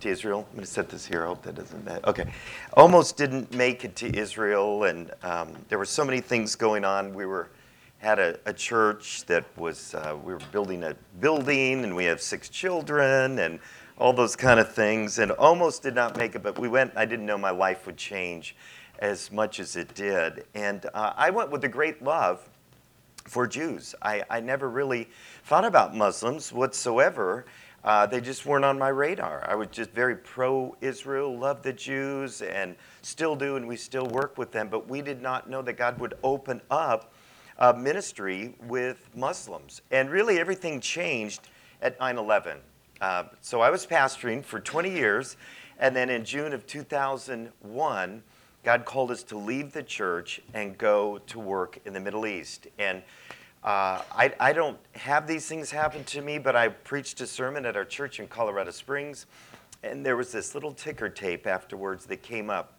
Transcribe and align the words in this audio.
to 0.00 0.08
Israel. 0.08 0.46
I'm 0.48 0.56
going 0.56 0.64
to 0.64 0.70
set 0.70 0.88
this 0.88 1.06
here. 1.06 1.24
I 1.24 1.26
hope 1.26 1.42
that 1.42 1.54
doesn't 1.54 1.84
matter. 1.84 2.06
Okay. 2.08 2.32
Almost 2.74 3.16
didn't 3.16 3.52
make 3.54 3.84
it 3.84 3.96
to 3.96 4.16
Israel, 4.16 4.84
and 4.84 5.10
um, 5.22 5.52
there 5.68 5.78
were 5.78 5.84
so 5.84 6.04
many 6.04 6.20
things 6.20 6.54
going 6.54 6.84
on. 6.84 7.14
We 7.14 7.26
were 7.26 7.48
had 7.98 8.18
a, 8.18 8.38
a 8.46 8.52
church 8.52 9.24
that 9.26 9.44
was 9.56 9.94
uh, 9.94 10.16
we 10.24 10.32
were 10.32 10.40
building 10.52 10.84
a 10.84 10.94
building, 11.20 11.84
and 11.84 11.94
we 11.94 12.04
have 12.04 12.20
six 12.20 12.48
children, 12.48 13.38
and 13.40 13.58
all 13.98 14.12
those 14.12 14.36
kind 14.36 14.60
of 14.60 14.72
things, 14.72 15.18
and 15.18 15.32
almost 15.32 15.82
did 15.82 15.94
not 15.94 16.16
make 16.16 16.34
it. 16.34 16.42
But 16.42 16.58
we 16.58 16.68
went. 16.68 16.92
I 16.96 17.04
didn't 17.04 17.26
know 17.26 17.38
my 17.38 17.50
life 17.50 17.86
would 17.86 17.96
change 17.96 18.56
as 19.00 19.30
much 19.30 19.60
as 19.60 19.76
it 19.76 19.94
did, 19.94 20.44
and 20.54 20.86
uh, 20.94 21.12
I 21.16 21.30
went 21.30 21.50
with 21.50 21.64
a 21.64 21.68
great 21.68 22.02
love 22.02 22.48
for 23.28 23.46
Jews. 23.46 23.94
I, 24.02 24.24
I 24.30 24.40
never 24.40 24.68
really 24.68 25.08
thought 25.44 25.64
about 25.64 25.94
Muslims 25.94 26.52
whatsoever. 26.52 27.44
Uh, 27.84 28.06
they 28.06 28.20
just 28.20 28.44
weren't 28.44 28.64
on 28.64 28.78
my 28.78 28.88
radar. 28.88 29.44
I 29.48 29.54
was 29.54 29.68
just 29.68 29.90
very 29.90 30.16
pro 30.16 30.76
Israel, 30.80 31.38
loved 31.38 31.62
the 31.62 31.72
Jews, 31.72 32.42
and 32.42 32.74
still 33.02 33.36
do, 33.36 33.56
and 33.56 33.68
we 33.68 33.76
still 33.76 34.06
work 34.06 34.36
with 34.36 34.50
them. 34.50 34.68
But 34.68 34.88
we 34.88 35.00
did 35.00 35.22
not 35.22 35.48
know 35.48 35.62
that 35.62 35.74
God 35.74 35.98
would 36.00 36.14
open 36.22 36.60
up 36.70 37.12
a 37.58 37.72
ministry 37.74 38.54
with 38.66 39.08
Muslims. 39.14 39.82
And 39.90 40.10
really, 40.10 40.38
everything 40.38 40.80
changed 40.80 41.48
at 41.80 41.98
9 42.00 42.18
11. 42.18 42.58
Uh, 43.00 43.24
so 43.40 43.60
I 43.60 43.70
was 43.70 43.86
pastoring 43.86 44.44
for 44.44 44.58
20 44.58 44.90
years, 44.90 45.36
and 45.78 45.94
then 45.94 46.10
in 46.10 46.24
June 46.24 46.52
of 46.52 46.66
2001, 46.66 48.22
God 48.64 48.84
called 48.84 49.12
us 49.12 49.22
to 49.24 49.38
leave 49.38 49.72
the 49.72 49.84
church 49.84 50.40
and 50.52 50.76
go 50.76 51.18
to 51.28 51.38
work 51.38 51.78
in 51.84 51.92
the 51.92 52.00
Middle 52.00 52.26
East. 52.26 52.66
And 52.78 53.02
uh, 53.64 54.02
I, 54.12 54.32
I, 54.38 54.52
don't 54.52 54.78
have 54.92 55.26
these 55.26 55.46
things 55.46 55.70
happen 55.70 56.04
to 56.04 56.22
me, 56.22 56.38
but 56.38 56.54
I 56.54 56.68
preached 56.68 57.20
a 57.20 57.26
sermon 57.26 57.66
at 57.66 57.76
our 57.76 57.84
church 57.84 58.20
in 58.20 58.28
Colorado 58.28 58.70
Springs, 58.70 59.26
and 59.82 60.06
there 60.06 60.16
was 60.16 60.30
this 60.30 60.54
little 60.54 60.72
ticker 60.72 61.08
tape 61.08 61.46
afterwards 61.46 62.06
that 62.06 62.22
came 62.22 62.50
up. 62.50 62.74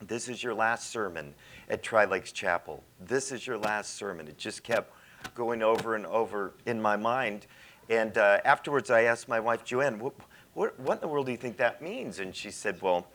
This 0.00 0.28
is 0.28 0.42
your 0.42 0.54
last 0.54 0.90
sermon 0.90 1.34
at 1.68 1.82
Tri 1.82 2.04
Lakes 2.04 2.30
Chapel. 2.30 2.82
This 3.00 3.32
is 3.32 3.46
your 3.46 3.58
last 3.58 3.96
sermon. 3.96 4.28
It 4.28 4.38
just 4.38 4.62
kept 4.62 4.92
going 5.34 5.62
over 5.62 5.96
and 5.96 6.06
over 6.06 6.52
in 6.66 6.80
my 6.80 6.96
mind. 6.96 7.46
And 7.90 8.16
uh, 8.16 8.38
afterwards, 8.44 8.90
I 8.90 9.02
asked 9.02 9.28
my 9.28 9.40
wife, 9.40 9.64
Joanne, 9.64 9.98
what, 9.98 10.14
what, 10.54 10.78
what 10.78 10.94
in 10.94 11.00
the 11.00 11.08
world 11.08 11.26
do 11.26 11.32
you 11.32 11.38
think 11.38 11.56
that 11.56 11.82
means? 11.82 12.20
And 12.20 12.34
she 12.34 12.50
said, 12.50 12.80
Well, 12.80 13.06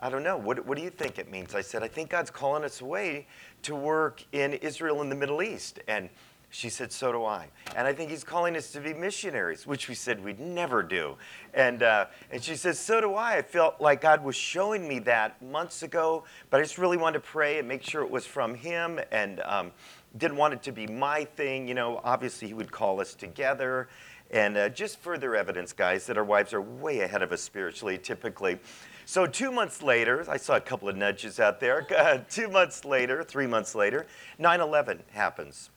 I 0.00 0.10
don't 0.10 0.22
know. 0.22 0.36
What, 0.36 0.64
what 0.64 0.78
do 0.78 0.84
you 0.84 0.90
think 0.90 1.18
it 1.18 1.30
means? 1.30 1.54
I 1.54 1.60
said, 1.60 1.82
I 1.82 1.88
think 1.88 2.10
God's 2.10 2.30
calling 2.30 2.64
us 2.64 2.80
away 2.80 3.26
to 3.62 3.74
work 3.74 4.24
in 4.32 4.54
Israel 4.54 5.02
and 5.02 5.10
the 5.10 5.16
Middle 5.16 5.42
East. 5.42 5.80
And 5.88 6.08
she 6.50 6.70
said, 6.70 6.90
So 6.90 7.12
do 7.12 7.24
I. 7.24 7.48
And 7.76 7.86
I 7.86 7.92
think 7.92 8.10
he's 8.10 8.24
calling 8.24 8.56
us 8.56 8.70
to 8.72 8.80
be 8.80 8.94
missionaries, 8.94 9.66
which 9.66 9.88
we 9.88 9.94
said 9.94 10.24
we'd 10.24 10.40
never 10.40 10.82
do. 10.82 11.16
And, 11.52 11.82
uh, 11.82 12.06
and 12.30 12.42
she 12.42 12.56
says, 12.56 12.78
So 12.78 13.00
do 13.00 13.14
I. 13.14 13.36
I 13.36 13.42
felt 13.42 13.80
like 13.80 14.00
God 14.00 14.24
was 14.24 14.36
showing 14.36 14.88
me 14.88 14.98
that 15.00 15.40
months 15.42 15.82
ago, 15.82 16.24
but 16.50 16.60
I 16.60 16.62
just 16.62 16.78
really 16.78 16.96
wanted 16.96 17.18
to 17.22 17.28
pray 17.28 17.58
and 17.58 17.68
make 17.68 17.82
sure 17.82 18.02
it 18.02 18.10
was 18.10 18.24
from 18.24 18.54
him 18.54 18.98
and 19.10 19.40
um, 19.40 19.72
didn't 20.16 20.38
want 20.38 20.54
it 20.54 20.62
to 20.62 20.72
be 20.72 20.86
my 20.86 21.24
thing. 21.24 21.68
You 21.68 21.74
know, 21.74 22.00
obviously, 22.02 22.48
he 22.48 22.54
would 22.54 22.72
call 22.72 23.00
us 23.00 23.14
together. 23.14 23.88
And 24.30 24.56
uh, 24.58 24.68
just 24.68 24.98
further 24.98 25.34
evidence, 25.34 25.72
guys, 25.72 26.06
that 26.06 26.18
our 26.18 26.24
wives 26.24 26.52
are 26.52 26.60
way 26.60 27.00
ahead 27.00 27.22
of 27.22 27.32
us 27.32 27.40
spiritually, 27.40 27.96
typically. 27.96 28.58
So, 29.06 29.26
two 29.26 29.50
months 29.50 29.82
later, 29.82 30.26
I 30.28 30.36
saw 30.36 30.56
a 30.56 30.60
couple 30.60 30.86
of 30.86 30.96
nudges 30.96 31.40
out 31.40 31.60
there. 31.60 31.86
Two 32.30 32.48
months 32.48 32.84
later, 32.84 33.24
three 33.24 33.46
months 33.46 33.74
later, 33.74 34.06
9 34.38 34.60
11 34.60 35.02
happens. 35.12 35.70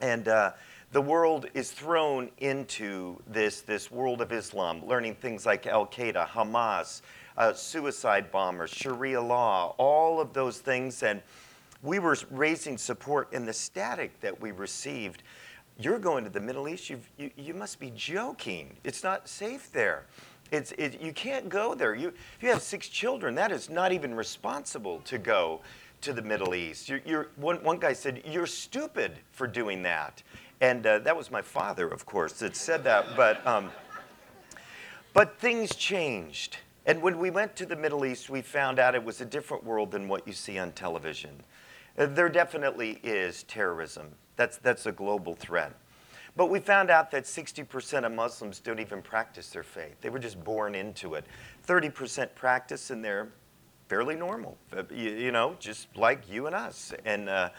And 0.00 0.28
uh, 0.28 0.52
the 0.92 1.02
world 1.02 1.46
is 1.54 1.70
thrown 1.70 2.30
into 2.38 3.20
this, 3.26 3.60
this 3.60 3.90
world 3.90 4.20
of 4.20 4.32
Islam, 4.32 4.86
learning 4.86 5.16
things 5.16 5.44
like 5.44 5.66
Al 5.66 5.86
Qaeda, 5.86 6.26
Hamas, 6.28 7.02
uh, 7.36 7.52
suicide 7.52 8.30
bombers, 8.30 8.70
Sharia 8.70 9.20
law, 9.20 9.74
all 9.78 10.20
of 10.20 10.32
those 10.32 10.58
things. 10.58 11.02
And 11.02 11.22
we 11.82 11.98
were 11.98 12.16
raising 12.30 12.78
support 12.78 13.32
in 13.32 13.44
the 13.44 13.52
static 13.52 14.18
that 14.20 14.40
we 14.40 14.50
received. 14.50 15.22
You're 15.78 15.98
going 15.98 16.24
to 16.24 16.30
the 16.30 16.40
Middle 16.40 16.68
East, 16.68 16.90
you 16.90 17.00
you, 17.36 17.54
must 17.54 17.78
be 17.78 17.92
joking. 17.94 18.76
It's 18.82 19.04
not 19.04 19.28
safe 19.28 19.70
there. 19.72 20.06
It's, 20.50 20.72
it, 20.72 21.00
you 21.00 21.12
can't 21.12 21.48
go 21.48 21.74
there. 21.74 21.94
You, 21.94 22.08
if 22.08 22.42
you 22.42 22.48
have 22.48 22.62
six 22.62 22.88
children, 22.88 23.34
that 23.34 23.52
is 23.52 23.68
not 23.68 23.92
even 23.92 24.14
responsible 24.14 25.00
to 25.00 25.18
go 25.18 25.60
to 26.02 26.12
the 26.12 26.22
Middle 26.22 26.54
East. 26.54 26.88
You're, 26.88 27.00
you're, 27.04 27.28
one, 27.36 27.62
one 27.62 27.78
guy 27.78 27.92
said, 27.92 28.22
You're 28.24 28.46
stupid 28.46 29.12
for 29.32 29.46
doing 29.46 29.82
that. 29.82 30.22
And 30.60 30.86
uh, 30.86 30.98
that 31.00 31.16
was 31.16 31.30
my 31.30 31.42
father, 31.42 31.88
of 31.88 32.04
course, 32.04 32.32
that 32.34 32.56
said 32.56 32.84
that. 32.84 33.16
But, 33.16 33.46
um, 33.46 33.70
but 35.12 35.38
things 35.38 35.74
changed. 35.74 36.58
And 36.86 37.02
when 37.02 37.18
we 37.18 37.30
went 37.30 37.54
to 37.56 37.66
the 37.66 37.76
Middle 37.76 38.04
East, 38.04 38.30
we 38.30 38.40
found 38.42 38.78
out 38.78 38.94
it 38.94 39.04
was 39.04 39.20
a 39.20 39.24
different 39.24 39.62
world 39.62 39.90
than 39.90 40.08
what 40.08 40.26
you 40.26 40.32
see 40.32 40.58
on 40.58 40.72
television. 40.72 41.42
Uh, 41.98 42.06
there 42.06 42.28
definitely 42.28 42.98
is 43.02 43.42
terrorism, 43.44 44.08
that's, 44.36 44.56
that's 44.58 44.86
a 44.86 44.92
global 44.92 45.34
threat. 45.34 45.74
But 46.36 46.50
we 46.50 46.60
found 46.60 46.88
out 46.88 47.10
that 47.10 47.24
60% 47.24 48.04
of 48.04 48.12
Muslims 48.12 48.60
don't 48.60 48.78
even 48.78 49.02
practice 49.02 49.50
their 49.50 49.64
faith. 49.64 50.00
They 50.00 50.08
were 50.08 50.20
just 50.20 50.42
born 50.44 50.76
into 50.76 51.14
it. 51.14 51.24
30% 51.66 52.32
practice, 52.36 52.90
and 52.90 53.04
they're 53.04 53.28
fairly 53.88 54.14
normal, 54.14 54.56
uh, 54.76 54.82
you, 54.90 55.10
you 55.10 55.32
know, 55.32 55.56
just 55.58 55.88
like 55.96 56.30
you 56.30 56.46
and 56.46 56.54
us. 56.54 56.92
And, 57.04 57.28
uh, 57.28 57.50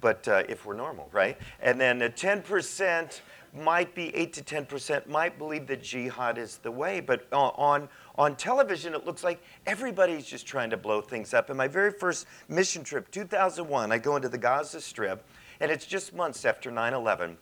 but 0.00 0.26
uh, 0.26 0.42
if 0.48 0.66
we're 0.66 0.74
normal, 0.74 1.08
right? 1.12 1.38
And 1.60 1.80
then 1.80 2.00
10% 2.00 3.20
might 3.54 3.94
be 3.94 4.14
8 4.16 4.32
to 4.32 4.42
10% 4.42 5.06
might 5.06 5.38
believe 5.38 5.66
that 5.68 5.82
jihad 5.82 6.38
is 6.38 6.56
the 6.58 6.70
way, 6.70 7.00
but 7.00 7.26
on, 7.32 7.88
on 8.16 8.36
television, 8.36 8.94
it 8.94 9.06
looks 9.06 9.22
like 9.22 9.40
everybody's 9.66 10.26
just 10.26 10.46
trying 10.46 10.70
to 10.70 10.76
blow 10.76 11.00
things 11.00 11.32
up. 11.32 11.50
In 11.50 11.56
my 11.56 11.68
very 11.68 11.92
first 11.92 12.26
mission 12.48 12.82
trip, 12.82 13.10
2001, 13.12 13.92
I 13.92 13.98
go 13.98 14.16
into 14.16 14.28
the 14.28 14.38
Gaza 14.38 14.80
Strip, 14.80 15.24
and 15.60 15.70
it's 15.70 15.86
just 15.86 16.14
months 16.14 16.44
after 16.44 16.70
9 16.70 16.94
11. 16.94 17.36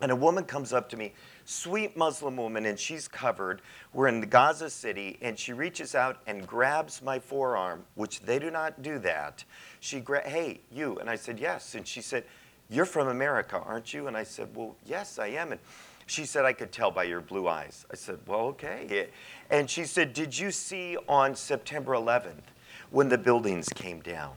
And 0.00 0.12
a 0.12 0.16
woman 0.16 0.44
comes 0.44 0.72
up 0.72 0.88
to 0.90 0.96
me 0.96 1.14
sweet 1.46 1.96
Muslim 1.96 2.36
woman, 2.36 2.66
and 2.66 2.78
she's 2.78 3.08
covered. 3.08 3.62
We're 3.94 4.08
in 4.08 4.20
the 4.20 4.26
Gaza 4.26 4.68
City, 4.68 5.16
and 5.22 5.38
she 5.38 5.52
reaches 5.54 5.94
out 5.94 6.18
and 6.26 6.46
grabs 6.46 7.00
my 7.00 7.18
forearm, 7.18 7.84
which 7.94 8.20
they 8.20 8.38
do 8.38 8.50
not 8.50 8.82
do 8.82 8.98
that. 8.98 9.44
She 9.80 10.00
gra- 10.00 10.28
hey, 10.28 10.60
you, 10.70 10.98
and 10.98 11.08
I 11.08 11.16
said 11.16 11.38
yes, 11.38 11.74
and 11.74 11.86
she 11.86 12.02
said, 12.02 12.24
you're 12.68 12.84
from 12.84 13.08
America, 13.08 13.62
aren't 13.64 13.94
you? 13.94 14.08
And 14.08 14.16
I 14.16 14.24
said, 14.24 14.48
well, 14.54 14.74
yes, 14.84 15.18
I 15.18 15.28
am. 15.28 15.52
And 15.52 15.60
she 16.06 16.24
said, 16.24 16.44
I 16.44 16.52
could 16.52 16.72
tell 16.72 16.90
by 16.90 17.04
your 17.04 17.20
blue 17.20 17.48
eyes. 17.48 17.86
I 17.92 17.96
said, 17.96 18.18
well, 18.26 18.40
okay. 18.40 19.08
And 19.50 19.70
she 19.70 19.84
said, 19.84 20.12
did 20.12 20.36
you 20.36 20.50
see 20.50 20.96
on 21.08 21.34
September 21.34 21.92
11th 21.92 22.42
when 22.90 23.08
the 23.08 23.18
buildings 23.18 23.68
came 23.68 24.00
down? 24.00 24.34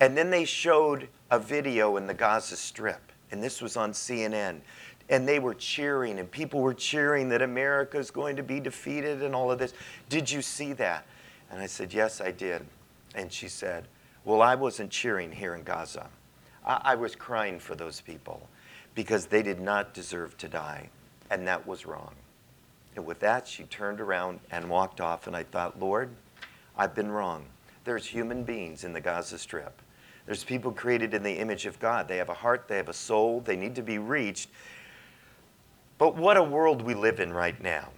And 0.00 0.16
then 0.16 0.30
they 0.30 0.44
showed 0.44 1.08
a 1.30 1.38
video 1.38 1.96
in 1.96 2.06
the 2.06 2.14
Gaza 2.14 2.56
Strip, 2.56 3.12
and 3.30 3.42
this 3.42 3.62
was 3.62 3.76
on 3.76 3.92
CNN 3.92 4.60
and 5.08 5.26
they 5.26 5.38
were 5.38 5.54
cheering, 5.54 6.18
and 6.18 6.30
people 6.30 6.60
were 6.60 6.74
cheering 6.74 7.28
that 7.28 7.42
America 7.42 7.98
is 7.98 8.10
going 8.10 8.36
to 8.36 8.42
be 8.42 8.60
defeated 8.60 9.22
and 9.22 9.34
all 9.34 9.50
of 9.50 9.58
this. 9.58 9.72
Did 10.08 10.30
you 10.30 10.42
see 10.42 10.72
that? 10.74 11.06
And 11.50 11.60
I 11.60 11.66
said, 11.66 11.92
Yes, 11.92 12.20
I 12.20 12.32
did. 12.32 12.66
And 13.14 13.32
she 13.32 13.48
said, 13.48 13.86
Well, 14.24 14.42
I 14.42 14.54
wasn't 14.54 14.90
cheering 14.90 15.30
here 15.30 15.54
in 15.54 15.62
Gaza. 15.62 16.08
I, 16.64 16.80
I 16.84 16.94
was 16.96 17.14
crying 17.14 17.58
for 17.58 17.74
those 17.74 18.00
people 18.00 18.48
because 18.94 19.26
they 19.26 19.42
did 19.42 19.60
not 19.60 19.94
deserve 19.94 20.36
to 20.38 20.48
die, 20.48 20.88
and 21.30 21.46
that 21.46 21.66
was 21.66 21.86
wrong. 21.86 22.14
And 22.96 23.04
with 23.04 23.20
that, 23.20 23.46
she 23.46 23.64
turned 23.64 24.00
around 24.00 24.40
and 24.50 24.68
walked 24.68 25.00
off, 25.00 25.26
and 25.26 25.36
I 25.36 25.42
thought, 25.42 25.78
Lord, 25.78 26.08
I've 26.76 26.94
been 26.94 27.10
wrong. 27.10 27.44
There's 27.84 28.06
human 28.06 28.42
beings 28.42 28.84
in 28.84 28.92
the 28.92 29.00
Gaza 29.00 29.38
Strip. 29.38 29.80
There's 30.24 30.42
people 30.42 30.72
created 30.72 31.14
in 31.14 31.22
the 31.22 31.38
image 31.38 31.66
of 31.66 31.78
God. 31.78 32.08
They 32.08 32.16
have 32.16 32.30
a 32.30 32.34
heart, 32.34 32.66
they 32.66 32.78
have 32.78 32.88
a 32.88 32.94
soul, 32.94 33.40
they 33.40 33.54
need 33.54 33.76
to 33.76 33.82
be 33.82 33.98
reached. 33.98 34.48
But 35.98 36.16
what 36.16 36.36
a 36.36 36.42
world 36.42 36.82
we 36.82 36.94
live 36.94 37.20
in 37.20 37.32
right 37.32 37.60
now. 37.62 37.88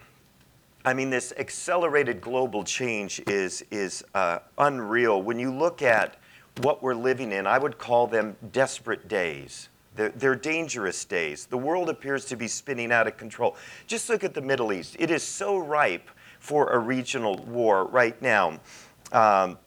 I 0.84 0.94
mean, 0.94 1.10
this 1.10 1.32
accelerated 1.36 2.20
global 2.20 2.64
change 2.64 3.21
is, 3.27 3.65
is 3.71 4.04
uh, 4.15 4.39
unreal. 4.56 5.21
When 5.22 5.39
you 5.39 5.53
look 5.53 5.83
at 5.83 6.16
what 6.62 6.83
we're 6.83 6.95
living 6.95 7.33
in, 7.33 7.47
I 7.47 7.59
would 7.59 7.78
call 7.78 8.06
them 8.06 8.36
desperate 8.53 9.09
days. 9.09 9.68
They're, 9.97 10.10
they're, 10.10 10.36
dangerous 10.36 11.04
days. 11.04 11.47
The 11.47 11.59
world 11.59 11.91
appears 11.91 12.24
to 12.27 12.36
be 12.36 12.47
spinning 12.47 12.92
out 12.92 13.09
of 13.09 13.16
control. 13.16 13.56
Just 13.89 14.09
look 14.09 14.22
at 14.22 14.33
the 14.33 14.41
Middle 14.41 14.72
East. 14.72 14.97
It 14.98 15.10
is 15.10 15.24
so 15.24 15.59
ripe 15.59 16.09
for 16.39 16.71
a 16.71 16.78
regional 16.78 17.36
war 17.36 17.84
right 17.84 18.21
now. 18.22 18.60
Um, 19.10 19.59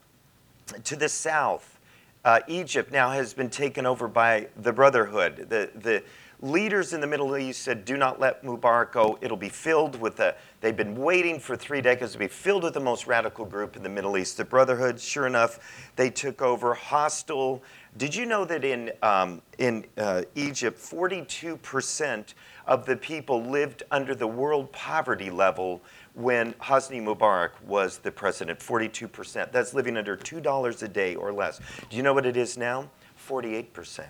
to 0.85 0.95
the 0.95 1.09
south, 1.09 1.79
uh, 2.23 2.39
Egypt 2.47 2.91
now 2.91 3.09
has 3.09 3.33
been 3.33 3.49
taken 3.49 3.85
over 3.85 4.07
by 4.07 4.47
the 4.57 4.71
Brotherhood. 4.71 5.47
The, 5.49 5.69
the, 5.75 6.03
leaders 6.41 6.93
in 6.93 7.01
the 7.01 7.07
Middle 7.07 7.37
East 7.37 7.61
said, 7.61 7.85
Do 7.85 7.97
not 7.97 8.19
let 8.19 8.43
Mubarak 8.43 8.91
go. 8.91 9.17
It'll 9.21 9.37
be 9.37 9.49
filled 9.49 9.99
with 9.99 10.15
the, 10.17 10.35
they've 10.59 10.75
been 10.75 10.95
waiting 10.95 11.39
for 11.39 11.55
three 11.55 11.81
decades 11.81 12.13
to 12.13 12.17
be 12.17 12.27
filled 12.27 12.63
with 12.63 12.73
the 12.73 12.79
most 12.79 13.07
radical 13.07 13.45
group 13.45 13.75
in 13.75 13.83
the 13.83 13.89
Middle 13.89 14.17
East, 14.17 14.37
the 14.37 14.45
Brotherhood. 14.45 14.99
Sure 14.99 15.27
enough, 15.27 15.91
they 15.95 16.09
took 16.09 16.41
over 16.41 16.73
hostile. 16.73 17.61
Did 17.97 18.15
you 18.15 18.25
know 18.25 18.45
that 18.45 18.63
in, 18.63 18.91
um, 19.03 19.41
in 19.59 19.85
uh, 19.97 20.23
Egypt, 20.35 20.79
42% 20.79 22.33
of 22.65 22.85
the 22.85 22.95
people 22.95 23.43
lived 23.43 23.83
under 23.91 24.15
the 24.15 24.27
world 24.27 24.71
poverty 24.71 25.29
level 25.29 25.81
when 26.13 26.53
Hosni 26.53 27.01
Mubarak 27.01 27.51
was 27.63 27.99
the 27.99 28.11
president? 28.11 28.59
42%. 28.59 29.51
That's 29.51 29.73
living 29.73 29.97
under 29.97 30.17
$2 30.17 30.83
a 30.83 30.87
day 30.87 31.15
or 31.15 31.31
less. 31.31 31.59
Do 31.89 31.97
you 31.97 32.03
know 32.03 32.13
what 32.13 32.25
it 32.25 32.37
is 32.37 32.57
now? 32.57 32.89
48%. 33.27 34.09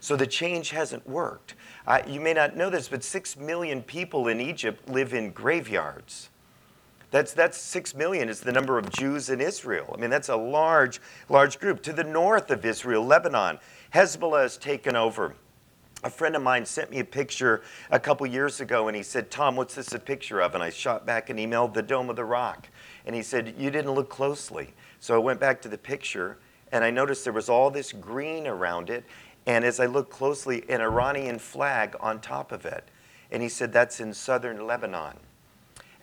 So 0.00 0.16
the 0.16 0.26
change 0.26 0.70
hasn't 0.70 1.06
worked. 1.08 1.54
Uh, 1.86 2.02
you 2.06 2.20
may 2.20 2.32
not 2.32 2.56
know 2.56 2.68
this, 2.68 2.88
but 2.88 3.04
six 3.04 3.36
million 3.36 3.82
people 3.82 4.26
in 4.28 4.40
Egypt 4.40 4.88
live 4.88 5.14
in 5.14 5.30
graveyards. 5.30 6.30
That's, 7.12 7.32
that's 7.32 7.56
six 7.56 7.94
million 7.94 8.28
is 8.28 8.40
the 8.40 8.52
number 8.52 8.78
of 8.78 8.90
Jews 8.90 9.30
in 9.30 9.40
Israel. 9.40 9.94
I 9.96 10.00
mean, 10.00 10.10
that's 10.10 10.28
a 10.28 10.36
large, 10.36 11.00
large 11.28 11.60
group. 11.60 11.82
To 11.82 11.92
the 11.92 12.04
north 12.04 12.50
of 12.50 12.64
Israel, 12.64 13.04
Lebanon, 13.04 13.60
Hezbollah 13.94 14.42
has 14.42 14.56
taken 14.56 14.96
over. 14.96 15.34
A 16.02 16.10
friend 16.10 16.36
of 16.36 16.42
mine 16.42 16.66
sent 16.66 16.90
me 16.90 16.98
a 16.98 17.04
picture 17.04 17.62
a 17.90 17.98
couple 17.98 18.26
years 18.26 18.60
ago 18.60 18.88
and 18.88 18.96
he 18.96 19.02
said, 19.02 19.30
Tom, 19.30 19.56
what's 19.56 19.74
this 19.74 19.92
a 19.92 19.98
picture 19.98 20.40
of? 20.40 20.54
And 20.54 20.62
I 20.62 20.70
shot 20.70 21.06
back 21.06 21.30
an 21.30 21.38
email, 21.38 21.68
the 21.68 21.82
Dome 21.82 22.10
of 22.10 22.16
the 22.16 22.24
Rock. 22.24 22.68
And 23.06 23.14
he 23.14 23.22
said, 23.22 23.54
You 23.56 23.70
didn't 23.70 23.92
look 23.92 24.10
closely. 24.10 24.74
So 25.00 25.14
I 25.14 25.18
went 25.18 25.40
back 25.40 25.62
to 25.62 25.68
the 25.68 25.78
picture 25.78 26.36
and 26.72 26.84
I 26.84 26.90
noticed 26.90 27.24
there 27.24 27.32
was 27.32 27.48
all 27.48 27.70
this 27.70 27.92
green 27.92 28.46
around 28.46 28.90
it 28.90 29.04
and 29.46 29.64
as 29.64 29.78
I 29.78 29.86
looked 29.86 30.10
closely, 30.10 30.64
an 30.68 30.80
Iranian 30.80 31.38
flag 31.38 31.94
on 32.00 32.20
top 32.20 32.50
of 32.50 32.66
it. 32.66 32.84
And 33.30 33.42
he 33.42 33.48
said, 33.48 33.72
That's 33.72 34.00
in 34.00 34.12
southern 34.12 34.66
Lebanon. 34.66 35.16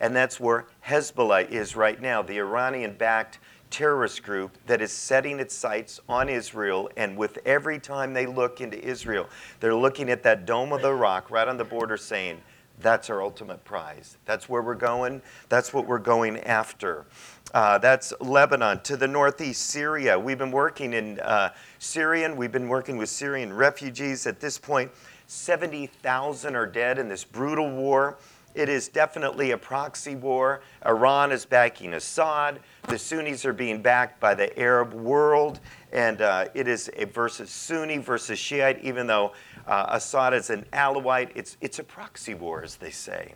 And 0.00 0.16
that's 0.16 0.40
where 0.40 0.66
Hezbollah 0.86 1.50
is 1.50 1.76
right 1.76 2.00
now, 2.00 2.22
the 2.22 2.38
Iranian 2.38 2.94
backed 2.94 3.38
terrorist 3.70 4.22
group 4.22 4.56
that 4.66 4.80
is 4.80 4.92
setting 4.92 5.40
its 5.40 5.54
sights 5.54 6.00
on 6.08 6.28
Israel. 6.28 6.88
And 6.96 7.16
with 7.16 7.38
every 7.44 7.78
time 7.78 8.12
they 8.12 8.26
look 8.26 8.60
into 8.60 8.82
Israel, 8.82 9.28
they're 9.60 9.74
looking 9.74 10.10
at 10.10 10.22
that 10.22 10.46
dome 10.46 10.72
of 10.72 10.82
the 10.82 10.92
rock 10.92 11.30
right 11.30 11.46
on 11.46 11.56
the 11.56 11.64
border 11.64 11.96
saying, 11.96 12.40
That's 12.80 13.10
our 13.10 13.22
ultimate 13.22 13.64
prize. 13.64 14.16
That's 14.24 14.48
where 14.48 14.62
we're 14.62 14.74
going. 14.74 15.22
That's 15.48 15.72
what 15.72 15.86
we're 15.86 15.98
going 15.98 16.40
after. 16.40 17.04
Uh, 17.54 17.78
that's 17.78 18.12
Lebanon. 18.20 18.80
To 18.80 18.96
the 18.96 19.06
northeast, 19.06 19.66
Syria. 19.66 20.18
We've 20.18 20.36
been 20.36 20.50
working 20.50 20.92
in 20.92 21.20
uh, 21.20 21.50
Syrian, 21.78 22.34
we've 22.36 22.50
been 22.50 22.68
working 22.68 22.96
with 22.96 23.08
Syrian 23.08 23.52
refugees. 23.52 24.26
At 24.26 24.40
this 24.40 24.58
point, 24.58 24.90
70,000 25.28 26.56
are 26.56 26.66
dead 26.66 26.98
in 26.98 27.08
this 27.08 27.22
brutal 27.22 27.70
war. 27.70 28.18
It 28.56 28.68
is 28.68 28.88
definitely 28.88 29.52
a 29.52 29.58
proxy 29.58 30.16
war. 30.16 30.62
Iran 30.84 31.30
is 31.30 31.44
backing 31.44 31.94
Assad. 31.94 32.58
The 32.88 32.98
Sunnis 32.98 33.44
are 33.44 33.52
being 33.52 33.82
backed 33.82 34.18
by 34.18 34.34
the 34.34 34.56
Arab 34.58 34.92
world. 34.92 35.60
And 35.92 36.22
uh, 36.22 36.46
it 36.54 36.66
is 36.66 36.90
a 36.96 37.06
versus 37.06 37.50
Sunni 37.50 37.98
versus 37.98 38.38
Shiite, 38.38 38.82
even 38.82 39.06
though 39.06 39.32
uh, 39.68 39.86
Assad 39.90 40.34
is 40.34 40.50
an 40.50 40.66
Alawite. 40.72 41.30
It's, 41.36 41.56
it's 41.60 41.78
a 41.78 41.84
proxy 41.84 42.34
war, 42.34 42.64
as 42.64 42.76
they 42.76 42.90
say. 42.90 43.34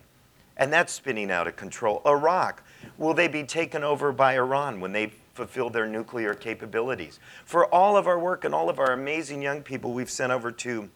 And 0.57 0.73
that's 0.73 0.93
spinning 0.93 1.31
out 1.31 1.47
of 1.47 1.55
control. 1.55 2.03
Iraq, 2.05 2.65
will 2.97 3.15
they 3.15 3.29
be 3.29 3.45
taken 3.45 3.85
over 3.85 4.13
by 4.13 4.35
Iran 4.35 4.81
when 4.81 4.93
they 4.93 5.13
fulfill 5.35 5.71
their 5.71 5.87
nuclear 5.87 6.35
capabilities? 6.35 7.21
For 7.45 7.67
all 7.67 7.97
of 7.97 8.07
our 8.07 8.19
work 8.19 8.45
and 8.45 8.55
all 8.55 8.69
of 8.69 8.79
our 8.79 8.93
amazing 8.93 9.43
young 9.43 9.63
people 9.63 9.93
we've 9.93 10.11
sent 10.11 10.33
over 10.33 10.51
to 10.53 10.89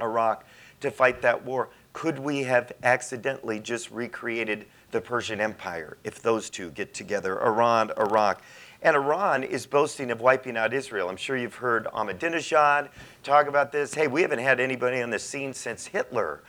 Iraq 0.00 0.44
to 0.80 0.90
fight 0.90 1.22
that 1.22 1.44
war, 1.44 1.68
could 1.92 2.18
we 2.18 2.42
have 2.44 2.72
accidentally 2.82 3.58
just 3.58 3.90
recreated 3.90 4.66
the 4.90 5.00
Persian 5.00 5.40
Empire 5.40 5.96
if 6.04 6.22
those 6.22 6.48
two 6.50 6.70
get 6.70 6.94
together, 6.94 7.42
Iran, 7.42 7.90
Iraq? 7.98 8.42
And 8.80 8.94
Iran 8.94 9.42
is 9.42 9.66
boasting 9.66 10.12
of 10.12 10.20
wiping 10.20 10.56
out 10.56 10.72
Israel. 10.72 11.08
I'm 11.08 11.16
sure 11.16 11.36
you've 11.36 11.56
heard 11.56 11.86
Ahmadinejad 11.86 12.90
talk 13.24 13.48
about 13.48 13.72
this. 13.72 13.94
Hey, 13.94 14.06
we 14.06 14.22
haven't 14.22 14.38
had 14.38 14.60
anybody 14.60 15.02
on 15.02 15.10
the 15.10 15.18
scene 15.18 15.52
since 15.52 15.86
Hitler 15.86 16.42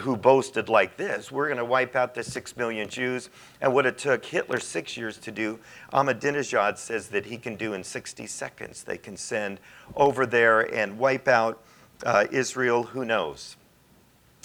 who 0.00 0.16
boasted 0.16 0.68
like 0.68 0.96
this 0.96 1.30
we're 1.30 1.46
going 1.46 1.58
to 1.58 1.64
wipe 1.64 1.96
out 1.96 2.14
the 2.14 2.22
six 2.22 2.56
million 2.56 2.88
Jews. 2.88 3.30
And 3.60 3.72
what 3.72 3.86
it 3.86 3.98
took 3.98 4.24
Hitler 4.24 4.60
six 4.60 4.96
years 4.96 5.18
to 5.18 5.30
do, 5.30 5.58
Ahmadinejad 5.92 6.78
says 6.78 7.08
that 7.08 7.26
he 7.26 7.36
can 7.36 7.56
do 7.56 7.74
in 7.74 7.84
60 7.84 8.26
seconds. 8.26 8.82
They 8.82 8.98
can 8.98 9.16
send 9.16 9.60
over 9.96 10.26
there 10.26 10.62
and 10.74 10.98
wipe 10.98 11.28
out 11.28 11.62
uh, 12.04 12.26
Israel. 12.30 12.82
Who 12.82 13.04
knows? 13.04 13.56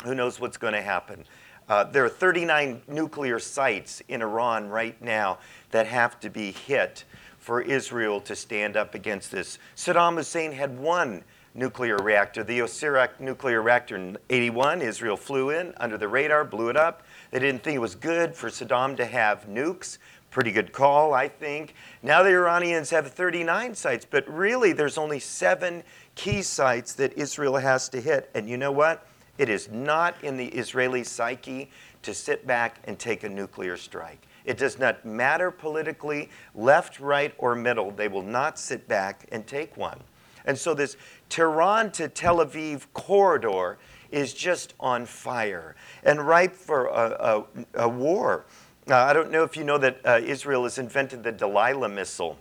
Who 0.04 0.16
knows 0.16 0.40
what's 0.40 0.58
going 0.58 0.74
to 0.74 0.82
happen? 0.82 1.26
Uh, 1.68 1.84
there 1.84 2.04
are 2.04 2.10
39 2.10 2.82
nuclear 2.88 3.38
sites 3.38 4.02
in 4.08 4.22
Iran 4.22 4.70
right 4.70 5.00
now 5.02 5.38
that 5.72 5.86
have 5.86 6.20
to 6.22 6.30
be 6.30 6.52
hit 6.52 7.04
for 7.38 7.62
Israel 7.62 8.20
to 8.22 8.36
stand 8.36 8.76
up 8.76 8.96
against 8.96 9.32
this. 9.32 9.60
Saddam 9.76 10.16
Hussein 10.16 10.52
had 10.52 10.78
one 10.78 11.24
nuclear 11.54 11.98
reactor. 11.98 12.44
The 12.44 12.60
Osirak 12.60 13.20
nuclear 13.20 13.62
reactor 13.62 13.96
in 13.96 14.18
81, 14.30 14.82
Israel 14.82 15.18
flew 15.18 15.50
in 15.50 15.74
under 15.78 15.98
the 15.98 16.08
radar, 16.08 16.44
blew 16.46 16.70
it 16.70 16.78
up. 16.78 17.04
They 17.32 17.40
didn't 17.40 17.64
think 17.64 17.76
it 17.76 17.80
was 17.80 17.96
good 17.96 18.36
for 18.36 18.50
Saddam 18.50 18.96
to 18.98 19.06
have 19.06 19.48
nukes. 19.48 19.98
Pretty 20.32 20.52
good 20.52 20.72
call, 20.72 21.14
I 21.14 21.28
think. 21.28 21.74
Now 22.04 22.22
the 22.22 22.30
Iranians 22.30 22.92
have 22.92 23.12
39 23.12 23.74
sites, 23.74 24.06
but 24.10 24.28
really 24.30 24.74
there's 24.74 24.98
only 24.98 25.20
seven 25.20 25.84
key 26.16 26.42
sites 26.42 26.94
that 26.94 27.14
Israel 27.14 27.58
has 27.58 27.90
to 27.90 28.02
hit. 28.02 28.30
And 28.36 28.48
you 28.48 28.58
know 28.58 28.72
what? 28.72 29.08
It 29.40 29.50
is 29.50 29.70
not 29.72 30.22
in 30.24 30.38
the 30.38 30.48
Israeli 30.48 31.04
psyche 31.04 31.72
to 32.04 32.14
sit 32.14 32.46
back 32.46 32.80
and 32.86 33.00
take 33.00 33.24
a 33.24 33.30
nuclear 33.30 33.78
strike. 33.78 34.28
It 34.46 34.58
does 34.58 34.80
not 34.80 35.06
matter 35.06 35.52
politically, 35.52 36.30
left, 36.56 37.00
right, 37.00 37.34
or 37.38 37.56
middle. 37.56 37.92
They 37.92 38.08
will 38.08 38.24
not 38.24 38.60
sit 38.60 38.88
back 38.88 39.26
and 39.32 39.46
take 39.46 39.76
one. 39.78 40.00
And 40.46 40.58
so 40.58 40.74
this 40.74 40.98
Tehran 41.30 41.92
to 41.92 42.10
Tel 42.10 42.38
Aviv 42.38 42.88
corridor 42.94 43.78
is 44.12 44.34
just 44.34 44.74
on 44.80 45.06
fire 45.06 45.76
and 46.04 46.28
ripe 46.28 46.56
for 46.56 46.88
a, 46.88 47.46
a, 47.76 47.84
a 47.84 47.90
war. 47.90 48.46
Uh, 48.90 48.96
I 48.96 49.14
don't 49.14 49.32
know 49.32 49.44
if 49.44 49.56
you 49.56 49.64
know 49.64 49.78
that 49.78 50.00
uh, 50.04 50.20
Israel 50.24 50.64
has 50.64 50.80
invented 50.80 51.22
the 51.22 51.32
Delilah 51.32 51.90
missile, 51.90 52.40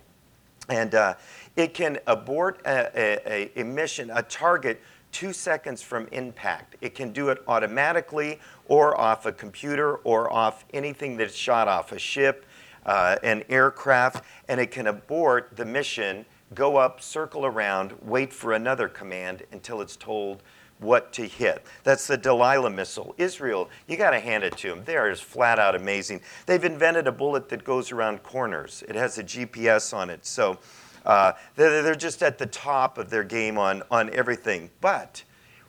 and 0.67 0.95
uh, 0.95 1.13
it 1.55 1.75
can 1.75 1.99
abort 2.07 2.61
a, 2.65 3.51
a, 3.59 3.63
mission, 3.63 4.09
a 4.11 4.23
target, 4.23 4.81
two 5.11 5.31
seconds 5.31 5.83
from 5.83 6.07
impact. 6.11 6.75
It 6.81 6.95
can 6.95 7.11
do 7.11 7.29
it 7.29 7.43
automatically 7.47 8.39
or 8.67 8.99
off 8.99 9.27
a 9.27 9.31
computer 9.31 9.97
or 9.97 10.31
off 10.31 10.65
anything 10.73 11.17
that's 11.17 11.35
shot 11.35 11.67
off 11.67 11.91
a 11.91 11.99
ship, 11.99 12.45
uh, 12.85 13.17
an 13.21 13.43
aircraft, 13.49 14.23
and 14.47 14.59
it 14.59 14.71
can 14.71 14.87
abort 14.87 15.55
the 15.55 15.65
mission 15.65 16.25
go 16.53 16.77
up, 16.77 17.01
circle 17.01 17.45
around, 17.45 17.93
wait 18.01 18.33
for 18.33 18.53
another 18.53 18.87
command 18.87 19.43
until 19.51 19.81
it's 19.81 19.95
told 19.95 20.41
what 20.79 21.11
to 21.13 21.27
hit. 21.27 21.65
That's 21.83 22.07
the 22.07 22.17
Delilah 22.17 22.69
missile. 22.69 23.13
Israel, 23.17 23.69
you 23.87 23.97
got 23.97 24.11
to 24.11 24.19
hand 24.19 24.43
it 24.43 24.57
to 24.57 24.69
them. 24.69 24.83
They 24.85 24.95
are 24.95 25.09
just 25.11 25.23
flat 25.23 25.59
out 25.59 25.75
amazing. 25.75 26.21
They've 26.45 26.63
invented 26.63 27.07
a 27.07 27.11
bullet 27.11 27.49
that 27.49 27.63
goes 27.63 27.91
around 27.91 28.23
corners, 28.23 28.83
it 28.87 28.95
has 28.95 29.17
a 29.17 29.23
GPS 29.23 29.93
on 29.93 30.09
it. 30.09 30.25
So 30.25 30.57
uh, 31.05 31.33
they're, 31.55 31.83
they're 31.83 31.95
just 31.95 32.23
at 32.23 32.37
the 32.37 32.45
top 32.45 32.97
of 32.97 33.09
their 33.09 33.23
game 33.23 33.57
on, 33.57 33.83
on 33.91 34.09
everything. 34.11 34.69
But 34.81 35.23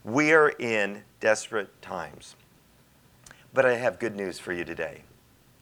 we 0.05 0.33
are 0.33 0.51
in 0.51 1.03
desperate 1.21 1.83
times. 1.83 2.37
But 3.53 3.67
I 3.67 3.77
have 3.77 3.99
good 3.99 4.15
news 4.15 4.39
for 4.39 4.53
you 4.53 4.65
today. 4.65 5.03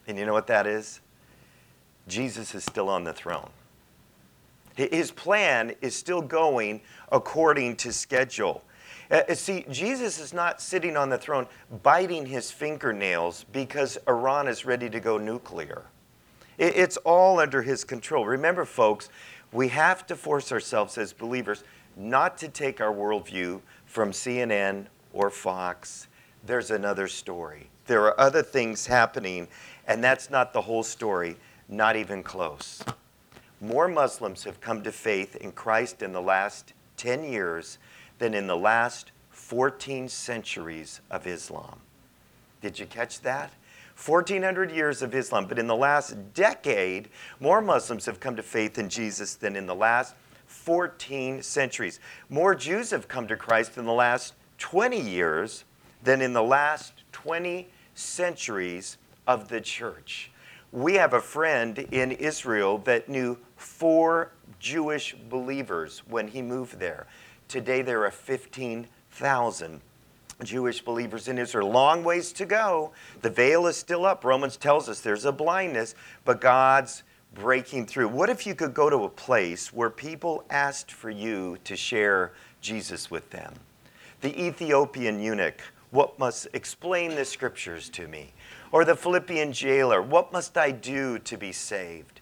And 0.06 0.18
you 0.18 0.26
know 0.26 0.32
what 0.32 0.46
that 0.48 0.66
is? 0.66 1.00
Jesus 2.06 2.54
is 2.54 2.64
still 2.64 2.88
on 2.88 3.04
the 3.04 3.12
throne. 3.12 3.50
His 4.78 5.10
plan 5.10 5.74
is 5.80 5.96
still 5.96 6.22
going 6.22 6.82
according 7.10 7.74
to 7.78 7.92
schedule. 7.92 8.62
Uh, 9.10 9.34
see, 9.34 9.64
Jesus 9.70 10.20
is 10.20 10.32
not 10.32 10.60
sitting 10.60 10.96
on 10.96 11.08
the 11.08 11.18
throne 11.18 11.48
biting 11.82 12.26
his 12.26 12.52
fingernails 12.52 13.44
because 13.50 13.98
Iran 14.06 14.46
is 14.46 14.64
ready 14.64 14.88
to 14.88 15.00
go 15.00 15.18
nuclear. 15.18 15.82
It's 16.58 16.96
all 16.98 17.40
under 17.40 17.62
his 17.62 17.82
control. 17.84 18.24
Remember, 18.24 18.64
folks, 18.64 19.08
we 19.52 19.66
have 19.68 20.06
to 20.06 20.16
force 20.16 20.52
ourselves 20.52 20.96
as 20.96 21.12
believers 21.12 21.64
not 21.96 22.38
to 22.38 22.48
take 22.48 22.80
our 22.80 22.92
worldview 22.92 23.60
from 23.84 24.12
CNN 24.12 24.86
or 25.12 25.28
Fox. 25.30 26.06
There's 26.46 26.70
another 26.70 27.08
story. 27.08 27.68
There 27.86 28.04
are 28.04 28.20
other 28.20 28.42
things 28.42 28.86
happening, 28.86 29.48
and 29.88 30.04
that's 30.04 30.30
not 30.30 30.52
the 30.52 30.60
whole 30.60 30.84
story, 30.84 31.36
not 31.68 31.96
even 31.96 32.22
close 32.22 32.82
more 33.60 33.88
Muslims 33.88 34.44
have 34.44 34.60
come 34.60 34.82
to 34.82 34.92
faith 34.92 35.36
in 35.36 35.52
Christ 35.52 36.02
in 36.02 36.12
the 36.12 36.22
last 36.22 36.72
10 36.96 37.24
years 37.24 37.78
than 38.18 38.34
in 38.34 38.46
the 38.46 38.56
last 38.56 39.12
14 39.30 40.08
centuries 40.08 41.00
of 41.10 41.26
Islam. 41.26 41.80
Did 42.60 42.78
you 42.78 42.86
catch 42.86 43.20
that? 43.22 43.52
1400 44.04 44.70
years 44.70 45.02
of 45.02 45.14
Islam, 45.14 45.46
but 45.46 45.58
in 45.58 45.66
the 45.66 45.74
last 45.74 46.34
decade, 46.34 47.08
more 47.40 47.60
Muslims 47.60 48.06
have 48.06 48.20
come 48.20 48.36
to 48.36 48.42
faith 48.42 48.78
in 48.78 48.88
Jesus 48.88 49.34
than 49.34 49.56
in 49.56 49.66
the 49.66 49.74
last 49.74 50.14
14 50.46 51.42
centuries. 51.42 51.98
More 52.28 52.54
Jews 52.54 52.90
have 52.90 53.08
come 53.08 53.26
to 53.26 53.36
Christ 53.36 53.76
in 53.76 53.86
the 53.86 53.92
last 53.92 54.34
20 54.58 55.00
years 55.00 55.64
than 56.04 56.22
in 56.22 56.32
the 56.32 56.42
last 56.42 56.92
20 57.12 57.68
centuries 57.94 58.98
of 59.26 59.48
the 59.48 59.60
church. 59.60 60.30
We 60.72 60.94
have 60.94 61.14
a 61.14 61.20
friend 61.20 61.78
in 61.78 62.12
Israel 62.12 62.78
that 62.78 63.08
knew 63.08 63.38
four 63.56 64.32
Jewish 64.60 65.14
believers 65.14 66.02
when 66.08 66.28
he 66.28 66.42
moved 66.42 66.78
there. 66.78 67.06
Today 67.48 67.80
there 67.80 68.04
are 68.04 68.10
15,000 68.10 69.80
Jewish 70.44 70.82
believers 70.82 71.26
in 71.26 71.38
Israel. 71.38 71.70
Long 71.70 72.04
ways 72.04 72.32
to 72.32 72.44
go. 72.44 72.92
The 73.22 73.30
veil 73.30 73.66
is 73.66 73.78
still 73.78 74.04
up. 74.04 74.24
Romans 74.24 74.58
tells 74.58 74.90
us 74.90 75.00
there's 75.00 75.24
a 75.24 75.32
blindness, 75.32 75.94
but 76.26 76.40
God's 76.40 77.02
breaking 77.34 77.86
through. 77.86 78.08
What 78.08 78.28
if 78.28 78.46
you 78.46 78.54
could 78.54 78.74
go 78.74 78.90
to 78.90 79.04
a 79.04 79.08
place 79.08 79.72
where 79.72 79.90
people 79.90 80.44
asked 80.50 80.92
for 80.92 81.08
you 81.08 81.56
to 81.64 81.76
share 81.76 82.32
Jesus 82.60 83.10
with 83.10 83.30
them? 83.30 83.54
The 84.20 84.38
Ethiopian 84.38 85.18
eunuch, 85.20 85.62
what 85.90 86.18
must 86.18 86.48
explain 86.52 87.14
the 87.14 87.24
scriptures 87.24 87.88
to 87.90 88.08
me? 88.08 88.32
Or 88.72 88.84
the 88.84 88.96
Philippian 88.96 89.52
jailer, 89.52 90.02
what 90.02 90.32
must 90.32 90.58
I 90.58 90.70
do 90.70 91.18
to 91.20 91.38
be 91.38 91.52
saved? 91.52 92.20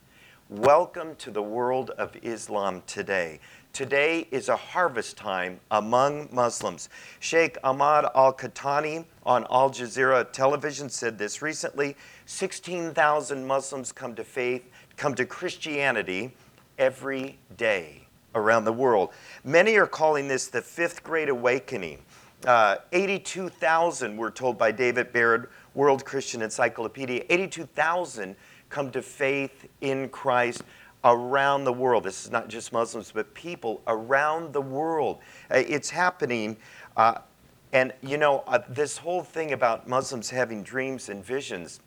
Welcome 0.49 1.17
to 1.17 1.33
the 1.33 1.43
world 1.43 1.91
of 1.91 2.15
Islam 2.23 2.85
today. 2.87 3.41
Today 3.73 4.29
is 4.31 4.49
a 4.49 4.57
harvest 4.57 5.17
time 5.17 5.59
among 5.73 6.29
Muslims. 6.31 6.89
Sheikh 7.19 7.59
Ahmad 7.65 8.07
Al 8.15 8.33
Qahtani 8.33 9.05
on 9.25 9.45
Al 9.51 9.71
Jazeera 9.71 10.31
television 10.33 10.89
said 10.89 11.19
this 11.19 11.43
recently 11.43 11.97
16,000 12.27 13.45
Muslims 13.45 13.91
come 13.91 14.15
to 14.15 14.23
faith, 14.23 14.63
come 14.97 15.15
to 15.17 15.27
Christianity 15.27 16.33
every 16.79 17.39
day 17.57 18.07
around 18.37 18.65
the 18.65 18.73
world. 18.73 19.11
Many 19.43 19.77
are 19.77 19.87
calling 19.87 20.29
this 20.29 20.47
the 20.47 20.63
fifth 20.63 21.03
great 21.03 21.29
awakening. 21.29 21.99
Uh, 22.45 22.77
82,000, 22.93 24.17
we're 24.17 24.31
told 24.31 24.59
by 24.59 24.71
David 24.71 25.13
Barrett, 25.13 25.49
World 25.75 26.05
Christian 26.05 26.43
Encyclopedia, 26.43 27.25
82,000 27.29 28.37
come 28.69 28.91
to 28.91 29.03
faith 29.03 29.69
in 29.81 30.09
Christ 30.11 30.63
around 31.05 31.65
the 31.65 31.73
world. 31.73 32.05
This 32.05 32.25
is 32.25 32.31
not 32.31 32.49
just 32.49 32.73
Muslims, 32.73 33.13
but 33.13 33.33
people 33.35 33.81
around 33.87 34.53
the 34.53 34.61
world. 34.61 35.21
Uh, 35.51 35.63
it's 35.67 35.91
happening. 35.91 36.57
Uh, 36.97 37.19
and, 37.73 37.93
you 38.03 38.17
know, 38.17 38.43
uh, 38.47 38.59
this 38.69 38.99
whole 38.99 39.23
thing 39.23 39.53
about 39.53 39.89
Muslims 39.89 40.31
having 40.31 40.63
dreams 40.63 41.09
and 41.09 41.25
visions, 41.25 41.81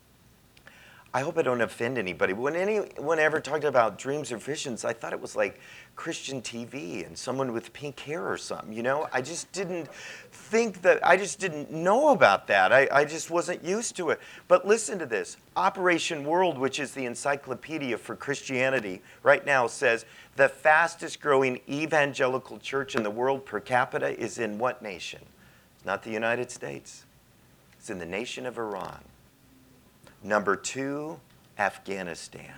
I 1.12 1.22
hope 1.22 1.38
I 1.38 1.42
don't 1.42 1.60
offend 1.60 1.98
anybody. 1.98 2.34
When 2.34 2.54
anyone 2.54 3.18
ever 3.18 3.40
talked 3.40 3.64
about 3.64 3.98
dreams 3.98 4.30
or 4.30 4.36
visions, 4.36 4.84
I 4.84 4.92
thought 4.92 5.12
it 5.12 5.20
was 5.20 5.34
like 5.34 5.58
Christian 5.96 6.40
TV 6.40 7.04
and 7.04 7.18
someone 7.18 7.52
with 7.52 7.72
pink 7.72 7.98
hair 7.98 8.30
or 8.30 8.36
something. 8.36 8.72
You 8.72 8.84
know, 8.84 9.08
I 9.12 9.20
just 9.20 9.50
didn't 9.50 9.92
think 10.30 10.82
that, 10.82 11.04
I 11.04 11.16
just 11.16 11.40
didn't 11.40 11.72
know 11.72 12.10
about 12.10 12.46
that. 12.46 12.72
I, 12.72 12.86
I 12.92 13.04
just 13.04 13.28
wasn't 13.28 13.64
used 13.64 13.96
to 13.96 14.10
it. 14.10 14.20
But 14.46 14.68
listen 14.68 15.00
to 15.00 15.06
this 15.06 15.36
Operation 15.56 16.22
World, 16.22 16.56
which 16.56 16.78
is 16.78 16.92
the 16.92 17.06
encyclopedia 17.06 17.98
for 17.98 18.14
Christianity, 18.14 19.02
right 19.24 19.44
now 19.44 19.66
says 19.66 20.04
the 20.36 20.48
fastest 20.48 21.20
growing 21.20 21.60
evangelical 21.68 22.56
church 22.60 22.94
in 22.94 23.02
the 23.02 23.10
world 23.10 23.44
per 23.44 23.58
capita 23.58 24.16
is 24.16 24.38
in 24.38 24.58
what 24.58 24.80
nation? 24.80 25.22
It's 25.74 25.84
not 25.84 26.04
the 26.04 26.12
United 26.12 26.52
States, 26.52 27.04
it's 27.76 27.90
in 27.90 27.98
the 27.98 28.06
nation 28.06 28.46
of 28.46 28.58
Iran. 28.58 29.00
Number 30.22 30.56
two, 30.56 31.18
Afghanistan. 31.58 32.54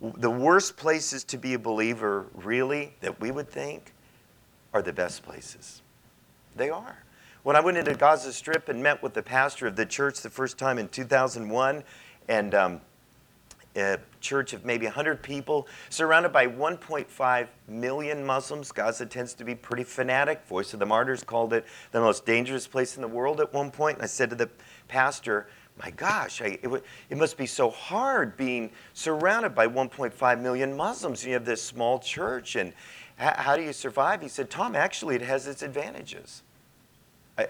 The 0.00 0.30
worst 0.30 0.76
places 0.76 1.24
to 1.24 1.38
be 1.38 1.54
a 1.54 1.58
believer, 1.58 2.26
really, 2.34 2.94
that 3.00 3.20
we 3.20 3.30
would 3.30 3.48
think, 3.48 3.92
are 4.72 4.82
the 4.82 4.92
best 4.92 5.22
places. 5.22 5.82
They 6.56 6.68
are. 6.68 7.04
When 7.42 7.56
I 7.56 7.60
went 7.60 7.76
into 7.76 7.94
Gaza 7.94 8.32
Strip 8.32 8.68
and 8.68 8.82
met 8.82 9.02
with 9.02 9.14
the 9.14 9.22
pastor 9.22 9.66
of 9.66 9.76
the 9.76 9.86
church 9.86 10.20
the 10.20 10.30
first 10.30 10.58
time 10.58 10.78
in 10.78 10.88
2001, 10.88 11.84
and 12.28 12.54
um, 12.54 12.80
a 13.76 13.98
church 14.20 14.52
of 14.52 14.64
maybe 14.64 14.86
100 14.86 15.22
people, 15.22 15.66
surrounded 15.90 16.32
by 16.32 16.46
1.5 16.46 17.48
million 17.68 18.24
Muslims. 18.24 18.72
Gaza 18.72 19.06
tends 19.06 19.34
to 19.34 19.44
be 19.44 19.54
pretty 19.54 19.84
fanatic. 19.84 20.46
Voice 20.46 20.72
of 20.72 20.80
the 20.80 20.86
Martyrs 20.86 21.24
called 21.24 21.52
it 21.52 21.64
the 21.92 22.00
most 22.00 22.24
dangerous 22.24 22.66
place 22.66 22.96
in 22.96 23.02
the 23.02 23.08
world 23.08 23.40
at 23.40 23.52
one 23.52 23.70
point. 23.70 23.96
And 23.96 24.04
I 24.04 24.06
said 24.06 24.30
to 24.30 24.36
the 24.36 24.48
pastor, 24.88 25.48
my 25.82 25.90
gosh, 25.90 26.40
I, 26.40 26.58
it, 26.62 26.84
it, 27.10 27.18
must 27.18 27.36
be 27.36 27.46
so 27.46 27.70
hard 27.70 28.36
being 28.36 28.70
surrounded 28.92 29.54
by 29.54 29.66
1.5 29.66 30.40
million 30.40 30.76
Muslims. 30.76 31.24
You 31.24 31.32
have 31.32 31.44
this 31.44 31.62
small 31.62 31.98
church, 31.98 32.54
and 32.54 32.72
how, 33.16 33.34
how 33.36 33.56
do 33.56 33.62
you 33.62 33.72
survive? 33.72 34.22
He 34.22 34.28
said, 34.28 34.50
Tom, 34.50 34.76
actually, 34.76 35.16
it 35.16 35.22
has 35.22 35.46
its 35.48 35.62
advantages. 35.62 36.42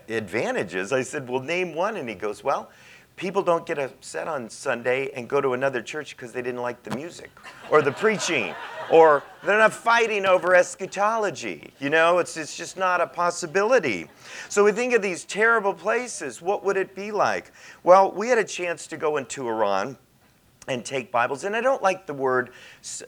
Advantages? 0.09 0.93
I 0.93 1.03
said, 1.03 1.29
well, 1.29 1.43
name 1.43 1.75
one. 1.75 1.97
And 1.97 2.09
he 2.09 2.15
goes, 2.15 2.43
well, 2.43 2.71
people 3.17 3.43
don't 3.43 3.67
get 3.67 3.79
upset 3.79 4.27
on 4.27 4.49
Sunday 4.49 5.11
and 5.15 5.29
go 5.29 5.43
to 5.43 5.53
another 5.53 5.83
church 5.83 6.17
because 6.17 6.33
they 6.33 6.41
didn't 6.41 6.63
like 6.63 6.83
the 6.83 6.97
music 6.97 7.31
or 7.71 7.83
the 7.83 7.93
preaching 7.93 8.55
or 8.91 9.23
they're 9.45 9.59
not 9.59 9.73
fighting 9.73 10.27
over 10.27 10.55
eschatology. 10.55 11.71
You 11.81 11.91
know, 11.91 12.19
it's, 12.19 12.37
it's 12.37 12.57
just 12.57 12.77
not 12.77 13.01
a 13.01 13.07
possibility. 13.07 14.09
So 14.49 14.65
we 14.65 14.73
think 14.73 14.95
of 14.95 15.03
these 15.03 15.25
terrible 15.25 15.75
places. 15.75 16.41
What 16.41 16.65
would 16.65 16.77
it 16.77 16.95
be 16.95 17.11
like? 17.11 17.53
Well, 17.83 18.11
we 18.13 18.29
had 18.29 18.39
a 18.39 18.45
chance 18.45 18.87
to 18.89 18.97
go 18.97 19.17
into 19.17 19.49
Iran 19.49 19.99
and 20.69 20.85
take 20.85 21.11
Bibles. 21.13 21.45
And 21.45 21.55
I 21.55 21.61
don't 21.61 21.83
like 21.83 22.07
the 22.07 22.15
word, 22.15 22.51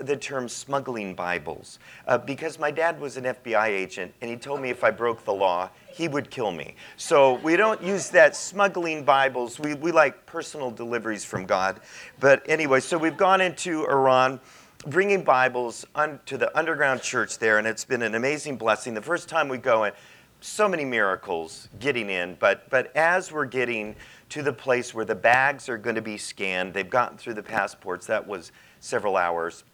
the 0.01 0.17
term 0.17 0.49
smuggling 0.49 1.15
Bibles, 1.15 1.79
uh, 2.07 2.19
because 2.19 2.59
my 2.59 2.71
dad 2.71 3.01
was 3.01 3.17
an 3.17 3.25
FBI 3.25 3.69
agent, 3.69 4.13
and 4.21 4.31
he 4.31 4.37
told 4.37 4.61
me 4.61 4.71
if 4.71 4.85
I 4.85 4.91
broke 4.91 5.25
the 5.25 5.33
law, 5.33 5.71
he 5.93 6.09
would 6.09 6.31
kill 6.31 6.53
me. 6.53 6.75
So 6.97 7.35
we 7.35 7.57
don't 7.57 7.83
use 7.83 8.11
that 8.11 8.37
smuggling 8.37 9.05
Bibles. 9.05 9.59
We, 9.59 9.75
we 9.75 9.93
like 9.93 10.27
personal 10.27 10.71
deliveries 10.71 11.25
from 11.25 11.47
God. 11.47 11.81
But 12.21 12.43
anyway, 12.47 12.81
so 12.81 12.99
we've 12.99 13.17
gone 13.17 13.41
into 13.41 13.87
Iran 13.87 14.41
bringing 14.87 15.25
Bibles 15.25 15.85
un, 15.97 16.21
to 16.27 16.39
the 16.39 16.57
underground 16.57 17.03
church 17.03 17.39
there, 17.39 17.59
and 17.59 17.67
it's 17.67 17.85
been 17.85 18.03
an 18.03 18.15
amazing 18.15 18.57
blessing. 18.57 18.95
The 18.95 19.03
first 19.03 19.29
time 19.29 19.49
we 19.49 19.59
go 19.59 19.85
in, 19.85 19.93
so 20.41 20.69
many 20.69 20.85
miracles 20.85 21.69
getting 21.81 22.09
in, 22.09 22.37
but, 22.39 22.71
but 22.71 22.95
as 22.95 23.33
we're 23.33 23.47
getting 23.47 23.97
to 24.29 24.43
the 24.43 24.53
place 24.53 24.95
where 24.95 25.05
the 25.05 25.15
bags 25.15 25.69
are 25.69 25.77
going 25.77 25.97
to 25.97 26.03
be 26.03 26.17
scanned, 26.17 26.73
they've 26.73 26.89
gotten 26.89 27.19
through 27.19 27.35
the 27.35 27.43
passports, 27.43 28.07
that 28.07 28.25
was 28.25 28.53
several 28.79 29.17
hours. 29.17 29.65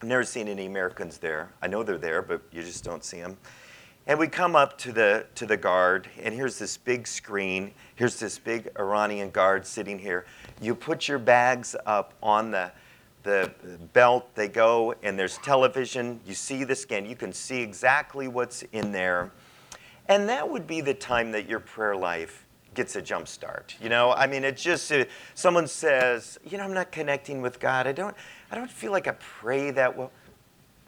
I've 0.00 0.08
never 0.08 0.24
seen 0.24 0.48
any 0.48 0.64
Americans 0.64 1.18
there. 1.18 1.50
I 1.60 1.66
know 1.66 1.82
they're 1.82 1.98
there, 1.98 2.22
but 2.22 2.40
you 2.50 2.62
just 2.62 2.84
don't 2.84 3.04
see 3.04 3.20
them. 3.20 3.36
And 4.06 4.18
we 4.18 4.28
come 4.28 4.56
up 4.56 4.78
to 4.78 4.92
the, 4.92 5.26
to 5.34 5.44
the 5.44 5.58
guard, 5.58 6.08
and 6.22 6.34
here's 6.34 6.58
this 6.58 6.78
big 6.78 7.06
screen. 7.06 7.72
Here's 7.96 8.18
this 8.18 8.38
big 8.38 8.70
Iranian 8.78 9.28
guard 9.28 9.66
sitting 9.66 9.98
here. 9.98 10.24
You 10.62 10.74
put 10.74 11.06
your 11.06 11.18
bags 11.18 11.76
up 11.84 12.14
on 12.22 12.50
the, 12.50 12.72
the 13.22 13.52
belt, 13.92 14.34
they 14.34 14.48
go, 14.48 14.94
and 15.02 15.18
there's 15.18 15.38
television. 15.38 16.20
You 16.26 16.34
see 16.34 16.64
the 16.64 16.74
scan, 16.74 17.06
you 17.06 17.16
can 17.16 17.32
see 17.32 17.60
exactly 17.60 18.28
what's 18.28 18.62
in 18.72 18.92
there. 18.92 19.32
And 20.08 20.28
that 20.28 20.48
would 20.48 20.66
be 20.66 20.80
the 20.80 20.94
time 20.94 21.32
that 21.32 21.48
your 21.48 21.60
prayer 21.60 21.96
life 21.96 22.46
gets 22.74 22.96
a 22.96 23.02
jump 23.02 23.28
start. 23.28 23.76
You 23.80 23.88
know, 23.88 24.12
I 24.12 24.26
mean, 24.26 24.44
it 24.44 24.56
just, 24.56 24.90
uh, 24.92 25.04
someone 25.34 25.66
says, 25.66 26.38
you 26.44 26.56
know, 26.56 26.64
I'm 26.64 26.74
not 26.74 26.92
connecting 26.92 27.42
with 27.42 27.60
God. 27.60 27.86
I 27.86 27.92
don't, 27.92 28.16
I 28.50 28.56
don't 28.56 28.70
feel 28.70 28.92
like 28.92 29.06
I 29.06 29.12
pray 29.18 29.70
that 29.72 29.96
well 29.96 30.10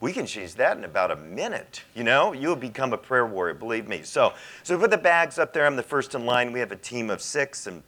we 0.01 0.13
can 0.15 0.27
change 0.27 0.55
that 0.55 0.77
in 0.77 0.85
about 0.85 1.11
a 1.11 1.17
minute. 1.17 1.83
You 1.95 2.05
know, 2.05 2.33
you'll 2.33 2.57
become 2.57 2.93
a 2.93 2.99
prayer 2.99 3.27
warrior, 3.27 3.55
believe 3.55 3.87
me. 3.87 4.03
So, 4.03 4.33
so 4.63 4.75
we 4.75 4.81
put 4.81 4.91
the 4.91 4.99
bags 4.99 5.39
up 5.39 5.53
there. 5.53 5.67
I'm 5.67 5.77
the 5.77 5.83
first 5.83 6.15
in 6.15 6.25
line. 6.25 6.53
We 6.53 6.61
have 6.61 6.73
a 6.73 6.77
team 6.77 7.11
of 7.11 7.21
six, 7.21 7.67
and 7.67 7.83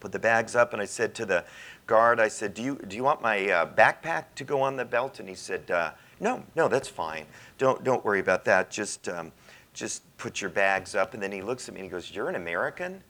put 0.00 0.10
the 0.10 0.18
bags 0.18 0.56
up. 0.56 0.72
And 0.72 0.82
I 0.82 0.84
said 0.84 1.14
to 1.16 1.26
the 1.26 1.44
guard, 1.88 2.20
I 2.20 2.28
said, 2.28 2.54
"Do 2.54 2.62
you 2.62 2.76
do 2.86 2.94
you 2.94 3.02
want 3.02 3.20
my 3.20 3.50
uh, 3.50 3.66
backpack 3.66 4.26
to 4.36 4.44
go 4.44 4.60
on 4.60 4.76
the 4.76 4.84
belt?" 4.84 5.18
And 5.18 5.28
he 5.28 5.34
said, 5.34 5.68
uh, 5.72 5.90
"No, 6.20 6.44
no, 6.54 6.68
that's 6.68 6.86
fine. 6.86 7.26
Don't 7.56 7.82
don't 7.82 8.04
worry 8.04 8.20
about 8.20 8.44
that. 8.44 8.70
Just 8.70 9.08
um, 9.08 9.32
just 9.74 10.02
put 10.18 10.40
your 10.40 10.50
bags 10.50 10.94
up." 10.94 11.14
And 11.14 11.22
then 11.22 11.32
he 11.32 11.42
looks 11.42 11.68
at 11.68 11.74
me 11.74 11.80
and 11.80 11.86
he 11.86 11.90
goes, 11.90 12.12
"You're 12.12 12.28
an 12.28 12.36
American?" 12.36 13.02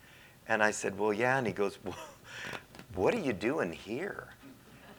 And 0.46 0.62
I 0.62 0.70
said, 0.70 0.98
"Well, 0.98 1.12
yeah." 1.12 1.36
And 1.36 1.46
he 1.46 1.52
goes, 1.52 1.78
well, 1.84 1.98
"What 2.94 3.14
are 3.14 3.20
you 3.20 3.34
doing 3.34 3.72
here?" 3.72 4.28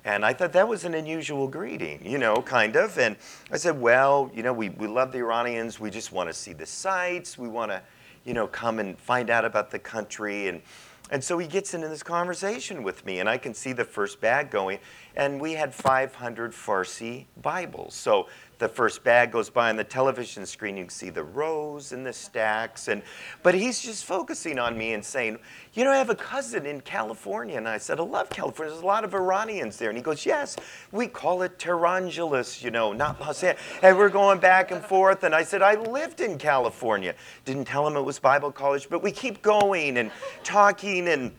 And 0.05 0.23
I 0.23 0.33
thought 0.33 0.53
that 0.53 0.67
was 0.67 0.85
an 0.85 0.93
unusual 0.93 1.47
greeting, 1.47 1.99
you 2.05 2.17
know, 2.17 2.41
kind 2.41 2.75
of. 2.77 2.97
And 2.97 3.17
I 3.51 3.57
said, 3.57 3.79
well, 3.79 4.31
you 4.33 4.43
know, 4.43 4.53
we, 4.53 4.69
we 4.69 4.87
love 4.87 5.11
the 5.11 5.17
Iranians. 5.17 5.77
We 5.77 5.89
just 5.89 6.13
want 6.13 6.29
to 6.29 6.33
see 6.33 6.53
the 6.53 6.65
sights. 6.65 7.37
We 7.37 7.49
want 7.49 7.71
to, 7.71 7.81
you 8.23 8.33
know, 8.33 8.47
come 8.47 8.79
and 8.79 8.97
find 8.97 9.29
out 9.29 9.43
about 9.43 9.71
the 9.71 9.77
country. 9.77 10.47
And, 10.47 10.61
and 11.09 11.23
so 11.23 11.37
he 11.37 11.47
gets 11.47 11.73
into 11.73 11.87
this 11.87 12.03
conversation 12.03 12.83
with 12.83 13.05
me, 13.05 13.19
and 13.19 13.27
I 13.27 13.37
can 13.37 13.53
see 13.53 13.73
the 13.73 13.85
first 13.85 14.21
bag 14.21 14.51
going. 14.51 14.79
And 15.19 15.41
we 15.41 15.51
had 15.51 15.73
500 15.75 16.53
Farsi 16.53 17.25
Bibles. 17.41 17.93
So 17.93 18.29
the 18.57 18.69
first 18.69 19.03
bag 19.03 19.33
goes 19.33 19.49
by 19.49 19.69
on 19.69 19.75
the 19.75 19.83
television 19.83 20.45
screen. 20.45 20.77
You 20.77 20.83
can 20.85 20.89
see 20.89 21.09
the 21.09 21.25
rows 21.25 21.91
and 21.91 22.05
the 22.05 22.13
stacks. 22.13 22.87
And, 22.87 23.03
but 23.43 23.53
he's 23.53 23.81
just 23.81 24.05
focusing 24.05 24.57
on 24.57 24.77
me 24.77 24.93
and 24.93 25.03
saying, 25.03 25.37
You 25.73 25.83
know, 25.83 25.91
I 25.91 25.97
have 25.97 26.09
a 26.09 26.15
cousin 26.15 26.65
in 26.65 26.79
California. 26.79 27.57
And 27.57 27.67
I 27.67 27.79
said, 27.79 27.99
I 27.99 28.03
love 28.03 28.29
California. 28.29 28.71
There's 28.71 28.81
a 28.81 28.87
lot 28.87 29.03
of 29.03 29.13
Iranians 29.13 29.75
there. 29.75 29.89
And 29.89 29.97
he 29.97 30.01
goes, 30.01 30.25
Yes, 30.25 30.55
we 30.93 31.05
call 31.05 31.41
it 31.41 31.59
Tehrangeles, 31.59 32.63
you 32.63 32.71
know, 32.71 32.93
not 32.93 33.19
Los 33.19 33.43
Angeles. 33.43 33.61
And 33.81 33.97
we're 33.97 34.07
going 34.07 34.39
back 34.39 34.71
and 34.71 34.81
forth. 34.81 35.25
And 35.25 35.35
I 35.35 35.43
said, 35.43 35.61
I 35.61 35.75
lived 35.75 36.21
in 36.21 36.37
California. 36.37 37.13
Didn't 37.43 37.65
tell 37.65 37.85
him 37.85 37.97
it 37.97 38.05
was 38.05 38.19
Bible 38.19 38.53
college, 38.53 38.87
but 38.89 39.03
we 39.03 39.11
keep 39.11 39.41
going 39.41 39.97
and 39.97 40.11
talking. 40.45 41.09
And 41.09 41.33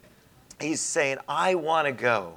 he's 0.60 0.82
saying, 0.82 1.16
I 1.26 1.54
want 1.54 1.86
to 1.86 1.92
go 1.92 2.36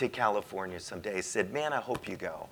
to 0.00 0.08
California 0.08 0.80
someday. 0.80 1.20
Said, 1.20 1.52
Man, 1.52 1.72
I 1.72 1.80
hope 1.80 2.08
you 2.08 2.16
go. 2.16 2.48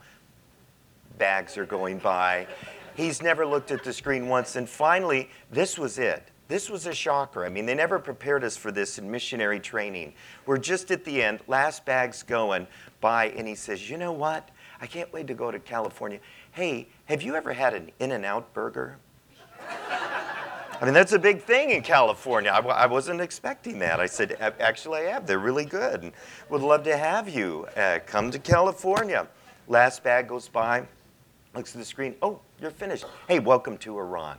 Bags 1.19 1.59
are 1.59 1.67
going 1.67 1.99
by. 1.99 2.47
He's 2.95 3.23
never 3.23 3.45
looked 3.45 3.71
at 3.71 3.83
the 3.83 3.93
screen 3.93 4.29
once. 4.29 4.57
And 4.57 4.69
finally, 4.69 5.31
this 5.51 5.79
was 5.79 5.99
it. 5.99 6.29
This 6.49 6.71
was 6.71 6.87
a 6.87 6.95
shocker. 6.95 7.45
I 7.45 7.49
mean, 7.49 7.67
they 7.67 7.75
never 7.75 7.99
prepared 7.99 8.43
us 8.43 8.57
for 8.57 8.73
this 8.73 8.99
in 8.99 9.11
missionary 9.11 9.61
training. 9.61 10.15
We're 10.47 10.59
just 10.59 10.91
at 10.91 11.05
the 11.05 11.23
end, 11.23 11.41
last 11.47 11.85
bag's 11.85 12.23
going 12.23 12.67
by, 13.01 13.27
and 13.31 13.47
he 13.47 13.55
says, 13.55 13.91
You 13.91 13.99
know 13.99 14.13
what? 14.13 14.49
I 14.81 14.87
can't 14.87 15.13
wait 15.13 15.27
to 15.27 15.35
go 15.35 15.51
to 15.51 15.59
California. 15.59 16.21
Hey, 16.53 16.89
have 17.07 17.23
you 17.23 17.35
ever 17.35 17.53
had 17.53 17.75
an 17.75 17.91
In 17.99 18.13
N 18.13 18.25
Out 18.25 18.53
burger? 18.55 18.97
I 20.81 20.85
mean, 20.85 20.95
that's 20.95 21.13
a 21.13 21.19
big 21.19 21.43
thing 21.43 21.71
in 21.71 21.83
California. 21.83 22.53
I, 22.53 22.61
I, 22.61 22.87
wasn't 22.87 23.21
expecting 23.21 23.81
that. 23.81 23.99
I 23.99 24.07
said, 24.07 24.37
actually, 24.61 25.01
I 25.01 25.11
have. 25.11 25.27
They're 25.27 25.41
really 25.41 25.65
good 25.65 26.05
and 26.05 26.13
would 26.51 26.63
love 26.63 26.85
to 26.85 26.97
have 26.97 27.29
you 27.29 27.67
uh, 27.77 27.99
come 28.07 28.31
to 28.31 28.39
California. 28.39 29.27
Last 29.67 30.05
bag 30.05 30.29
goes 30.29 30.47
by, 30.47 30.87
looks 31.53 31.75
at 31.75 31.81
the 31.81 31.85
screen. 31.85 32.15
Oh, 32.23 32.39
you're 32.61 32.71
finished. 32.71 33.07
Hey, 33.27 33.41
welcome 33.41 33.77
to 33.79 33.99
Iran. 33.99 34.39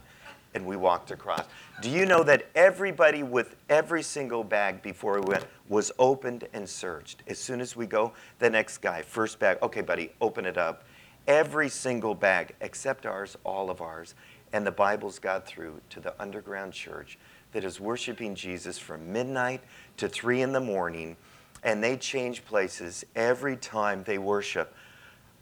And 0.54 0.66
we 0.66 0.78
walked 0.78 1.12
across. 1.12 1.44
Do 1.82 1.90
you 1.90 2.06
know 2.06 2.24
that 2.24 2.46
everybody 2.56 3.22
with 3.22 3.58
every 3.68 4.02
single 4.02 4.46
bag 4.46 4.82
before 4.82 5.20
we 5.20 5.28
went 5.28 5.46
was 5.68 5.92
opened 6.00 6.48
and 6.54 6.68
searched? 6.68 7.22
As 7.28 7.38
soon 7.38 7.60
as 7.60 7.76
we 7.76 7.86
go, 7.86 8.14
the 8.40 8.50
next 8.50 8.78
guy, 8.78 9.02
first 9.02 9.40
bag, 9.40 9.58
okay, 9.62 9.82
buddy, 9.82 10.12
open 10.22 10.46
it 10.46 10.58
up. 10.58 10.86
Every 11.28 11.68
single 11.68 12.16
bag, 12.16 12.56
except 12.62 13.06
ours, 13.06 13.38
all 13.44 13.70
of 13.70 13.82
ours, 13.82 14.16
and 14.54 14.66
the 14.66 14.72
Bibles 14.72 15.20
got 15.20 15.46
through 15.46 15.82
to 15.90 16.00
the 16.00 16.14
underground 16.22 16.74
church 16.74 17.18
that 17.52 17.64
is 17.64 17.80
worshiping 17.80 18.36
Jesus 18.36 18.78
from 18.78 19.12
midnight 19.12 19.62
to 19.98 20.08
three 20.08 20.42
in 20.42 20.52
the 20.52 20.60
morning, 20.60 21.16
and 21.64 21.84
they 21.84 21.98
change 21.98 22.46
places 22.46 23.06
every 23.16 23.56
time 23.56 24.04
they 24.04 24.18
worship. 24.18 24.74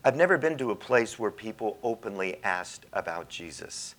I've 0.03 0.15
never 0.15 0.37
been 0.37 0.57
to 0.59 0.71
a 0.71 0.75
place 0.75 1.19
where 1.19 1.31
people 1.31 1.77
openly 1.83 2.37
asked 2.43 2.85
about 2.93 3.29
Jesus. 3.29 3.95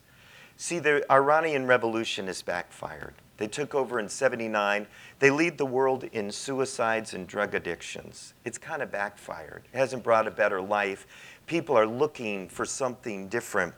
See, 0.56 0.78
the 0.78 1.04
Iranian 1.12 1.66
Revolution 1.66 2.26
has 2.26 2.42
backfired. 2.42 3.14
They 3.36 3.46
took 3.46 3.74
over 3.74 4.00
in 4.00 4.08
79. 4.08 4.86
They 5.20 5.30
lead 5.30 5.56
the 5.56 5.66
world 5.66 6.04
in 6.04 6.32
suicides 6.32 7.14
and 7.14 7.26
drug 7.26 7.54
addictions. 7.54 8.34
It's 8.44 8.58
kind 8.58 8.82
of 8.82 8.90
backfired. 8.90 9.62
It 9.72 9.76
hasn't 9.78 10.02
brought 10.02 10.26
a 10.26 10.32
better 10.32 10.60
life. 10.60 11.06
People 11.46 11.78
are 11.78 11.86
looking 11.86 12.48
for 12.48 12.64
something 12.64 13.28
different. 13.28 13.74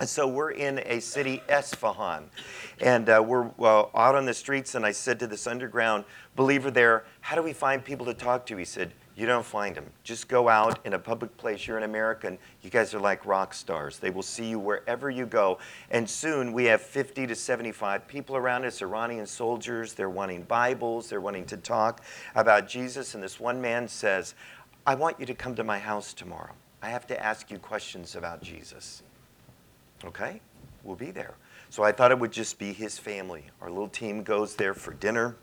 And 0.00 0.08
so 0.08 0.26
we're 0.26 0.50
in 0.50 0.80
a 0.86 0.98
city, 0.98 1.40
Esfahan, 1.48 2.24
and 2.80 3.08
uh, 3.08 3.22
we're 3.24 3.46
out 3.60 4.16
on 4.16 4.26
the 4.26 4.34
streets. 4.34 4.74
And 4.74 4.84
I 4.84 4.90
said 4.90 5.20
to 5.20 5.28
this 5.28 5.46
underground 5.46 6.04
believer 6.34 6.72
there, 6.72 7.04
How 7.20 7.36
do 7.36 7.42
we 7.42 7.52
find 7.52 7.84
people 7.84 8.04
to 8.06 8.14
talk 8.14 8.44
to? 8.46 8.56
He 8.56 8.64
said, 8.64 8.92
You 9.14 9.26
don't 9.26 9.46
find 9.46 9.76
them. 9.76 9.86
Just 10.02 10.26
go 10.26 10.48
out 10.48 10.84
in 10.84 10.94
a 10.94 10.98
public 10.98 11.36
place. 11.36 11.68
You're 11.68 11.78
an 11.78 11.84
American. 11.84 12.38
You 12.62 12.70
guys 12.70 12.92
are 12.92 12.98
like 12.98 13.24
rock 13.24 13.54
stars. 13.54 14.00
They 14.00 14.10
will 14.10 14.24
see 14.24 14.46
you 14.46 14.58
wherever 14.58 15.10
you 15.10 15.26
go. 15.26 15.58
And 15.92 16.10
soon 16.10 16.52
we 16.52 16.64
have 16.64 16.82
50 16.82 17.28
to 17.28 17.36
75 17.36 18.08
people 18.08 18.34
around 18.34 18.64
us, 18.64 18.82
Iranian 18.82 19.26
soldiers. 19.28 19.92
They're 19.92 20.10
wanting 20.10 20.42
Bibles, 20.42 21.08
they're 21.08 21.20
wanting 21.20 21.46
to 21.46 21.56
talk 21.56 22.02
about 22.34 22.66
Jesus. 22.66 23.14
And 23.14 23.22
this 23.22 23.38
one 23.38 23.60
man 23.60 23.86
says, 23.86 24.34
I 24.88 24.96
want 24.96 25.20
you 25.20 25.26
to 25.26 25.34
come 25.34 25.54
to 25.54 25.62
my 25.62 25.78
house 25.78 26.12
tomorrow. 26.12 26.52
I 26.82 26.88
have 26.88 27.06
to 27.06 27.24
ask 27.24 27.48
you 27.52 27.58
questions 27.58 28.16
about 28.16 28.42
Jesus. 28.42 29.04
Okay, 30.06 30.40
we'll 30.82 30.96
be 30.96 31.10
there. 31.10 31.34
So 31.70 31.82
I 31.82 31.92
thought 31.92 32.12
it 32.12 32.18
would 32.18 32.32
just 32.32 32.58
be 32.58 32.72
his 32.72 32.98
family. 32.98 33.44
Our 33.60 33.68
little 33.68 33.88
team 33.88 34.22
goes 34.22 34.54
there 34.54 34.74
for 34.74 34.94
dinner. 34.94 35.36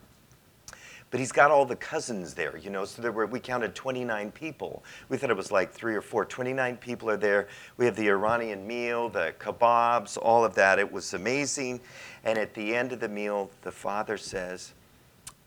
But 1.09 1.19
he's 1.19 1.33
got 1.33 1.51
all 1.51 1.65
the 1.65 1.75
cousins 1.75 2.33
there, 2.33 2.55
you 2.55 2.69
know. 2.69 2.85
So 2.85 3.01
there 3.01 3.11
were, 3.11 3.25
we 3.25 3.41
counted 3.41 3.75
29 3.75 4.31
people. 4.31 4.81
We 5.09 5.17
thought 5.17 5.29
it 5.29 5.35
was 5.35 5.51
like 5.51 5.73
three 5.73 5.93
or 5.93 6.01
four. 6.01 6.23
29 6.23 6.77
people 6.77 7.09
are 7.09 7.17
there. 7.17 7.49
We 7.75 7.83
have 7.83 7.97
the 7.97 8.07
Iranian 8.07 8.65
meal, 8.65 9.09
the 9.09 9.33
kebabs, 9.37 10.17
all 10.17 10.45
of 10.45 10.55
that. 10.55 10.79
It 10.79 10.89
was 10.89 11.13
amazing. 11.13 11.81
And 12.23 12.39
at 12.39 12.53
the 12.53 12.73
end 12.73 12.93
of 12.93 13.01
the 13.01 13.09
meal, 13.09 13.51
the 13.61 13.73
father 13.73 14.15
says, 14.15 14.71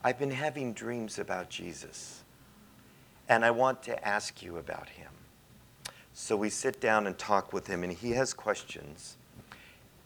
I've 0.03 0.19
been 0.19 0.31
having 0.31 0.75
dreams 0.75 1.19
about 1.19 1.49
Jesus, 1.49 2.25
and 3.27 3.43
I 3.43 3.51
want 3.51 3.83
to 3.85 4.07
ask 4.07 4.43
you 4.43 4.59
about 4.59 4.91
him. 4.91 5.14
So 6.17 6.37
we 6.37 6.49
sit 6.49 6.81
down 6.81 7.09
and 7.09 7.19
talk 7.19 7.53
with 7.53 7.67
him, 7.67 7.83
and 7.83 7.93
he 7.93 8.13
has 8.13 8.33
questions. 8.33 9.17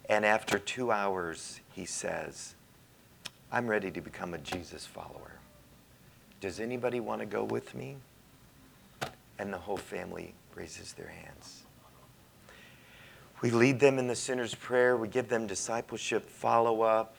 And 0.09 0.24
after 0.24 0.59
two 0.59 0.90
hours, 0.90 1.61
he 1.74 1.85
says, 1.85 2.54
I'm 3.52 3.66
ready 3.66 3.90
to 3.90 4.00
become 4.00 4.32
a 4.32 4.38
Jesus 4.38 4.87
follower. 4.87 5.32
Does 6.40 6.61
anybody 6.61 6.98
want 6.98 7.20
to 7.20 7.26
go 7.26 7.44
with 7.44 7.74
me? 7.74 7.96
And 9.38 9.52
the 9.52 9.59
whole 9.59 9.76
family 9.76 10.35
raises 10.54 10.94
their 10.94 11.09
hands. 11.09 11.64
We 13.42 13.50
lead 13.50 13.78
them 13.78 13.98
in 13.98 14.09
the 14.09 14.16
sinner's 14.16 14.54
prayer. 14.54 14.96
We 14.96 15.09
give 15.09 15.28
them 15.28 15.46
discipleship 15.46 16.28
follow 16.28 16.80
up. 16.80 17.16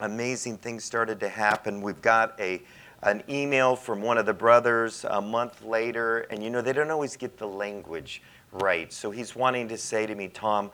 Amazing 0.00 0.58
things 0.58 0.84
started 0.84 1.18
to 1.20 1.28
happen. 1.28 1.82
We've 1.82 2.00
got 2.00 2.38
a 2.40 2.62
an 3.06 3.22
email 3.28 3.76
from 3.76 4.02
one 4.02 4.18
of 4.18 4.26
the 4.26 4.34
brothers 4.34 5.06
a 5.08 5.20
month 5.20 5.62
later, 5.62 6.26
and 6.30 6.42
you 6.42 6.50
know, 6.50 6.60
they 6.60 6.72
don't 6.72 6.90
always 6.90 7.16
get 7.16 7.38
the 7.38 7.46
language 7.46 8.20
right. 8.50 8.92
So 8.92 9.12
he's 9.12 9.36
wanting 9.36 9.68
to 9.68 9.78
say 9.78 10.06
to 10.06 10.14
me, 10.14 10.26
Tom, 10.26 10.72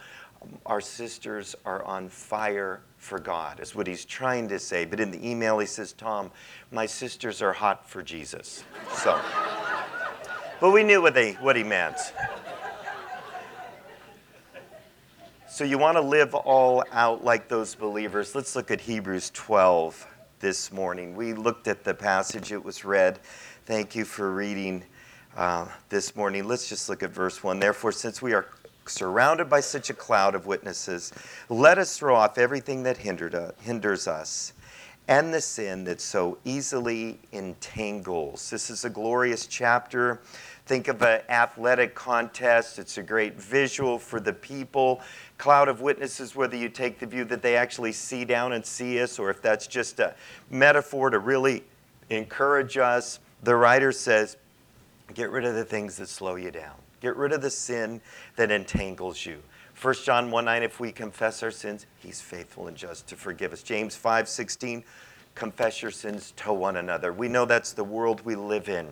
our 0.64 0.80
sisters 0.80 1.54
are 1.66 1.84
on 1.84 2.08
fire 2.08 2.80
for 2.96 3.18
God, 3.18 3.60
is 3.60 3.74
what 3.74 3.86
he's 3.86 4.06
trying 4.06 4.48
to 4.48 4.58
say. 4.58 4.86
But 4.86 4.98
in 4.98 5.10
the 5.10 5.28
email, 5.28 5.58
he 5.58 5.66
says, 5.66 5.92
Tom, 5.92 6.30
my 6.70 6.86
sisters 6.86 7.42
are 7.42 7.52
hot 7.52 7.88
for 7.88 8.02
Jesus. 8.02 8.64
So, 8.94 9.20
but 10.58 10.70
we 10.70 10.82
knew 10.82 11.02
what, 11.02 11.12
they, 11.12 11.34
what 11.34 11.54
he 11.54 11.62
meant. 11.62 11.98
So, 15.48 15.64
you 15.64 15.76
want 15.76 15.98
to 15.98 16.00
live 16.00 16.34
all 16.34 16.82
out 16.92 17.22
like 17.22 17.48
those 17.48 17.74
believers. 17.74 18.34
Let's 18.34 18.56
look 18.56 18.70
at 18.70 18.80
Hebrews 18.80 19.30
12 19.34 20.06
this 20.42 20.72
morning. 20.72 21.14
We 21.14 21.34
looked 21.34 21.68
at 21.68 21.84
the 21.84 21.94
passage, 21.94 22.50
it 22.50 22.62
was 22.62 22.84
read. 22.84 23.20
Thank 23.64 23.94
you 23.94 24.04
for 24.04 24.32
reading 24.32 24.82
uh, 25.36 25.68
this 25.88 26.16
morning. 26.16 26.48
Let's 26.48 26.68
just 26.68 26.88
look 26.88 27.04
at 27.04 27.10
verse 27.10 27.44
1. 27.44 27.60
Therefore, 27.60 27.92
since 27.92 28.20
we 28.20 28.34
are 28.34 28.46
surrounded 28.84 29.48
by 29.48 29.60
such 29.60 29.88
a 29.88 29.94
cloud 29.94 30.34
of 30.34 30.46
witnesses, 30.46 31.12
let 31.48 31.78
us 31.78 31.96
throw 31.96 32.16
off 32.16 32.38
everything 32.38 32.82
that 32.82 32.96
hindered, 32.96 33.36
uh, 33.36 33.52
hinders 33.60 34.08
us 34.08 34.52
and 35.06 35.32
the 35.32 35.40
sin 35.40 35.84
that 35.84 36.00
so 36.00 36.38
easily 36.44 37.20
entangles. 37.30 38.50
This 38.50 38.68
is 38.68 38.84
a 38.84 38.90
glorious 38.90 39.46
chapter. 39.46 40.22
Think 40.66 40.88
of 40.88 41.02
an 41.02 41.22
athletic 41.28 41.94
contest. 41.94 42.78
It's 42.78 42.96
a 42.98 43.02
great 43.02 43.34
visual 43.40 43.98
for 43.98 44.20
the 44.20 44.32
people. 44.32 45.00
Cloud 45.38 45.68
of 45.68 45.80
witnesses, 45.80 46.36
whether 46.36 46.56
you 46.56 46.68
take 46.68 46.98
the 47.00 47.06
view 47.06 47.24
that 47.24 47.42
they 47.42 47.56
actually 47.56 47.92
see 47.92 48.24
down 48.24 48.52
and 48.52 48.64
see 48.64 49.00
us, 49.00 49.18
or 49.18 49.28
if 49.28 49.42
that's 49.42 49.66
just 49.66 49.98
a 49.98 50.14
metaphor 50.50 51.10
to 51.10 51.18
really 51.18 51.64
encourage 52.10 52.78
us. 52.78 53.18
The 53.42 53.56
writer 53.56 53.90
says, 53.90 54.36
get 55.14 55.30
rid 55.30 55.44
of 55.44 55.54
the 55.54 55.64
things 55.64 55.96
that 55.96 56.08
slow 56.08 56.36
you 56.36 56.50
down. 56.50 56.74
Get 57.00 57.16
rid 57.16 57.32
of 57.32 57.42
the 57.42 57.50
sin 57.50 58.00
that 58.36 58.52
entangles 58.52 59.26
you. 59.26 59.42
1 59.80 59.94
John 60.04 60.30
1 60.30 60.44
9, 60.44 60.62
if 60.62 60.78
we 60.78 60.92
confess 60.92 61.42
our 61.42 61.50
sins, 61.50 61.86
he's 61.98 62.20
faithful 62.20 62.68
and 62.68 62.76
just 62.76 63.08
to 63.08 63.16
forgive 63.16 63.52
us. 63.52 63.62
James 63.64 63.96
5 63.96 64.28
16, 64.28 64.84
confess 65.34 65.82
your 65.82 65.90
sins 65.90 66.32
to 66.36 66.52
one 66.52 66.76
another. 66.76 67.12
We 67.12 67.26
know 67.26 67.44
that's 67.44 67.72
the 67.72 67.82
world 67.82 68.24
we 68.24 68.36
live 68.36 68.68
in. 68.68 68.88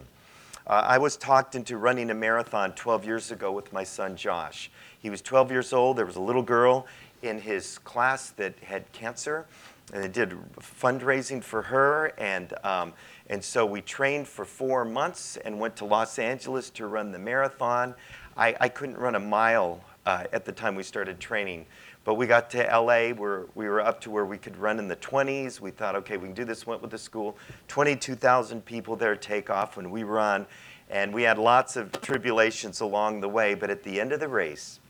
Uh, 0.71 0.85
I 0.87 0.99
was 0.99 1.17
talked 1.17 1.57
into 1.57 1.77
running 1.79 2.11
a 2.11 2.15
marathon 2.15 2.73
12 2.75 3.05
years 3.05 3.33
ago 3.33 3.51
with 3.51 3.73
my 3.73 3.83
son 3.83 4.15
Josh. 4.15 4.71
He 5.01 5.11
was 5.11 5.21
12 5.21 5.51
years 5.51 5.73
old. 5.73 5.97
There 5.97 6.07
was 6.07 6.15
a 6.15 6.21
little 6.21 6.45
girl 6.45 6.87
in 7.23 7.41
his 7.41 7.79
class 7.79 8.31
that 8.37 8.55
had 8.63 8.93
cancer, 8.93 9.47
and 9.93 10.01
they 10.01 10.07
did 10.07 10.31
fundraising 10.61 11.43
for 11.43 11.63
her. 11.63 12.13
And, 12.19 12.55
um, 12.63 12.93
and 13.29 13.43
so 13.43 13.67
we 13.67 13.81
trained 13.81 14.29
for 14.29 14.45
four 14.45 14.85
months 14.85 15.37
and 15.39 15.59
went 15.59 15.75
to 15.79 15.87
Los 15.87 16.21
Angeles 16.21 16.71
to 16.71 16.87
run 16.87 17.11
the 17.11 17.19
marathon. 17.19 17.97
I, 18.37 18.55
I 18.61 18.69
couldn't 18.69 18.97
run 18.97 19.17
a 19.17 19.21
mile 19.21 19.81
uh, 20.07 20.27
at 20.33 20.45
the 20.45 20.53
time 20.53 20.77
we 20.77 20.85
started 20.85 21.19
training. 21.19 21.67
But 22.05 22.15
we 22.15 22.27
got 22.27 22.51
to 22.51 22.59
LA, 22.59 23.11
where 23.11 23.45
we 23.55 23.69
were 23.69 23.81
up 23.81 24.01
to 24.03 24.11
where 24.11 24.25
we 24.25 24.39
could 24.39 24.57
run 24.57 24.79
in 24.79 24.89
the 24.89 24.97
20s. 24.97 25.61
We 25.61 25.71
thought, 25.71 25.95
okay, 25.97 26.17
we 26.17 26.29
can 26.29 26.35
do 26.35 26.45
this. 26.45 26.67
Went 26.67 26.81
with 26.81 26.91
the 26.91 26.99
school. 26.99 27.37
22,000 27.69 28.65
people 28.65 28.97
there 28.97 29.15
take 29.17 29.51
off 29.51 29.77
when 29.77 29.91
we 29.91 30.03
run. 30.03 30.47
And 30.89 31.13
we 31.13 31.23
had 31.23 31.39
lots 31.39 31.77
of 31.77 31.93
tribulations 32.01 32.81
along 32.81 33.21
the 33.21 33.29
way. 33.29 33.55
But 33.55 33.71
at 33.71 33.83
the 33.83 34.01
end 34.01 34.13
of 34.13 34.21
the 34.21 34.29
race, 34.29 34.81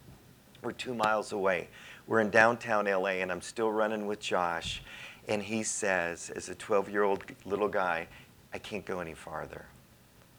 we're 0.63 0.73
two 0.73 0.95
miles 0.95 1.33
away. 1.33 1.69
We're 2.07 2.21
in 2.21 2.31
downtown 2.31 2.87
LA, 2.87 3.21
and 3.21 3.31
I'm 3.31 3.41
still 3.41 3.71
running 3.71 4.07
with 4.07 4.21
Josh. 4.21 4.83
And 5.29 5.43
he 5.43 5.63
says, 5.63 6.31
as 6.35 6.49
a 6.49 6.55
12 6.55 6.91
year 6.91 7.03
old 7.03 7.25
little 7.45 7.69
guy, 7.69 8.09
I 8.53 8.59
can't 8.59 8.85
go 8.85 9.01
any 9.01 9.15
farther. 9.15 9.67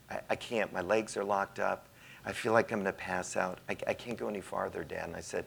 I, 0.09 0.19
I, 0.31 0.35
can't. 0.35 0.71
My 0.73 0.81
legs 0.81 1.15
are 1.15 1.23
locked 1.23 1.59
up. 1.59 1.87
I 2.25 2.33
feel 2.33 2.53
like 2.53 2.71
I'm 2.71 2.79
going 2.79 2.85
to 2.85 2.93
pass 2.93 3.37
out. 3.37 3.59
I, 3.69 3.77
I 3.87 3.93
can't 3.93 4.17
go 4.17 4.27
any 4.27 4.41
farther, 4.41 4.83
Dad. 4.83 5.07
And 5.07 5.15
I 5.15 5.21
said, 5.21 5.45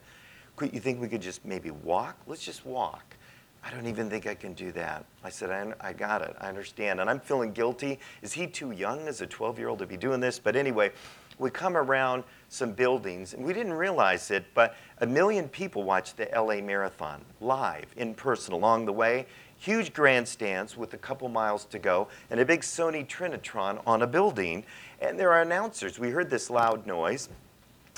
you 0.61 0.81
think 0.81 1.01
we 1.01 1.09
could 1.09 1.23
just 1.23 1.45
maybe 1.45 1.71
walk? 1.71 2.17
Let's 2.27 2.45
just 2.45 2.65
walk. 2.65 3.17
I 3.63 3.71
don't 3.71 3.87
even 3.87 4.11
think 4.11 4.27
I 4.27 4.35
can 4.35 4.53
do 4.53 4.73
that. 4.73 5.07
I 5.23 5.31
said, 5.31 5.51
I, 5.51 5.89
I 5.89 5.93
got 5.95 6.21
it. 6.21 6.37
I 6.39 6.49
understand. 6.49 7.01
And 7.01 7.09
I'm 7.09 7.19
feeling 7.19 7.53
guilty. 7.53 7.99
Is 8.21 8.33
he 8.33 8.47
too 8.47 8.73
young 8.73 9.09
as 9.09 9.23
a 9.23 9.27
12 9.27 9.59
year 9.59 9.69
old 9.69 9.79
to 9.79 9.87
be 9.87 9.97
doing 9.97 10.21
this? 10.21 10.39
But 10.39 10.55
anyway, 10.55 10.93
we 11.39 11.51
come 11.51 11.77
around 11.77 12.25
some 12.49 12.73
buildings, 12.73 13.35
and 13.35 13.45
we 13.45 13.53
didn't 13.53 13.73
realize 13.73 14.31
it, 14.31 14.45
but 14.55 14.77
a 14.99 15.07
million 15.07 15.49
people 15.49 15.83
watched 15.83 16.17
the 16.17 16.29
LA 16.33 16.61
Marathon 16.61 17.23
live, 17.41 17.87
in 17.97 18.15
person, 18.15 18.55
along 18.55 18.85
the 18.85 18.93
way. 18.93 19.27
Huge 19.59 19.93
grandstands 19.93 20.77
with 20.77 20.95
a 20.95 20.99
couple 20.99 21.29
miles 21.29 21.65
to 21.67 21.79
go, 21.79 22.09
and 22.31 22.39
a 22.39 22.45
big 22.45 22.61
Sony 22.61 23.07
Trinitron 23.07 23.83
on 23.87 24.03
a 24.03 24.07
building. 24.07 24.65
And 25.01 25.19
there 25.19 25.33
are 25.33 25.43
announcers. 25.43 25.99
We 25.99 26.11
heard 26.11 26.31
this 26.31 26.51
loud 26.51 26.87
noise. 26.87 27.29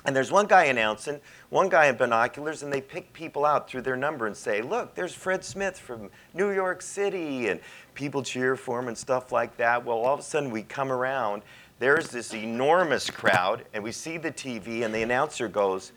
And 0.07 0.15
there's 0.15 0.31
one 0.31 0.47
guy 0.47 0.67
announcing, 0.67 1.21
one 1.51 1.69
guy 1.69 1.87
in 1.87 1.97
binoculars, 1.97 2.63
and 2.63 2.73
they 2.73 2.81
pick 2.81 3.13
people 3.13 3.45
out 3.45 3.69
through 3.69 3.83
their 3.83 3.97
number 3.97 4.29
and 4.29 4.37
say, 4.37 4.63
Look, 4.63 4.95
there's 4.95 5.13
Fred 5.13 5.45
Smith 5.45 5.77
from 5.77 6.11
New 6.33 6.53
York 6.53 6.81
City. 6.81 7.49
And 7.49 7.61
people 7.95 8.23
cheer 8.23 8.55
for 8.55 8.79
him 8.79 8.87
and 8.87 8.97
stuff 8.97 9.33
like 9.33 9.57
that. 9.57 9.85
Well, 9.85 9.99
all 9.99 10.15
of 10.15 10.21
a 10.21 10.23
sudden, 10.23 10.53
we 10.53 10.63
come 10.63 10.93
around, 10.93 11.43
there's 11.81 12.09
this 12.09 12.33
enormous 12.33 13.11
crowd, 13.11 13.65
and 13.75 13.83
we 13.83 13.91
see 13.91 14.17
the 14.17 14.31
TV, 14.31 14.85
and 14.85 14.95
the 14.95 15.03
announcer 15.03 15.49
goes, 15.49 15.91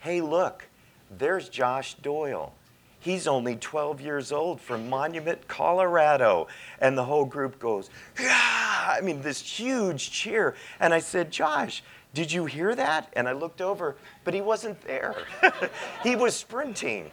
Hey, 0.00 0.20
look, 0.20 0.68
there's 1.16 1.48
Josh 1.48 1.94
Doyle. 1.94 2.52
He's 3.00 3.26
only 3.26 3.56
12 3.56 4.02
years 4.02 4.32
old 4.32 4.60
from 4.60 4.90
Monument, 4.90 5.48
Colorado. 5.48 6.48
And 6.80 6.98
the 6.98 7.04
whole 7.04 7.24
group 7.24 7.58
goes, 7.58 7.88
Yeah! 8.20 8.56
I 8.86 9.00
mean, 9.00 9.22
this 9.22 9.40
huge 9.40 10.10
cheer. 10.10 10.54
And 10.78 10.92
I 10.92 10.98
said, 10.98 11.30
Josh, 11.30 11.82
did 12.16 12.32
you 12.32 12.46
hear 12.46 12.74
that? 12.74 13.12
And 13.12 13.28
I 13.28 13.32
looked 13.32 13.60
over, 13.60 13.94
but 14.24 14.32
he 14.32 14.40
wasn't 14.40 14.80
there. 14.80 15.14
he 16.02 16.16
was 16.16 16.34
sprinting 16.34 17.10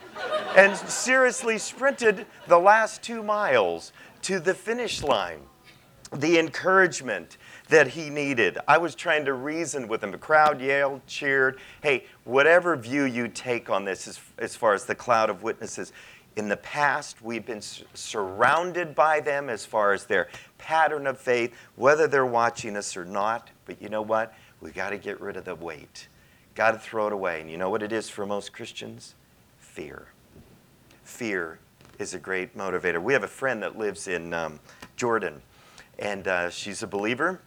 and 0.55 0.77
seriously 0.77 1.57
sprinted 1.57 2.25
the 2.47 2.57
last 2.57 3.03
two 3.03 3.21
miles 3.21 3.91
to 4.21 4.39
the 4.39 4.53
finish 4.53 5.03
line. 5.03 5.41
The 6.13 6.39
encouragement 6.39 7.37
that 7.67 7.87
he 7.87 8.09
needed. 8.09 8.57
I 8.65 8.77
was 8.77 8.95
trying 8.95 9.25
to 9.25 9.33
reason 9.33 9.89
with 9.89 10.01
him. 10.01 10.11
The 10.11 10.17
crowd 10.17 10.61
yelled, 10.61 11.05
cheered. 11.05 11.59
Hey, 11.81 12.05
whatever 12.23 12.77
view 12.77 13.03
you 13.03 13.27
take 13.27 13.69
on 13.69 13.83
this 13.83 14.07
as, 14.07 14.21
as 14.37 14.55
far 14.55 14.73
as 14.73 14.85
the 14.85 14.95
cloud 14.95 15.29
of 15.29 15.43
witnesses, 15.43 15.91
in 16.35 16.47
the 16.47 16.57
past, 16.57 17.21
we've 17.21 17.45
been 17.45 17.61
surrounded 17.61 18.95
by 18.95 19.19
them 19.19 19.49
as 19.49 19.65
far 19.65 19.93
as 19.93 20.05
their 20.05 20.29
pattern 20.57 21.07
of 21.07 21.19
faith, 21.19 21.53
whether 21.75 22.07
they're 22.07 22.25
watching 22.25 22.77
us 22.77 22.95
or 22.95 23.05
not. 23.05 23.49
But 23.65 23.81
you 23.81 23.89
know 23.89 24.01
what? 24.01 24.33
We 24.63 24.71
got 24.71 24.91
to 24.91 24.97
get 24.97 25.19
rid 25.19 25.35
of 25.35 25.43
the 25.43 25.55
weight. 25.55 26.07
Got 26.55 26.71
to 26.71 26.79
throw 26.79 27.07
it 27.07 27.13
away. 27.13 27.41
And 27.41 27.51
you 27.51 27.57
know 27.57 27.69
what 27.69 27.83
it 27.83 27.91
is 27.91 28.09
for 28.09 28.25
most 28.25 28.53
Christians? 28.53 29.13
Fear. 29.59 30.07
Fear 31.03 31.59
is 31.99 32.13
a 32.13 32.19
great 32.19 32.57
motivator. 32.57 33.01
We 33.01 33.11
have 33.11 33.23
a 33.23 33.27
friend 33.27 33.61
that 33.61 33.77
lives 33.77 34.07
in 34.07 34.33
um, 34.33 34.61
Jordan, 34.95 35.41
and 35.99 36.27
uh, 36.27 36.49
she's 36.49 36.81
a 36.81 36.87
believer. 36.87 37.41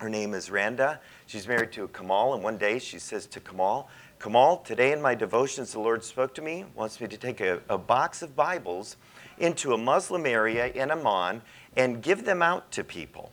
Her 0.00 0.08
name 0.08 0.32
is 0.32 0.50
Randa. 0.50 1.00
She's 1.26 1.46
married 1.46 1.72
to 1.72 1.86
Kamal, 1.88 2.32
and 2.32 2.42
one 2.42 2.56
day 2.56 2.78
she 2.78 2.98
says 2.98 3.26
to 3.26 3.40
Kamal, 3.40 3.90
Kamal, 4.18 4.58
today 4.58 4.92
in 4.92 5.02
my 5.02 5.14
devotions, 5.14 5.72
the 5.72 5.80
Lord 5.80 6.02
spoke 6.02 6.34
to 6.34 6.42
me, 6.42 6.64
wants 6.74 7.00
me 7.00 7.08
to 7.08 7.16
take 7.16 7.40
a, 7.40 7.60
a 7.68 7.76
box 7.76 8.22
of 8.22 8.34
Bibles 8.34 8.96
into 9.38 9.74
a 9.74 9.78
Muslim 9.78 10.24
area 10.24 10.68
in 10.68 10.90
Amman 10.90 11.42
and 11.76 12.02
give 12.02 12.24
them 12.24 12.42
out 12.42 12.70
to 12.72 12.82
people. 12.82 13.32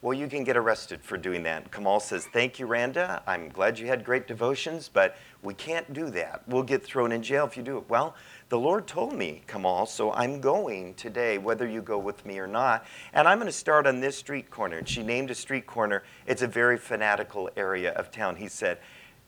Well, 0.00 0.14
you 0.14 0.28
can 0.28 0.44
get 0.44 0.56
arrested 0.56 1.02
for 1.02 1.16
doing 1.16 1.42
that. 1.42 1.72
Kamal 1.72 1.98
says, 1.98 2.24
Thank 2.32 2.60
you, 2.60 2.66
Randa. 2.66 3.20
I'm 3.26 3.48
glad 3.48 3.80
you 3.80 3.88
had 3.88 4.04
great 4.04 4.28
devotions, 4.28 4.88
but 4.88 5.16
we 5.42 5.54
can't 5.54 5.92
do 5.92 6.08
that. 6.10 6.42
We'll 6.46 6.62
get 6.62 6.84
thrown 6.84 7.10
in 7.10 7.20
jail 7.20 7.44
if 7.46 7.56
you 7.56 7.64
do 7.64 7.78
it. 7.78 7.88
Well, 7.88 8.14
the 8.48 8.60
Lord 8.60 8.86
told 8.86 9.12
me, 9.12 9.42
Kamal, 9.48 9.86
so 9.86 10.12
I'm 10.12 10.40
going 10.40 10.94
today, 10.94 11.36
whether 11.36 11.66
you 11.66 11.82
go 11.82 11.98
with 11.98 12.24
me 12.24 12.38
or 12.38 12.46
not. 12.46 12.86
And 13.12 13.26
I'm 13.26 13.38
going 13.38 13.46
to 13.46 13.52
start 13.52 13.88
on 13.88 13.98
this 13.98 14.16
street 14.16 14.50
corner. 14.50 14.78
And 14.78 14.88
she 14.88 15.02
named 15.02 15.32
a 15.32 15.34
street 15.34 15.66
corner. 15.66 16.04
It's 16.26 16.42
a 16.42 16.46
very 16.46 16.78
fanatical 16.78 17.50
area 17.56 17.90
of 17.94 18.12
town. 18.12 18.36
He 18.36 18.46
said, 18.46 18.78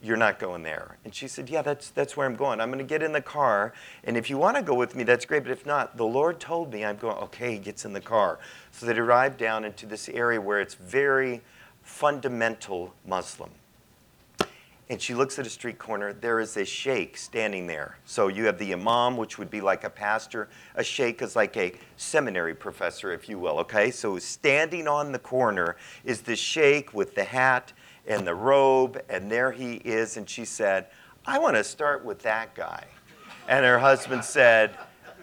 you're 0.02 0.16
not 0.16 0.38
going 0.38 0.62
there. 0.62 0.96
And 1.04 1.14
she 1.14 1.28
said, 1.28 1.50
Yeah, 1.50 1.62
that's, 1.62 1.90
that's 1.90 2.16
where 2.16 2.26
I'm 2.26 2.36
going. 2.36 2.60
I'm 2.60 2.68
going 2.70 2.78
to 2.78 2.84
get 2.84 3.02
in 3.02 3.12
the 3.12 3.20
car. 3.20 3.72
And 4.04 4.16
if 4.16 4.30
you 4.30 4.38
want 4.38 4.56
to 4.56 4.62
go 4.62 4.74
with 4.74 4.94
me, 4.94 5.04
that's 5.04 5.24
great. 5.24 5.42
But 5.42 5.52
if 5.52 5.66
not, 5.66 5.96
the 5.96 6.06
Lord 6.06 6.40
told 6.40 6.72
me 6.72 6.84
I'm 6.84 6.96
going. 6.96 7.16
Okay, 7.18 7.52
he 7.52 7.58
gets 7.58 7.84
in 7.84 7.92
the 7.92 8.00
car. 8.00 8.38
So 8.70 8.86
they 8.86 8.96
arrive 8.96 9.36
down 9.36 9.64
into 9.64 9.86
this 9.86 10.08
area 10.08 10.40
where 10.40 10.60
it's 10.60 10.74
very 10.74 11.42
fundamental 11.82 12.94
Muslim. 13.06 13.50
And 14.88 15.00
she 15.00 15.14
looks 15.14 15.38
at 15.38 15.46
a 15.46 15.50
street 15.50 15.78
corner. 15.78 16.12
There 16.12 16.40
is 16.40 16.56
a 16.56 16.64
sheikh 16.64 17.16
standing 17.16 17.68
there. 17.68 17.98
So 18.06 18.26
you 18.26 18.46
have 18.46 18.58
the 18.58 18.72
imam, 18.72 19.16
which 19.16 19.38
would 19.38 19.48
be 19.48 19.60
like 19.60 19.84
a 19.84 19.90
pastor. 19.90 20.48
A 20.74 20.82
sheikh 20.82 21.22
is 21.22 21.36
like 21.36 21.56
a 21.56 21.74
seminary 21.96 22.56
professor, 22.56 23.12
if 23.12 23.28
you 23.28 23.38
will. 23.38 23.60
Okay? 23.60 23.92
So 23.92 24.18
standing 24.18 24.88
on 24.88 25.12
the 25.12 25.20
corner 25.20 25.76
is 26.04 26.22
the 26.22 26.34
sheikh 26.34 26.92
with 26.92 27.14
the 27.14 27.22
hat 27.22 27.72
and 28.10 28.26
the 28.26 28.34
robe, 28.34 29.00
and 29.08 29.30
there 29.30 29.52
he 29.52 29.74
is. 29.76 30.16
And 30.16 30.28
she 30.28 30.44
said, 30.44 30.86
I 31.24 31.38
want 31.38 31.56
to 31.56 31.62
start 31.62 32.04
with 32.04 32.18
that 32.22 32.54
guy. 32.54 32.84
And 33.48 33.64
her 33.64 33.78
husband 33.78 34.24
said, 34.24 34.76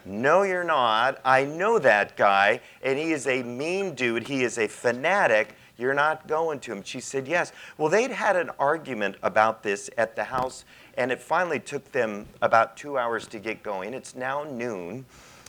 No, 0.06 0.42
you're 0.42 0.64
not. 0.64 1.20
I 1.24 1.44
know 1.44 1.78
that 1.78 2.16
guy, 2.16 2.60
and 2.82 2.98
he 2.98 3.12
is 3.12 3.26
a 3.26 3.42
mean 3.42 3.94
dude. 3.94 4.26
He 4.26 4.42
is 4.42 4.58
a 4.58 4.66
fanatic. 4.66 5.54
You're 5.76 5.94
not 5.94 6.26
going 6.26 6.60
to 6.60 6.72
him. 6.72 6.82
She 6.82 7.00
said, 7.00 7.28
Yes. 7.28 7.52
Well, 7.76 7.90
they'd 7.90 8.10
had 8.10 8.36
an 8.36 8.50
argument 8.58 9.16
about 9.22 9.62
this 9.62 9.90
at 9.98 10.16
the 10.16 10.24
house, 10.24 10.64
and 10.96 11.12
it 11.12 11.20
finally 11.20 11.60
took 11.60 11.92
them 11.92 12.26
about 12.40 12.76
two 12.76 12.96
hours 12.96 13.26
to 13.28 13.38
get 13.38 13.62
going. 13.62 13.92
It's 13.92 14.16
now 14.16 14.44
noon. 14.44 15.04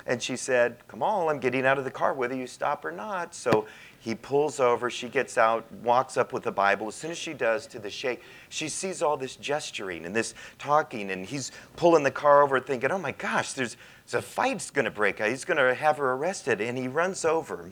And 0.05 0.21
she 0.21 0.35
said, 0.35 0.75
Come 0.89 1.03
on, 1.03 1.29
I'm 1.29 1.39
getting 1.39 1.65
out 1.65 1.77
of 1.77 1.85
the 1.85 1.91
car, 1.91 2.13
whether 2.13 2.35
you 2.35 2.47
stop 2.47 2.83
or 2.83 2.91
not. 2.91 3.33
So 3.33 3.65
he 3.99 4.15
pulls 4.15 4.61
over, 4.61 4.89
she 4.89 5.09
gets 5.09 5.37
out, 5.37 5.69
walks 5.83 6.15
up 6.15 6.31
with 6.31 6.43
the 6.43 6.51
Bible. 6.51 6.87
As 6.87 6.95
soon 6.95 7.11
as 7.11 7.17
she 7.17 7.33
does 7.33 7.67
to 7.67 7.79
the 7.79 7.89
sheikh, 7.89 8.21
she 8.47 8.69
sees 8.69 9.01
all 9.01 9.17
this 9.17 9.35
gesturing 9.35 10.05
and 10.05 10.15
this 10.15 10.33
talking, 10.57 11.11
and 11.11 11.25
he's 11.25 11.51
pulling 11.75 12.03
the 12.03 12.11
car 12.11 12.41
over, 12.41 12.61
thinking, 12.61 12.91
oh 12.91 12.97
my 12.97 13.11
gosh, 13.11 13.51
there's, 13.53 13.75
there's 14.05 14.23
a 14.23 14.25
fight's 14.25 14.71
gonna 14.71 14.89
break 14.89 15.19
out. 15.19 15.29
He's 15.29 15.43
gonna 15.43 15.73
have 15.73 15.97
her 15.97 16.13
arrested. 16.13 16.61
And 16.61 16.77
he 16.77 16.87
runs 16.87 17.25
over, 17.25 17.71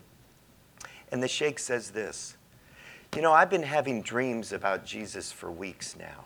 and 1.11 1.23
the 1.23 1.29
sheikh 1.29 1.59
says 1.59 1.91
this 1.91 2.35
You 3.15 3.21
know, 3.21 3.31
I've 3.31 3.49
been 3.49 3.63
having 3.63 4.01
dreams 4.01 4.51
about 4.51 4.85
Jesus 4.85 5.31
for 5.31 5.49
weeks 5.49 5.95
now. 5.97 6.25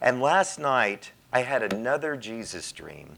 And 0.00 0.20
last 0.20 0.58
night, 0.58 1.12
I 1.32 1.40
had 1.40 1.72
another 1.72 2.16
Jesus 2.16 2.70
dream. 2.72 3.16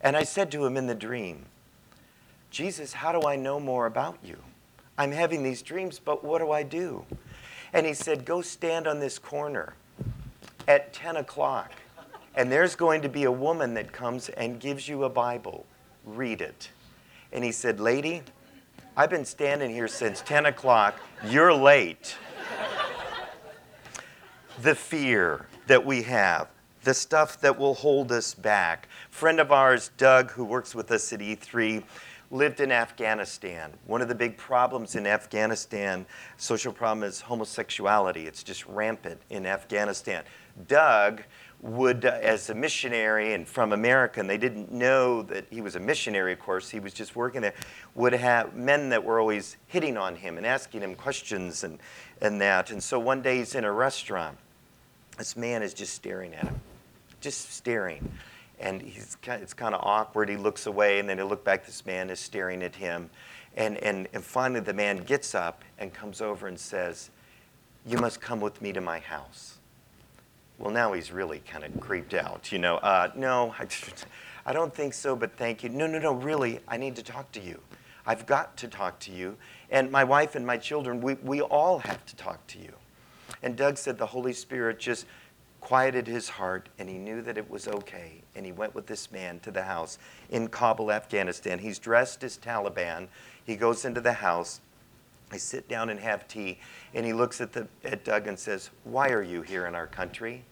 And 0.00 0.16
I 0.16 0.22
said 0.22 0.52
to 0.52 0.64
him 0.64 0.76
in 0.76 0.86
the 0.86 0.94
dream, 0.94 1.46
Jesus, 2.54 2.92
how 2.92 3.10
do 3.10 3.26
I 3.26 3.34
know 3.34 3.58
more 3.58 3.86
about 3.86 4.16
you? 4.22 4.36
I'm 4.96 5.10
having 5.10 5.42
these 5.42 5.60
dreams, 5.60 5.98
but 5.98 6.22
what 6.22 6.38
do 6.38 6.52
I 6.52 6.62
do? 6.62 7.04
And 7.72 7.84
he 7.84 7.94
said, 7.94 8.24
Go 8.24 8.42
stand 8.42 8.86
on 8.86 9.00
this 9.00 9.18
corner 9.18 9.74
at 10.68 10.92
10 10.92 11.16
o'clock, 11.16 11.72
and 12.36 12.52
there's 12.52 12.76
going 12.76 13.02
to 13.02 13.08
be 13.08 13.24
a 13.24 13.32
woman 13.32 13.74
that 13.74 13.90
comes 13.90 14.28
and 14.28 14.60
gives 14.60 14.88
you 14.88 15.02
a 15.02 15.08
Bible. 15.08 15.66
Read 16.04 16.40
it. 16.40 16.70
And 17.32 17.42
he 17.42 17.50
said, 17.50 17.80
Lady, 17.80 18.22
I've 18.96 19.10
been 19.10 19.24
standing 19.24 19.72
here 19.72 19.88
since 19.88 20.20
10 20.20 20.46
o'clock. 20.46 20.94
You're 21.26 21.52
late. 21.52 22.16
the 24.62 24.76
fear 24.76 25.46
that 25.66 25.84
we 25.84 26.02
have, 26.02 26.46
the 26.84 26.94
stuff 26.94 27.40
that 27.40 27.58
will 27.58 27.74
hold 27.74 28.12
us 28.12 28.32
back. 28.32 28.86
Friend 29.10 29.40
of 29.40 29.50
ours, 29.50 29.90
Doug, 29.96 30.30
who 30.30 30.44
works 30.44 30.72
with 30.72 30.92
us 30.92 31.12
at 31.12 31.18
E3, 31.18 31.82
lived 32.30 32.60
in 32.60 32.72
Afghanistan. 32.72 33.72
One 33.86 34.02
of 34.02 34.08
the 34.08 34.14
big 34.14 34.36
problems 34.36 34.96
in 34.96 35.06
Afghanistan, 35.06 36.06
social 36.36 36.72
problem 36.72 37.06
is 37.06 37.20
homosexuality. 37.20 38.26
It's 38.26 38.42
just 38.42 38.66
rampant 38.66 39.20
in 39.30 39.46
Afghanistan. 39.46 40.24
Doug 40.68 41.22
would, 41.60 42.04
uh, 42.04 42.18
as 42.20 42.50
a 42.50 42.54
missionary 42.54 43.34
and 43.34 43.46
from 43.48 43.72
America, 43.72 44.20
and 44.20 44.28
they 44.28 44.38
didn't 44.38 44.70
know 44.70 45.22
that 45.22 45.46
he 45.50 45.60
was 45.60 45.76
a 45.76 45.80
missionary, 45.80 46.32
of 46.32 46.38
course, 46.38 46.68
he 46.68 46.80
was 46.80 46.92
just 46.92 47.16
working 47.16 47.40
there, 47.40 47.54
would 47.94 48.12
have 48.12 48.54
men 48.54 48.90
that 48.90 49.02
were 49.02 49.18
always 49.18 49.56
hitting 49.66 49.96
on 49.96 50.16
him 50.16 50.36
and 50.36 50.46
asking 50.46 50.82
him 50.82 50.94
questions 50.94 51.64
and, 51.64 51.78
and 52.20 52.40
that. 52.40 52.70
And 52.70 52.82
so 52.82 52.98
one 52.98 53.22
day 53.22 53.38
he's 53.38 53.54
in 53.54 53.64
a 53.64 53.72
restaurant. 53.72 54.36
This 55.16 55.36
man 55.36 55.62
is 55.62 55.72
just 55.72 55.94
staring 55.94 56.34
at 56.34 56.44
him 56.44 56.60
just 57.24 57.54
staring. 57.54 58.06
And 58.60 58.80
he's, 58.80 59.16
it's 59.24 59.54
kind 59.54 59.74
of 59.74 59.80
awkward. 59.82 60.28
He 60.28 60.36
looks 60.36 60.66
away, 60.66 60.98
and 61.00 61.08
then 61.08 61.18
he 61.18 61.24
look 61.24 61.44
back. 61.44 61.66
This 61.66 61.84
man 61.84 62.10
is 62.10 62.20
staring 62.20 62.62
at 62.62 62.74
him. 62.76 63.10
And, 63.56 63.78
and, 63.78 64.08
and 64.12 64.24
finally, 64.24 64.60
the 64.60 64.74
man 64.74 64.98
gets 64.98 65.34
up 65.34 65.62
and 65.78 65.92
comes 65.92 66.20
over 66.20 66.46
and 66.46 66.58
says, 66.58 67.10
You 67.86 67.98
must 67.98 68.20
come 68.20 68.40
with 68.40 68.60
me 68.62 68.72
to 68.72 68.80
my 68.80 68.98
house. 68.98 69.58
Well, 70.58 70.72
now 70.72 70.92
he's 70.92 71.10
really 71.10 71.40
kind 71.40 71.64
of 71.64 71.78
creeped 71.80 72.14
out. 72.14 72.52
You 72.52 72.58
know, 72.58 72.76
uh, 72.76 73.10
no, 73.14 73.54
I, 73.58 73.66
I 74.46 74.52
don't 74.52 74.74
think 74.74 74.94
so, 74.94 75.16
but 75.16 75.36
thank 75.36 75.62
you. 75.62 75.68
No, 75.68 75.86
no, 75.86 75.98
no, 75.98 76.12
really, 76.12 76.60
I 76.68 76.76
need 76.76 76.96
to 76.96 77.02
talk 77.02 77.30
to 77.32 77.40
you. 77.40 77.60
I've 78.06 78.26
got 78.26 78.56
to 78.58 78.68
talk 78.68 78.98
to 79.00 79.12
you. 79.12 79.36
And 79.70 79.90
my 79.90 80.04
wife 80.04 80.34
and 80.34 80.46
my 80.46 80.58
children, 80.58 81.00
we, 81.00 81.14
we 81.14 81.40
all 81.40 81.78
have 81.78 82.04
to 82.06 82.16
talk 82.16 82.46
to 82.48 82.58
you. 82.58 82.72
And 83.42 83.56
Doug 83.56 83.78
said 83.78 83.98
the 83.98 84.06
Holy 84.06 84.32
Spirit 84.32 84.78
just 84.78 85.06
quieted 85.64 86.06
his 86.06 86.28
heart 86.28 86.68
and 86.78 86.90
he 86.90 86.98
knew 86.98 87.22
that 87.22 87.38
it 87.38 87.50
was 87.50 87.66
okay. 87.66 88.22
And 88.36 88.44
he 88.44 88.52
went 88.52 88.74
with 88.74 88.86
this 88.86 89.10
man 89.10 89.40
to 89.40 89.50
the 89.50 89.62
house 89.62 89.98
in 90.28 90.48
Kabul, 90.48 90.92
Afghanistan. 90.92 91.58
He's 91.58 91.78
dressed 91.78 92.22
as 92.22 92.36
Taliban. 92.36 93.08
He 93.46 93.56
goes 93.56 93.86
into 93.86 94.02
the 94.02 94.12
house. 94.12 94.60
I 95.32 95.38
sit 95.38 95.66
down 95.66 95.88
and 95.88 95.98
have 95.98 96.28
tea. 96.28 96.58
And 96.92 97.06
he 97.06 97.14
looks 97.14 97.40
at, 97.40 97.52
the, 97.52 97.66
at 97.82 98.04
Doug 98.04 98.26
and 98.26 98.38
says, 98.38 98.70
Why 98.84 99.08
are 99.08 99.22
you 99.22 99.40
here 99.40 99.66
in 99.66 99.74
our 99.74 99.86
country? 99.86 100.44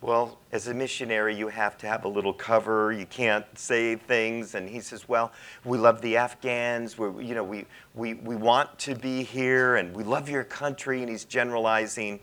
Well, 0.00 0.38
as 0.50 0.66
a 0.66 0.74
missionary, 0.74 1.36
you 1.36 1.46
have 1.46 1.78
to 1.78 1.86
have 1.86 2.04
a 2.04 2.08
little 2.08 2.32
cover. 2.32 2.92
You 2.92 3.06
can't 3.06 3.46
say 3.56 3.94
things. 3.94 4.56
And 4.56 4.68
he 4.68 4.80
says, 4.80 5.08
Well, 5.08 5.32
we 5.64 5.78
love 5.78 6.02
the 6.02 6.16
Afghans. 6.16 6.98
we 6.98 7.24
you 7.24 7.36
know, 7.36 7.44
we, 7.44 7.66
we, 7.94 8.14
we 8.14 8.34
want 8.34 8.80
to 8.80 8.96
be 8.96 9.22
here 9.22 9.76
and 9.76 9.94
we 9.94 10.02
love 10.02 10.28
your 10.28 10.44
country. 10.44 11.02
And 11.02 11.08
he's 11.08 11.24
generalizing. 11.24 12.18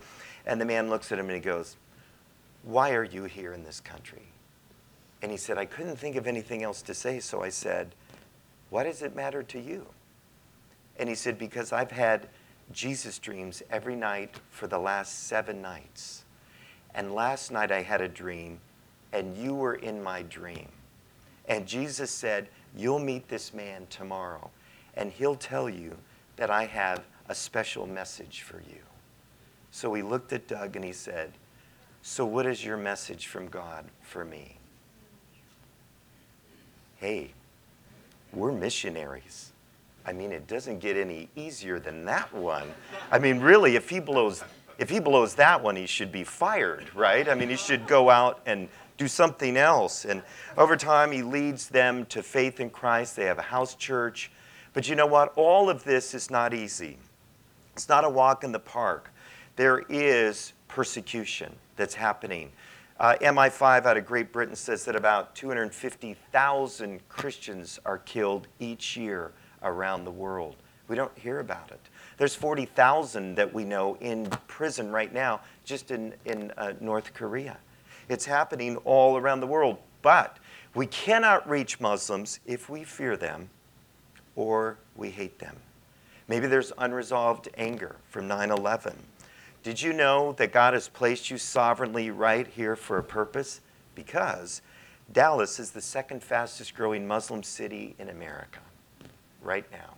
And 0.46 0.60
the 0.60 0.66
man 0.66 0.90
looks 0.90 1.14
at 1.14 1.20
him 1.20 1.28
and 1.28 1.36
he 1.36 1.42
goes, 1.42 1.78
Why 2.65 2.93
are 2.93 3.04
you 3.04 3.25
here 3.25 3.54
in 3.54 3.63
this 3.63 3.80
country? 3.80 4.23
And 5.21 5.32
he 5.32 5.38
said, 5.38 5.58
I 5.58 5.65
couldn't 5.65 5.97
think 5.97 6.15
of 6.15 6.25
anything 6.25 6.63
else 6.63 6.82
to 6.84 6.95
say. 6.95 7.19
So 7.19 7.43
I 7.43 7.49
said, 7.49 7.93
Why 8.71 8.84
does 8.84 9.04
it 9.04 9.15
matter 9.15 9.43
to 9.43 9.60
you? 9.60 9.86
And 10.97 11.08
he 11.08 11.13
said, 11.13 11.38
Because 11.38 11.71
I've 11.71 11.91
had 11.91 12.28
Jesus 12.71 13.19
dreams 13.19 13.62
every 13.69 13.95
night 13.95 14.36
for 14.49 14.65
the 14.65 14.80
last 14.80 15.28
seven 15.28 15.62
nights. 15.62 16.25
And 16.95 17.13
last 17.13 17.51
night 17.51 17.71
I 17.71 17.84
had 17.84 18.01
a 18.01 18.08
dream, 18.08 18.60
and 19.13 19.38
you 19.38 19.54
were 19.54 19.75
in 19.75 20.01
my 20.01 20.23
dream. 20.23 20.69
And 21.47 21.67
Jesus 21.67 22.10
said, 22.10 22.49
You'll 22.75 22.99
meet 22.99 23.28
this 23.28 23.54
man 23.54 23.86
tomorrow, 23.91 24.49
and 24.95 25.12
he'll 25.12 25.36
tell 25.36 25.69
you 25.69 25.95
that 26.36 26.49
I 26.49 26.65
have 26.65 27.04
a 27.30 27.36
special 27.36 27.86
message 27.86 28.41
for 28.41 28.58
you. 28.58 28.82
So 29.69 29.93
he 29.93 30.01
looked 30.01 30.34
at 30.34 30.47
Doug 30.47 30.75
and 30.75 30.84
he 30.84 30.93
said, 30.93 31.32
So, 32.08 32.24
what 32.24 32.46
is 32.46 32.63
your 32.63 32.78
message 32.78 33.26
from 33.26 33.48
God 33.48 33.84
for 34.04 34.24
me? 34.24 34.60
Hey, 36.98 37.32
we're 38.32 38.52
missionaries. 38.52 39.52
I 40.06 40.13
mean, 40.13 40.32
it 40.32 40.46
doesn't 40.46 40.78
get 40.78 40.98
any 40.98 41.30
easier 41.36 41.80
than 41.80 42.06
that 42.06 42.32
one. 42.32 42.72
I 43.12 43.18
mean, 43.18 43.39
really, 43.39 43.76
if 43.76 43.89
he 43.89 44.00
blows 44.00 44.44
if 44.78 44.88
he 44.88 45.00
blows 45.00 45.34
that 45.34 45.63
one, 45.63 45.76
he 45.76 45.88
should 45.88 46.12
be 46.12 46.24
fired, 46.24 46.94
right? 46.94 47.28
I 47.28 47.34
mean, 47.34 47.50
he 47.50 47.56
should 47.56 47.88
go 47.88 48.12
out 48.12 48.39
and 48.46 48.70
do 49.00 49.08
something 49.08 49.58
else. 49.58 50.06
And 50.06 50.22
over 50.60 50.78
time, 50.78 51.12
he 51.12 51.24
leads 51.24 51.70
them 51.70 52.06
to 52.08 52.22
faith 52.22 52.60
in 52.60 52.70
Christ. 52.70 53.15
They 53.15 53.26
have 53.26 53.39
a 53.39 53.41
house 53.41 53.74
church. 53.74 54.32
But 54.74 54.88
you 54.88 54.96
know 54.96 55.08
what? 55.08 55.34
All 55.36 55.72
of 55.72 55.84
this 55.84 56.13
is 56.13 56.30
not 56.30 56.54
easy. 56.54 57.00
It's 57.74 57.89
not 57.89 58.06
a 58.06 58.10
walk 58.10 58.44
in 58.44 58.52
the 58.52 58.60
park. 58.60 59.10
There 59.56 59.84
is 59.89 60.54
persecution 60.76 61.56
that's 61.78 61.94
happening. 61.96 62.52
Uh, 63.00 63.16
MI5 63.22 63.86
out 63.86 63.96
of 63.96 64.06
Great 64.06 64.34
Britain 64.34 64.58
says 64.58 64.84
that 64.84 64.96
about 64.98 65.34
250,000 65.34 67.08
Christians 67.08 67.80
are 67.86 68.00
killed 68.00 68.50
each 68.60 68.98
year 68.98 69.32
around 69.64 70.04
the 70.04 70.12
world. 70.12 70.58
We 70.90 70.98
don't 70.98 71.18
hear 71.18 71.40
about 71.40 71.72
it. 71.72 71.80
There's 72.18 72.36
40,000 72.36 73.36
that 73.36 73.54
we 73.54 73.64
know 73.64 73.96
in 74.02 74.26
prison 74.48 74.92
right 74.92 75.14
now, 75.14 75.40
just 75.64 75.92
in, 75.92 76.14
in 76.26 76.52
uh, 76.58 76.74
North 76.82 77.14
Korea. 77.14 77.58
It's 78.10 78.26
happening 78.26 78.76
all 78.84 79.16
around 79.16 79.40
the 79.40 79.48
world. 79.48 79.78
But 80.02 80.40
we 80.74 80.88
cannot 80.88 81.50
reach 81.50 81.80
Muslims 81.80 82.42
if 82.46 82.70
we 82.70 82.84
fear 82.84 83.16
them 83.16 83.50
or 84.36 84.78
we 84.98 85.10
hate 85.10 85.40
them. 85.40 85.56
Maybe 86.28 86.48
there's 86.48 86.74
unresolved 86.78 87.48
anger 87.58 87.96
from 88.10 88.28
9 88.28 88.52
11. 88.52 88.94
Did 89.65 89.82
you 89.82 89.93
know 89.93 90.34
that 90.34 90.51
God 90.51 90.75
has 90.75 90.88
placed 90.88 91.32
you 91.32 91.39
sovereignly 91.39 92.12
right 92.12 92.45
here 92.45 92.75
for 92.75 92.99
a 92.99 93.04
purpose? 93.04 93.62
Because 93.95 94.62
Dallas 95.12 95.60
is 95.60 95.71
the 95.71 95.82
second 95.82 96.21
fastest 96.21 96.75
growing 96.75 97.08
Muslim 97.08 97.41
city 97.41 97.95
in 97.97 98.10
America 98.10 98.60
right 99.41 99.65
now. 99.71 99.95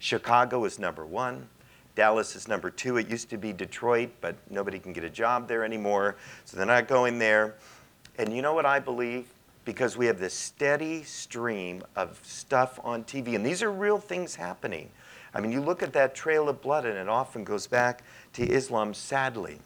Chicago 0.00 0.66
is 0.66 0.78
number 0.78 1.06
one. 1.06 1.48
Dallas 1.94 2.36
is 2.36 2.46
number 2.46 2.68
two. 2.68 2.98
It 2.98 3.08
used 3.08 3.30
to 3.30 3.38
be 3.38 3.54
Detroit, 3.54 4.10
but 4.20 4.36
nobody 4.50 4.78
can 4.78 4.92
get 4.92 5.04
a 5.04 5.08
job 5.08 5.48
there 5.48 5.64
anymore, 5.64 6.16
so 6.44 6.58
they're 6.58 6.66
not 6.66 6.86
going 6.86 7.18
there. 7.18 7.54
And 8.18 8.36
you 8.36 8.42
know 8.42 8.52
what 8.52 8.66
I 8.66 8.80
believe? 8.80 9.28
Because 9.64 9.96
we 9.96 10.04
have 10.08 10.18
this 10.18 10.34
steady 10.34 11.04
stream 11.04 11.82
of 11.96 12.20
stuff 12.22 12.78
on 12.84 13.04
TV, 13.04 13.34
and 13.34 13.46
these 13.46 13.62
are 13.62 13.72
real 13.72 13.96
things 13.96 14.34
happening. 14.34 14.90
I 15.32 15.40
mean, 15.40 15.52
you 15.52 15.60
look 15.60 15.82
at 15.82 15.92
that 15.92 16.14
trail 16.14 16.48
of 16.48 16.60
blood, 16.60 16.84
and 16.84 16.98
it 16.98 17.08
often 17.08 17.44
goes 17.44 17.66
back 17.66 18.02
to 18.34 18.42
Islam, 18.42 18.94
sadly. 18.94 19.58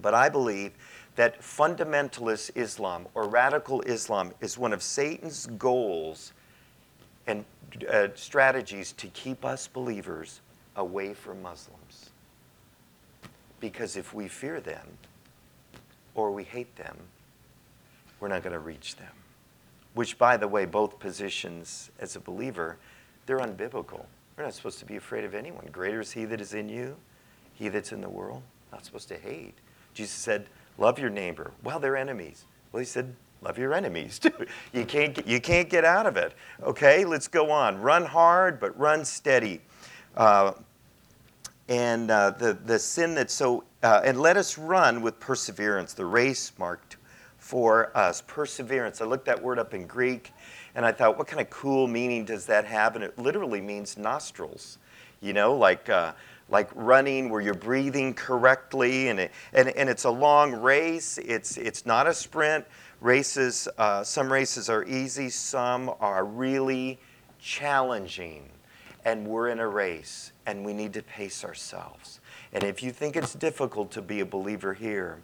But 0.00 0.14
I 0.14 0.28
believe 0.28 0.72
that 1.16 1.40
fundamentalist 1.40 2.50
Islam 2.56 3.06
or 3.14 3.28
radical 3.28 3.80
Islam 3.82 4.32
is 4.40 4.58
one 4.58 4.72
of 4.72 4.82
Satan's 4.82 5.46
goals 5.58 6.32
and 7.26 7.44
uh, 7.88 8.08
strategies 8.14 8.92
to 8.92 9.06
keep 9.08 9.44
us 9.44 9.68
believers 9.68 10.40
away 10.76 11.14
from 11.14 11.40
Muslims. 11.42 12.10
Because 13.60 13.96
if 13.96 14.12
we 14.12 14.28
fear 14.28 14.60
them 14.60 14.86
or 16.14 16.32
we 16.32 16.44
hate 16.44 16.74
them, 16.76 16.96
we're 18.20 18.28
not 18.28 18.42
going 18.42 18.52
to 18.52 18.58
reach 18.58 18.96
them. 18.96 19.12
Which, 19.94 20.18
by 20.18 20.36
the 20.36 20.48
way, 20.48 20.64
both 20.64 20.98
positions 20.98 21.90
as 22.00 22.16
a 22.16 22.20
believer, 22.20 22.76
they're 23.26 23.38
unbiblical. 23.38 24.04
We're 24.36 24.44
not 24.44 24.54
supposed 24.54 24.80
to 24.80 24.84
be 24.84 24.96
afraid 24.96 25.24
of 25.24 25.34
anyone. 25.34 25.68
Greater 25.70 26.00
is 26.00 26.10
he 26.12 26.24
that 26.24 26.40
is 26.40 26.54
in 26.54 26.68
you, 26.68 26.96
he 27.54 27.68
that's 27.68 27.92
in 27.92 28.00
the 28.00 28.08
world. 28.08 28.42
Not 28.72 28.84
supposed 28.84 29.08
to 29.08 29.16
hate. 29.16 29.54
Jesus 29.94 30.14
said, 30.14 30.46
Love 30.76 30.98
your 30.98 31.10
neighbor. 31.10 31.52
Well, 31.62 31.78
they're 31.78 31.96
enemies. 31.96 32.44
Well, 32.72 32.80
he 32.80 32.86
said, 32.86 33.14
Love 33.42 33.58
your 33.58 33.74
enemies 33.74 34.18
too. 34.20 34.32
You 34.72 34.84
can't, 34.84 35.26
you 35.26 35.40
can't 35.40 35.68
get 35.68 35.84
out 35.84 36.06
of 36.06 36.16
it. 36.16 36.34
Okay, 36.62 37.04
let's 37.04 37.28
go 37.28 37.50
on. 37.50 37.80
Run 37.80 38.04
hard, 38.04 38.58
but 38.58 38.78
run 38.78 39.04
steady. 39.04 39.60
Uh, 40.16 40.52
and 41.68 42.10
uh, 42.10 42.30
the, 42.30 42.54
the 42.64 42.78
sin 42.78 43.14
that's 43.14 43.32
so, 43.32 43.64
uh, 43.82 44.02
and 44.04 44.20
let 44.20 44.36
us 44.36 44.58
run 44.58 45.00
with 45.00 45.18
perseverance, 45.20 45.94
the 45.94 46.04
race 46.04 46.52
marked 46.58 46.96
for 47.38 47.96
us. 47.96 48.22
Perseverance. 48.26 49.00
I 49.00 49.04
looked 49.04 49.26
that 49.26 49.42
word 49.42 49.58
up 49.58 49.74
in 49.74 49.86
Greek 49.86 50.32
and 50.74 50.84
I 50.84 50.92
thought, 50.92 51.16
what 51.16 51.26
kind 51.26 51.40
of 51.40 51.48
cool 51.50 51.86
meaning 51.86 52.24
does 52.24 52.46
that 52.46 52.64
have? 52.64 52.96
And 52.96 53.04
it 53.04 53.18
literally 53.18 53.60
means 53.60 53.96
nostrils, 53.96 54.78
you 55.20 55.32
know, 55.32 55.54
like, 55.54 55.88
uh, 55.88 56.12
like 56.54 56.70
running 56.76 57.30
where 57.30 57.40
you're 57.40 57.52
breathing 57.52 58.14
correctly. 58.14 59.08
And, 59.08 59.18
it, 59.18 59.32
and, 59.52 59.68
and 59.70 59.90
it's 59.90 60.04
a 60.04 60.10
long 60.10 60.52
race, 60.54 61.18
it's, 61.18 61.56
it's 61.56 61.84
not 61.84 62.06
a 62.06 62.14
sprint 62.14 62.64
races, 63.00 63.66
uh, 63.76 64.04
some 64.04 64.32
races 64.32 64.70
are 64.70 64.84
easy, 64.84 65.28
some 65.30 65.92
are 65.98 66.24
really 66.24 67.00
challenging. 67.40 68.48
And 69.04 69.26
we're 69.26 69.48
in 69.48 69.58
a 69.58 69.66
race 69.66 70.30
and 70.46 70.64
we 70.64 70.72
need 70.72 70.92
to 70.92 71.02
pace 71.02 71.44
ourselves. 71.44 72.20
And 72.52 72.62
if 72.62 72.84
you 72.84 72.92
think 72.92 73.16
it's 73.16 73.34
difficult 73.34 73.90
to 73.90 74.00
be 74.00 74.20
a 74.20 74.26
believer 74.26 74.74
here, 74.74 75.18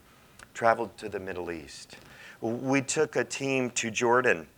travel 0.53 0.91
to 0.97 1.09
the 1.09 1.21
Middle 1.21 1.53
East. 1.53 1.97
We 2.41 2.83
took 2.83 3.15
a 3.15 3.23
team 3.23 3.71
to 3.71 3.89
Jordan 3.93 4.49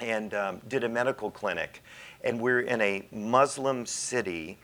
and 0.00 0.32
um, 0.32 0.62
did 0.68 0.84
a 0.84 0.88
medical 0.88 1.30
clinic. 1.30 1.82
And 2.24 2.40
we're 2.40 2.60
in 2.60 2.80
a 2.80 3.06
Muslim 3.12 3.84
city. 3.84 4.58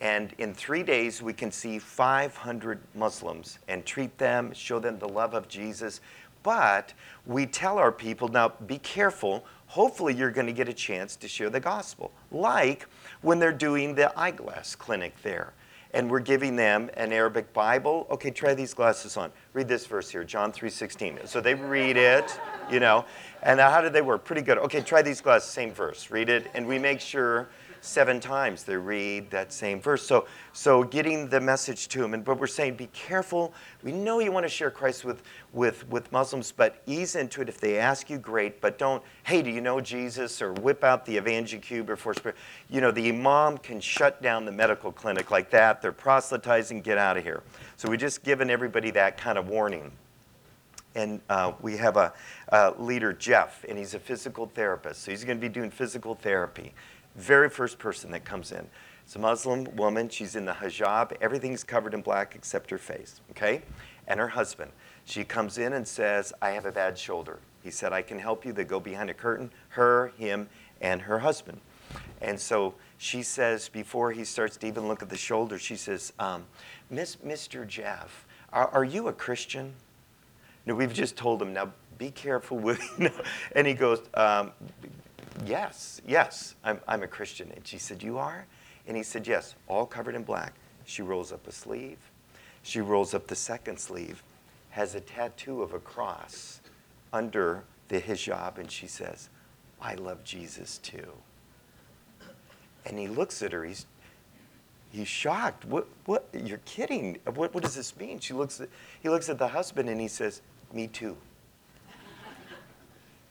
And 0.00 0.32
in 0.38 0.54
three 0.54 0.82
days, 0.82 1.20
we 1.20 1.32
can 1.32 1.52
see 1.52 1.78
500 1.78 2.80
Muslims 2.94 3.58
and 3.68 3.84
treat 3.84 4.16
them, 4.16 4.52
show 4.54 4.78
them 4.78 4.98
the 4.98 5.08
love 5.08 5.34
of 5.34 5.46
Jesus. 5.46 6.00
But 6.42 6.94
we 7.26 7.44
tell 7.44 7.76
our 7.76 7.92
people, 7.92 8.28
now 8.28 8.54
be 8.66 8.78
careful. 8.78 9.44
Hopefully, 9.66 10.14
you're 10.14 10.30
going 10.30 10.46
to 10.46 10.54
get 10.54 10.68
a 10.68 10.72
chance 10.72 11.16
to 11.16 11.28
share 11.28 11.50
the 11.50 11.60
gospel, 11.60 12.12
like 12.32 12.86
when 13.20 13.38
they're 13.38 13.52
doing 13.52 13.94
the 13.94 14.18
eyeglass 14.18 14.74
clinic 14.74 15.14
there. 15.22 15.52
And 15.92 16.10
we're 16.10 16.20
giving 16.20 16.56
them 16.56 16.88
an 16.94 17.12
Arabic 17.12 17.52
Bible. 17.52 18.06
Okay, 18.10 18.30
try 18.30 18.54
these 18.54 18.72
glasses 18.72 19.16
on. 19.16 19.32
Read 19.52 19.68
this 19.68 19.86
verse 19.86 20.08
here, 20.08 20.24
John 20.24 20.52
3:16. 20.52 21.26
So 21.26 21.40
they 21.40 21.54
read 21.54 21.96
it, 21.96 22.40
you 22.70 22.80
know. 22.80 23.04
And 23.42 23.60
how 23.60 23.80
did 23.80 23.92
they 23.92 24.00
work? 24.00 24.24
Pretty 24.24 24.42
good. 24.42 24.56
Okay, 24.58 24.80
try 24.80 25.02
these 25.02 25.20
glasses, 25.20 25.50
same 25.50 25.72
verse. 25.72 26.10
Read 26.10 26.28
it, 26.28 26.48
and 26.54 26.66
we 26.66 26.78
make 26.78 27.00
sure 27.00 27.48
seven 27.80 28.20
times 28.20 28.64
they 28.64 28.76
read 28.76 29.30
that 29.30 29.52
same 29.52 29.80
verse. 29.80 30.06
So, 30.06 30.26
so 30.52 30.82
getting 30.84 31.28
the 31.28 31.40
message 31.40 31.88
to 31.88 32.00
them, 32.00 32.14
and 32.14 32.24
but 32.24 32.38
we're 32.38 32.46
saying, 32.46 32.74
be 32.74 32.88
careful. 32.88 33.52
We 33.82 33.92
know 33.92 34.18
you 34.18 34.32
want 34.32 34.44
to 34.44 34.50
share 34.50 34.70
Christ 34.70 35.04
with, 35.04 35.22
with, 35.52 35.88
with 35.88 36.10
Muslims, 36.12 36.52
but 36.52 36.82
ease 36.86 37.16
into 37.16 37.40
it. 37.40 37.48
If 37.48 37.60
they 37.60 37.78
ask 37.78 38.10
you, 38.10 38.18
great, 38.18 38.60
but 38.60 38.78
don't, 38.78 39.02
hey, 39.24 39.42
do 39.42 39.50
you 39.50 39.60
know 39.60 39.80
Jesus? 39.80 40.42
Or 40.42 40.52
whip 40.54 40.84
out 40.84 41.06
the 41.06 41.16
EvangeCube 41.16 41.88
or 41.88 41.96
Force 41.96 42.18
You 42.68 42.80
know, 42.80 42.90
the 42.90 43.08
imam 43.08 43.58
can 43.58 43.80
shut 43.80 44.22
down 44.22 44.44
the 44.44 44.52
medical 44.52 44.92
clinic 44.92 45.30
like 45.30 45.50
that. 45.50 45.80
They're 45.80 45.92
proselytizing, 45.92 46.82
get 46.82 46.98
out 46.98 47.16
of 47.16 47.24
here. 47.24 47.42
So 47.76 47.88
we 47.88 47.96
just 47.96 48.22
given 48.22 48.50
everybody 48.50 48.90
that 48.92 49.16
kind 49.16 49.38
of 49.38 49.48
warning. 49.48 49.90
And 50.96 51.20
uh, 51.28 51.52
we 51.60 51.76
have 51.76 51.96
a, 51.96 52.12
a 52.48 52.74
leader, 52.76 53.12
Jeff, 53.12 53.64
and 53.68 53.78
he's 53.78 53.94
a 53.94 53.98
physical 54.00 54.46
therapist. 54.46 55.02
So 55.02 55.12
he's 55.12 55.24
going 55.24 55.38
to 55.38 55.40
be 55.40 55.48
doing 55.48 55.70
physical 55.70 56.16
therapy 56.16 56.74
very 57.16 57.48
first 57.48 57.78
person 57.78 58.10
that 58.12 58.24
comes 58.24 58.52
in. 58.52 58.66
It's 59.04 59.16
a 59.16 59.18
Muslim 59.18 59.64
woman. 59.76 60.08
She's 60.08 60.36
in 60.36 60.44
the 60.44 60.52
hijab. 60.52 61.16
Everything's 61.20 61.64
covered 61.64 61.94
in 61.94 62.02
black 62.02 62.34
except 62.34 62.70
her 62.70 62.78
face, 62.78 63.20
okay? 63.30 63.62
And 64.06 64.20
her 64.20 64.28
husband. 64.28 64.70
She 65.04 65.24
comes 65.24 65.58
in 65.58 65.72
and 65.72 65.86
says, 65.86 66.32
I 66.40 66.50
have 66.50 66.66
a 66.66 66.72
bad 66.72 66.96
shoulder. 66.96 67.40
He 67.62 67.70
said, 67.70 67.92
I 67.92 68.02
can 68.02 68.18
help 68.18 68.44
you. 68.44 68.52
They 68.52 68.64
go 68.64 68.80
behind 68.80 69.10
a 69.10 69.14
curtain, 69.14 69.50
her, 69.70 70.12
him, 70.16 70.48
and 70.80 71.02
her 71.02 71.18
husband. 71.18 71.60
And 72.20 72.38
so 72.38 72.74
she 72.98 73.22
says, 73.22 73.68
before 73.68 74.12
he 74.12 74.24
starts 74.24 74.56
to 74.58 74.66
even 74.66 74.86
look 74.86 75.02
at 75.02 75.08
the 75.08 75.16
shoulder, 75.16 75.58
she 75.58 75.76
says, 75.76 76.12
um, 76.18 76.44
Miss, 76.88 77.16
Mr. 77.16 77.66
Jeff, 77.66 78.26
are, 78.52 78.68
are 78.68 78.84
you 78.84 79.08
a 79.08 79.12
Christian? 79.12 79.74
No, 80.66 80.74
we've 80.74 80.92
just 80.92 81.16
told 81.16 81.42
him, 81.42 81.52
now 81.52 81.72
be 81.98 82.10
careful 82.10 82.58
with, 82.58 82.80
and 83.56 83.66
he 83.66 83.74
goes, 83.74 84.00
um, 84.14 84.52
Yes, 85.46 86.02
yes, 86.06 86.54
I'm, 86.64 86.80
I'm 86.86 87.02
a 87.02 87.06
Christian. 87.06 87.50
And 87.54 87.66
she 87.66 87.78
said, 87.78 88.02
You 88.02 88.18
are? 88.18 88.46
And 88.86 88.96
he 88.96 89.02
said, 89.02 89.26
Yes, 89.26 89.54
all 89.68 89.86
covered 89.86 90.14
in 90.14 90.22
black. 90.22 90.54
She 90.84 91.02
rolls 91.02 91.32
up 91.32 91.46
a 91.46 91.52
sleeve. 91.52 91.98
She 92.62 92.80
rolls 92.80 93.14
up 93.14 93.26
the 93.26 93.36
second 93.36 93.78
sleeve, 93.78 94.22
has 94.70 94.94
a 94.94 95.00
tattoo 95.00 95.62
of 95.62 95.72
a 95.72 95.78
cross 95.78 96.60
under 97.12 97.64
the 97.88 98.00
hijab, 98.00 98.58
and 98.58 98.70
she 98.70 98.86
says, 98.86 99.30
I 99.80 99.94
love 99.94 100.22
Jesus 100.24 100.78
too. 100.78 101.12
And 102.86 102.98
he 102.98 103.08
looks 103.08 103.42
at 103.42 103.52
her, 103.52 103.64
he's, 103.64 103.86
he's 104.90 105.08
shocked. 105.08 105.64
What, 105.64 105.86
what, 106.04 106.28
you're 106.32 106.60
kidding. 106.64 107.18
What, 107.34 107.54
what 107.54 107.62
does 107.62 107.74
this 107.74 107.96
mean? 107.96 108.20
She 108.20 108.34
looks 108.34 108.60
at, 108.60 108.68
he 109.02 109.08
looks 109.08 109.28
at 109.28 109.38
the 109.38 109.48
husband 109.48 109.88
and 109.88 110.00
he 110.00 110.08
says, 110.08 110.42
Me 110.72 110.86
too. 110.86 111.16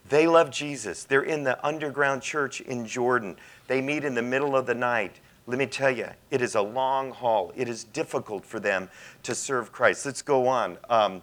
They 0.10 0.28
love 0.28 0.50
Jesus. 0.50 1.04
They're 1.04 1.22
in 1.22 1.44
the 1.44 1.64
underground 1.66 2.22
church 2.22 2.62
in 2.62 2.86
Jordan. 2.86 3.38
They 3.68 3.82
meet 3.82 4.04
in 4.04 4.16
the 4.16 4.22
middle 4.22 4.56
of 4.56 4.66
the 4.66 4.74
night. 4.74 5.20
Let 5.46 5.58
me 5.58 5.66
tell 5.66 5.92
you, 5.92 6.08
it 6.32 6.42
is 6.42 6.56
a 6.56 6.62
long 6.62 7.12
haul. 7.12 7.52
It 7.56 7.70
is 7.70 7.84
difficult 7.84 8.46
for 8.46 8.60
them 8.60 8.90
to 9.24 9.34
serve 9.34 9.72
Christ. 9.72 10.06
Let's 10.06 10.22
go 10.22 10.48
on. 10.48 10.78
Um, 10.90 11.22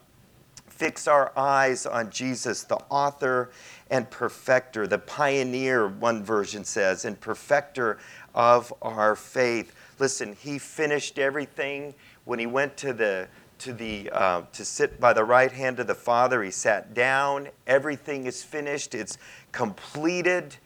fix 0.68 1.09
our 1.09 1.33
eyes 1.37 1.87
on 1.87 2.11
Jesus, 2.11 2.64
the 2.64 2.79
author 2.90 3.51
and 3.90 4.09
perfecter, 4.11 4.87
the 4.87 4.99
pioneer, 4.99 5.88
one 5.88 6.22
version 6.22 6.64
says, 6.64 7.05
and 7.05 7.18
perfecter 7.20 7.99
of 8.35 8.72
our 8.83 9.16
faith. 9.16 9.75
Listen, 9.99 10.35
he 10.35 10.59
finished 10.59 11.18
everything 11.18 11.94
when 12.25 12.38
he 12.38 12.46
went 12.46 12.77
to 12.77 12.92
the 12.92 13.29
to, 13.61 13.73
the, 13.73 14.11
uh, 14.12 14.42
to 14.53 14.64
sit 14.64 15.01
by 15.01 15.12
the 15.12 15.25
right 15.25 15.53
hand 15.53 15.81
of 15.81 15.87
the 15.87 15.95
Father. 15.95 16.42
He 16.42 16.51
sat 16.51 16.95
down. 16.95 17.49
Everything 17.66 18.27
is 18.27 18.42
finished, 18.42 18.95
it's 18.95 19.19
completed, 19.53 20.57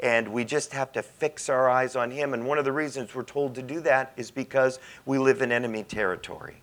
and 0.00 0.28
we 0.28 0.44
just 0.44 0.72
have 0.72 0.92
to 0.92 1.02
fix 1.02 1.48
our 1.48 1.68
eyes 1.68 1.96
on 1.96 2.10
Him. 2.10 2.34
And 2.34 2.46
one 2.46 2.58
of 2.58 2.64
the 2.64 2.72
reasons 2.72 3.14
we're 3.14 3.22
told 3.22 3.54
to 3.56 3.62
do 3.62 3.80
that 3.80 4.12
is 4.16 4.30
because 4.30 4.78
we 5.06 5.18
live 5.18 5.42
in 5.42 5.52
enemy 5.52 5.82
territory. 5.82 6.56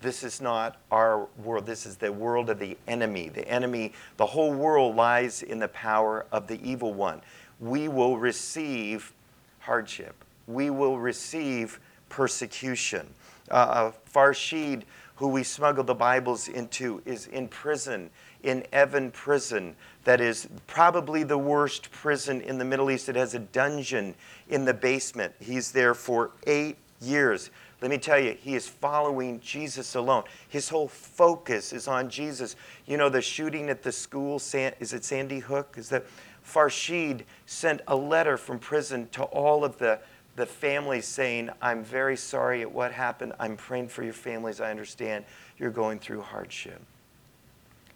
This 0.00 0.22
is 0.22 0.40
not 0.40 0.76
our 0.92 1.26
world. 1.42 1.66
This 1.66 1.84
is 1.84 1.96
the 1.96 2.12
world 2.12 2.50
of 2.50 2.58
the 2.58 2.76
enemy. 2.86 3.28
The 3.28 3.46
enemy, 3.48 3.92
the 4.16 4.26
whole 4.26 4.52
world 4.52 4.94
lies 4.94 5.42
in 5.42 5.58
the 5.58 5.68
power 5.68 6.26
of 6.30 6.46
the 6.46 6.60
evil 6.62 6.94
one. 6.94 7.20
We 7.58 7.88
will 7.88 8.16
receive 8.16 9.12
hardship. 9.58 10.24
We 10.46 10.70
will 10.70 10.98
receive 10.98 11.80
persecution. 12.08 13.12
Uh, 13.50 13.54
uh 13.54 13.92
Farshid 14.12 14.82
who 15.18 15.26
we 15.26 15.42
smuggle 15.42 15.82
the 15.82 15.94
Bibles 15.94 16.46
into, 16.46 17.02
is 17.04 17.26
in 17.26 17.48
prison, 17.48 18.08
in 18.44 18.62
Evin 18.72 19.12
prison, 19.12 19.74
that 20.04 20.20
is 20.20 20.48
probably 20.68 21.24
the 21.24 21.36
worst 21.36 21.90
prison 21.90 22.40
in 22.40 22.56
the 22.56 22.64
Middle 22.64 22.88
East. 22.88 23.08
It 23.08 23.16
has 23.16 23.34
a 23.34 23.40
dungeon 23.40 24.14
in 24.48 24.64
the 24.64 24.74
basement. 24.74 25.34
He's 25.40 25.72
there 25.72 25.94
for 25.94 26.30
eight 26.46 26.76
years. 27.00 27.50
Let 27.82 27.90
me 27.90 27.98
tell 27.98 28.18
you, 28.18 28.36
he 28.40 28.54
is 28.54 28.68
following 28.68 29.40
Jesus 29.40 29.96
alone. 29.96 30.22
His 30.48 30.68
whole 30.68 30.88
focus 30.88 31.72
is 31.72 31.88
on 31.88 32.08
Jesus. 32.10 32.54
You 32.86 32.96
know, 32.96 33.08
the 33.08 33.20
shooting 33.20 33.70
at 33.70 33.82
the 33.82 33.92
school, 33.92 34.36
is 34.36 34.92
it 34.92 35.04
Sandy 35.04 35.40
Hook? 35.40 35.74
Is 35.76 35.88
that 35.88 36.04
Farshid 36.46 37.22
sent 37.46 37.80
a 37.88 37.96
letter 37.96 38.36
from 38.36 38.60
prison 38.60 39.08
to 39.12 39.24
all 39.24 39.64
of 39.64 39.78
the 39.78 39.98
the 40.38 40.46
family 40.46 41.00
saying, 41.00 41.50
I'm 41.60 41.82
very 41.84 42.16
sorry 42.16 42.62
at 42.62 42.72
what 42.72 42.92
happened. 42.92 43.32
I'm 43.38 43.56
praying 43.56 43.88
for 43.88 44.04
your 44.04 44.12
families. 44.12 44.60
I 44.60 44.70
understand 44.70 45.24
you're 45.58 45.70
going 45.70 45.98
through 45.98 46.22
hardship. 46.22 46.80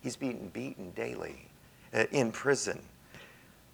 He's 0.03 0.17
being 0.17 0.51
beaten 0.53 0.91
daily 0.91 1.47
uh, 1.95 2.05
in 2.11 2.33
prison. 2.33 2.83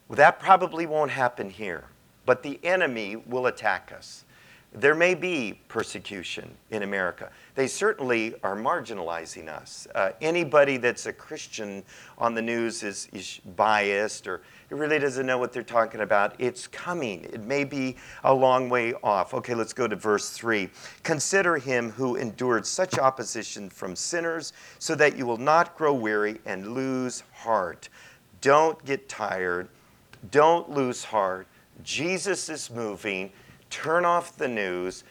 Well, 0.06 0.16
that 0.16 0.38
probably 0.38 0.86
won't 0.86 1.10
happen 1.10 1.48
here, 1.48 1.84
but 2.26 2.42
the 2.42 2.60
enemy 2.62 3.16
will 3.16 3.46
attack 3.46 3.90
us. 3.96 4.24
There 4.72 4.94
may 4.94 5.14
be 5.14 5.58
persecution 5.68 6.54
in 6.70 6.82
America. 6.82 7.30
They 7.54 7.66
certainly 7.66 8.34
are 8.42 8.54
marginalizing 8.54 9.48
us. 9.48 9.88
Uh, 9.94 10.10
anybody 10.20 10.76
that's 10.76 11.06
a 11.06 11.12
Christian 11.12 11.82
on 12.18 12.34
the 12.34 12.42
news 12.42 12.82
is, 12.82 13.08
is 13.12 13.40
biased 13.56 14.26
or 14.26 14.42
really 14.68 14.98
doesn't 14.98 15.24
know 15.24 15.38
what 15.38 15.54
they're 15.54 15.62
talking 15.62 16.02
about. 16.02 16.34
It's 16.38 16.66
coming. 16.66 17.24
It 17.24 17.42
may 17.42 17.64
be 17.64 17.96
a 18.24 18.32
long 18.32 18.68
way 18.68 18.92
off. 19.02 19.32
Okay, 19.32 19.54
let's 19.54 19.72
go 19.72 19.88
to 19.88 19.96
verse 19.96 20.30
3. 20.30 20.68
Consider 21.02 21.56
him 21.56 21.90
who 21.90 22.16
endured 22.16 22.66
such 22.66 22.98
opposition 22.98 23.70
from 23.70 23.96
sinners 23.96 24.52
so 24.78 24.94
that 24.96 25.16
you 25.16 25.24
will 25.24 25.38
not 25.38 25.76
grow 25.76 25.94
weary 25.94 26.40
and 26.44 26.74
lose 26.74 27.22
heart. 27.32 27.88
Don't 28.42 28.84
get 28.84 29.08
tired. 29.08 29.68
Don't 30.30 30.68
lose 30.68 31.04
heart. 31.04 31.46
Jesus 31.82 32.50
is 32.50 32.70
moving. 32.70 33.32
Turn 33.70 34.04
off 34.04 34.36
the 34.36 34.48
news. 34.48 35.04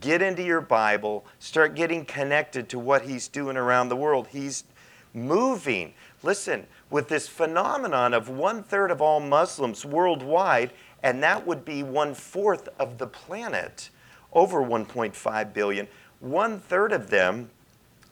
Get 0.00 0.22
into 0.22 0.42
your 0.42 0.60
Bible. 0.60 1.24
Start 1.38 1.74
getting 1.74 2.04
connected 2.04 2.68
to 2.70 2.78
what 2.78 3.02
he's 3.02 3.28
doing 3.28 3.56
around 3.56 3.88
the 3.88 3.96
world. 3.96 4.28
He's 4.28 4.64
moving. 5.12 5.94
Listen, 6.22 6.66
with 6.90 7.08
this 7.08 7.28
phenomenon 7.28 8.14
of 8.14 8.28
one 8.28 8.62
third 8.62 8.90
of 8.90 9.00
all 9.00 9.20
Muslims 9.20 9.84
worldwide, 9.84 10.72
and 11.02 11.22
that 11.22 11.46
would 11.46 11.64
be 11.64 11.82
one 11.82 12.14
fourth 12.14 12.68
of 12.78 12.98
the 12.98 13.06
planet, 13.06 13.90
over 14.32 14.62
1.5 14.62 15.52
billion, 15.52 15.88
one 16.20 16.60
third 16.60 16.92
of 16.92 17.10
them, 17.10 17.50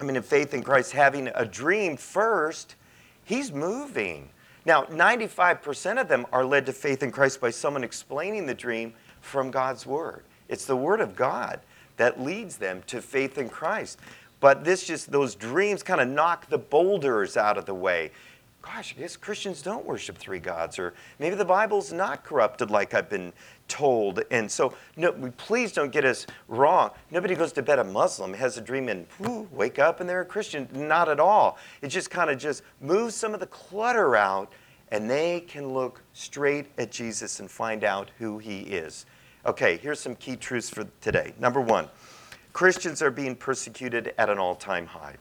I 0.01 0.05
mean, 0.05 0.17
in 0.17 0.23
faith 0.23 0.55
in 0.55 0.63
Christ, 0.63 0.93
having 0.93 1.29
a 1.35 1.45
dream 1.45 1.97
first, 1.97 2.77
he's 3.25 3.53
moving. 3.53 4.31
Now, 4.65 4.85
95% 4.85 6.01
of 6.01 6.09
them 6.09 6.27
are 6.33 6.45
led 6.45 6.67
to 6.67 6.73
faith 6.73 7.03
in 7.03 7.11
Christ 7.11 7.41
by 7.41 7.51
someone 7.51 7.85
explaining 7.85 8.47
the 8.47 8.55
dream 8.55 8.95
from 9.29 9.51
God's 9.51 9.87
Word. 9.87 10.25
It's 10.49 10.65
the 10.65 10.77
Word 10.77 11.01
of 11.01 11.15
God 11.15 11.61
that 11.99 12.21
leads 12.21 12.57
them 12.57 12.83
to 12.87 13.03
faith 13.03 13.39
in 13.39 13.49
Christ. 13.49 13.99
But 14.41 14.65
this 14.65 14.87
just, 14.87 15.13
those 15.13 15.35
dreams 15.35 15.83
kind 15.83 16.01
of 16.01 16.09
knock 16.09 16.49
the 16.49 16.59
boulders 16.59 17.37
out 17.37 17.59
of 17.59 17.67
the 17.67 17.75
way. 17.75 18.11
Gosh, 18.63 18.95
I 18.97 19.01
guess 19.01 19.17
Christians 19.17 19.63
don't 19.63 19.85
worship 19.85 20.19
three 20.19 20.41
gods, 20.41 20.79
or 20.79 20.93
maybe 21.19 21.37
the 21.37 21.45
Bible's 21.45 21.93
not 21.93 22.25
corrupted 22.25 22.71
like 22.71 22.93
I've 22.93 23.09
been 23.09 23.33
told. 23.67 24.23
And 24.31 24.51
so, 24.51 24.75
no, 24.97 25.13
please 25.37 25.73
don't 25.73 25.93
get 25.93 26.05
us 26.05 26.27
wrong. 26.49 26.91
Nobody 27.11 27.35
goes 27.35 27.53
to 27.53 27.63
bed 27.63 27.79
a 27.79 27.85
Muslim, 27.85 28.35
has 28.35 28.59
a 28.59 28.61
dream, 28.61 28.89
and 28.89 29.07
whoo, 29.21 29.49
wake 29.53 29.79
up 29.79 30.01
and 30.01 30.09
they're 30.09 30.23
a 30.23 30.27
Christian. 30.27 30.69
Not 30.73 31.09
at 31.09 31.21
all. 31.21 31.59
It 31.83 31.89
just 31.89 32.11
kind 32.11 32.31
of 32.31 32.39
just 32.39 32.63
moves 32.81 33.15
some 33.15 33.33
of 33.33 33.41
the 33.41 33.47
clutter 33.47 34.17
out, 34.17 34.53
and 34.91 35.09
they 35.09 35.41
can 35.41 35.73
look 35.73 36.03
straight 36.13 36.67
at 36.79 36.91
Jesus 36.91 37.41
and 37.41 37.51
find 37.51 37.85
out 37.85 38.11
who 38.19 38.39
he 38.39 38.61
is. 38.61 39.07
Okay, 39.49 39.79
here's 39.79 39.99
some 39.99 40.15
key 40.15 40.37
truths 40.37 40.69
for 40.69 40.87
today. 41.01 41.33
Number 41.41 41.59
one, 41.59 41.89
Christians 42.53 43.01
are 43.01 43.11
being 43.11 43.35
persecuted 43.35 44.13
at 44.19 44.29
an 44.29 44.37
all 44.37 44.55
time 44.55 44.85
high. 44.85 45.17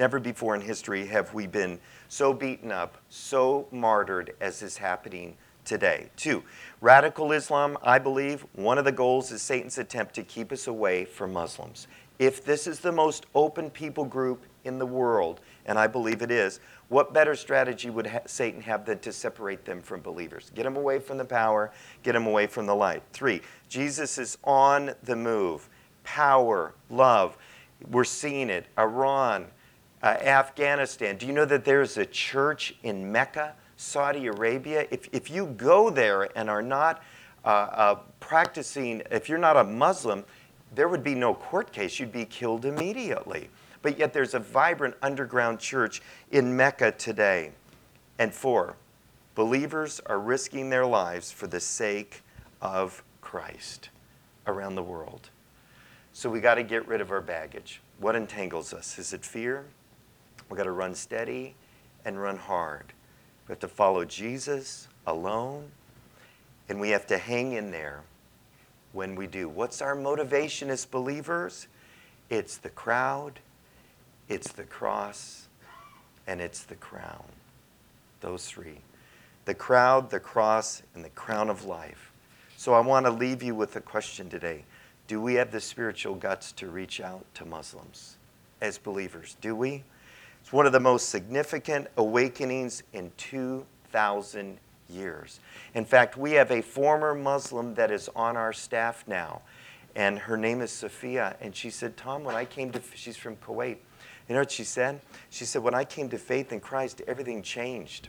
Never 0.00 0.18
before 0.18 0.56
in 0.56 0.60
history 0.60 1.06
have 1.06 1.32
we 1.32 1.46
been 1.46 1.78
so 2.08 2.32
beaten 2.32 2.72
up, 2.72 2.98
so 3.08 3.68
martyred 3.70 4.34
as 4.40 4.62
is 4.62 4.78
happening 4.78 5.36
today. 5.64 6.10
Two, 6.16 6.42
radical 6.80 7.30
Islam, 7.30 7.78
I 7.84 8.00
believe, 8.00 8.44
one 8.54 8.78
of 8.78 8.84
the 8.84 8.90
goals 8.90 9.30
is 9.30 9.42
Satan's 9.42 9.78
attempt 9.78 10.16
to 10.16 10.24
keep 10.24 10.50
us 10.50 10.66
away 10.66 11.04
from 11.04 11.32
Muslims. 11.32 11.86
If 12.18 12.44
this 12.44 12.66
is 12.66 12.80
the 12.80 12.90
most 12.90 13.26
open 13.32 13.70
people 13.70 14.06
group 14.06 14.42
in 14.64 14.80
the 14.80 14.86
world, 14.86 15.40
and 15.66 15.78
I 15.78 15.86
believe 15.86 16.20
it 16.20 16.32
is, 16.32 16.58
what 16.88 17.12
better 17.12 17.34
strategy 17.34 17.90
would 17.90 18.06
ha- 18.06 18.20
Satan 18.26 18.62
have 18.62 18.86
than 18.86 18.98
to 19.00 19.12
separate 19.12 19.64
them 19.64 19.80
from 19.82 20.00
believers? 20.00 20.50
Get 20.54 20.62
them 20.62 20.76
away 20.76 20.98
from 20.98 21.18
the 21.18 21.24
power, 21.24 21.70
get 22.02 22.12
them 22.12 22.26
away 22.26 22.46
from 22.46 22.66
the 22.66 22.74
light. 22.74 23.02
Three, 23.12 23.42
Jesus 23.68 24.18
is 24.18 24.38
on 24.44 24.94
the 25.02 25.16
move. 25.16 25.68
Power, 26.04 26.74
love. 26.88 27.36
We're 27.90 28.04
seeing 28.04 28.48
it. 28.48 28.66
Iran, 28.78 29.46
uh, 30.02 30.06
Afghanistan. 30.06 31.16
Do 31.16 31.26
you 31.26 31.32
know 31.32 31.44
that 31.44 31.64
there's 31.64 31.98
a 31.98 32.06
church 32.06 32.74
in 32.82 33.12
Mecca, 33.12 33.54
Saudi 33.76 34.26
Arabia? 34.26 34.86
If, 34.90 35.08
if 35.12 35.30
you 35.30 35.46
go 35.46 35.90
there 35.90 36.28
and 36.36 36.48
are 36.48 36.62
not 36.62 37.02
uh, 37.44 37.48
uh, 37.48 37.98
practicing, 38.18 39.02
if 39.10 39.28
you're 39.28 39.38
not 39.38 39.56
a 39.56 39.64
Muslim, 39.64 40.24
there 40.74 40.88
would 40.88 41.04
be 41.04 41.14
no 41.14 41.34
court 41.34 41.72
case. 41.72 41.98
You'd 41.98 42.12
be 42.12 42.24
killed 42.24 42.64
immediately. 42.64 43.50
But 43.82 43.98
yet 43.98 44.12
there's 44.12 44.34
a 44.34 44.38
vibrant 44.38 44.96
underground 45.02 45.60
church 45.60 46.02
in 46.30 46.56
Mecca 46.56 46.92
today. 46.92 47.52
And 48.18 48.34
four, 48.34 48.76
believers 49.34 50.00
are 50.06 50.18
risking 50.18 50.70
their 50.70 50.86
lives 50.86 51.30
for 51.30 51.46
the 51.46 51.60
sake 51.60 52.22
of 52.60 53.02
Christ 53.20 53.90
around 54.46 54.74
the 54.74 54.82
world. 54.82 55.30
So 56.12 56.28
we 56.28 56.40
got 56.40 56.56
to 56.56 56.64
get 56.64 56.88
rid 56.88 57.00
of 57.00 57.12
our 57.12 57.20
baggage. 57.20 57.80
What 58.00 58.16
entangles 58.16 58.72
us? 58.72 58.98
Is 58.98 59.12
it 59.12 59.24
fear? 59.24 59.64
We 60.50 60.56
got 60.56 60.64
to 60.64 60.72
run 60.72 60.94
steady 60.94 61.54
and 62.04 62.20
run 62.20 62.36
hard. 62.36 62.92
We 63.46 63.52
have 63.52 63.60
to 63.60 63.68
follow 63.68 64.04
Jesus 64.04 64.88
alone, 65.06 65.70
and 66.68 66.80
we 66.80 66.90
have 66.90 67.06
to 67.06 67.18
hang 67.18 67.52
in 67.52 67.70
there 67.70 68.02
when 68.92 69.14
we 69.14 69.26
do. 69.26 69.48
What's 69.48 69.80
our 69.80 69.94
motivation 69.94 70.70
as 70.70 70.84
believers? 70.84 71.68
It's 72.30 72.56
the 72.56 72.70
crowd, 72.70 73.40
it's 74.28 74.52
the 74.52 74.64
cross, 74.64 75.48
and 76.26 76.40
it's 76.40 76.62
the 76.62 76.76
crown. 76.76 77.24
Those 78.20 78.46
three 78.46 78.78
the 79.48 79.54
crowd, 79.54 80.10
the 80.10 80.20
cross, 80.20 80.82
and 80.94 81.02
the 81.02 81.08
crown 81.08 81.48
of 81.48 81.64
life. 81.64 82.12
So 82.58 82.74
I 82.74 82.80
want 82.80 83.06
to 83.06 83.10
leave 83.10 83.42
you 83.42 83.54
with 83.54 83.76
a 83.76 83.80
question 83.80 84.28
today. 84.28 84.66
Do 85.06 85.22
we 85.22 85.36
have 85.36 85.50
the 85.50 85.60
spiritual 85.60 86.16
guts 86.16 86.52
to 86.52 86.66
reach 86.66 87.00
out 87.00 87.24
to 87.36 87.46
Muslims 87.46 88.18
as 88.60 88.76
believers? 88.76 89.38
Do 89.40 89.56
we? 89.56 89.84
It's 90.42 90.52
one 90.52 90.66
of 90.66 90.72
the 90.72 90.80
most 90.80 91.08
significant 91.08 91.86
awakenings 91.96 92.82
in 92.92 93.10
2,000 93.16 94.58
years. 94.90 95.40
In 95.72 95.86
fact, 95.86 96.18
we 96.18 96.32
have 96.32 96.50
a 96.50 96.60
former 96.60 97.14
Muslim 97.14 97.74
that 97.76 97.90
is 97.90 98.10
on 98.14 98.36
our 98.36 98.52
staff 98.52 99.02
now, 99.06 99.40
and 99.96 100.18
her 100.18 100.36
name 100.36 100.60
is 100.60 100.70
Sophia. 100.70 101.36
And 101.40 101.56
she 101.56 101.70
said, 101.70 101.96
Tom, 101.96 102.22
when 102.22 102.34
I 102.34 102.44
came 102.44 102.70
to, 102.72 102.82
she's 102.94 103.16
from 103.16 103.36
Kuwait. 103.36 103.78
You 104.28 104.34
know 104.34 104.40
what 104.40 104.50
she 104.50 104.64
said? 104.64 105.00
She 105.30 105.44
said, 105.44 105.62
when 105.62 105.74
I 105.74 105.84
came 105.84 106.08
to 106.10 106.18
faith 106.18 106.52
in 106.52 106.60
Christ, 106.60 107.00
everything 107.06 107.42
changed. 107.42 108.08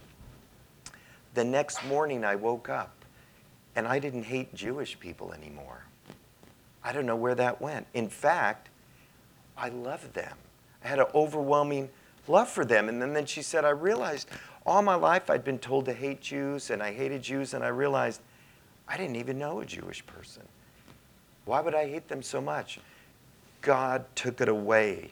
The 1.33 1.43
next 1.43 1.85
morning, 1.85 2.25
I 2.25 2.35
woke 2.35 2.67
up 2.67 2.93
and 3.75 3.87
I 3.87 3.99
didn't 3.99 4.23
hate 4.23 4.53
Jewish 4.53 4.99
people 4.99 5.31
anymore. 5.31 5.85
I 6.83 6.91
don't 6.91 7.05
know 7.05 7.15
where 7.15 7.35
that 7.35 7.61
went. 7.61 7.87
In 7.93 8.09
fact, 8.09 8.69
I 9.57 9.69
loved 9.69 10.13
them. 10.13 10.35
I 10.83 10.87
had 10.87 10.99
an 10.99 11.07
overwhelming 11.13 11.89
love 12.27 12.49
for 12.49 12.65
them. 12.65 12.89
And 12.89 13.01
then, 13.01 13.13
then 13.13 13.25
she 13.25 13.41
said, 13.41 13.65
I 13.65 13.69
realized 13.69 14.29
all 14.65 14.81
my 14.81 14.95
life 14.95 15.29
I'd 15.29 15.43
been 15.43 15.59
told 15.59 15.85
to 15.85 15.93
hate 15.93 16.21
Jews 16.21 16.69
and 16.69 16.83
I 16.83 16.93
hated 16.93 17.21
Jews, 17.21 17.53
and 17.53 17.63
I 17.63 17.69
realized 17.69 18.21
I 18.87 18.97
didn't 18.97 19.15
even 19.15 19.37
know 19.37 19.61
a 19.61 19.65
Jewish 19.65 20.05
person. 20.05 20.43
Why 21.45 21.61
would 21.61 21.75
I 21.75 21.87
hate 21.87 22.07
them 22.07 22.21
so 22.21 22.41
much? 22.41 22.79
God 23.61 24.05
took 24.15 24.41
it 24.41 24.49
away, 24.49 25.11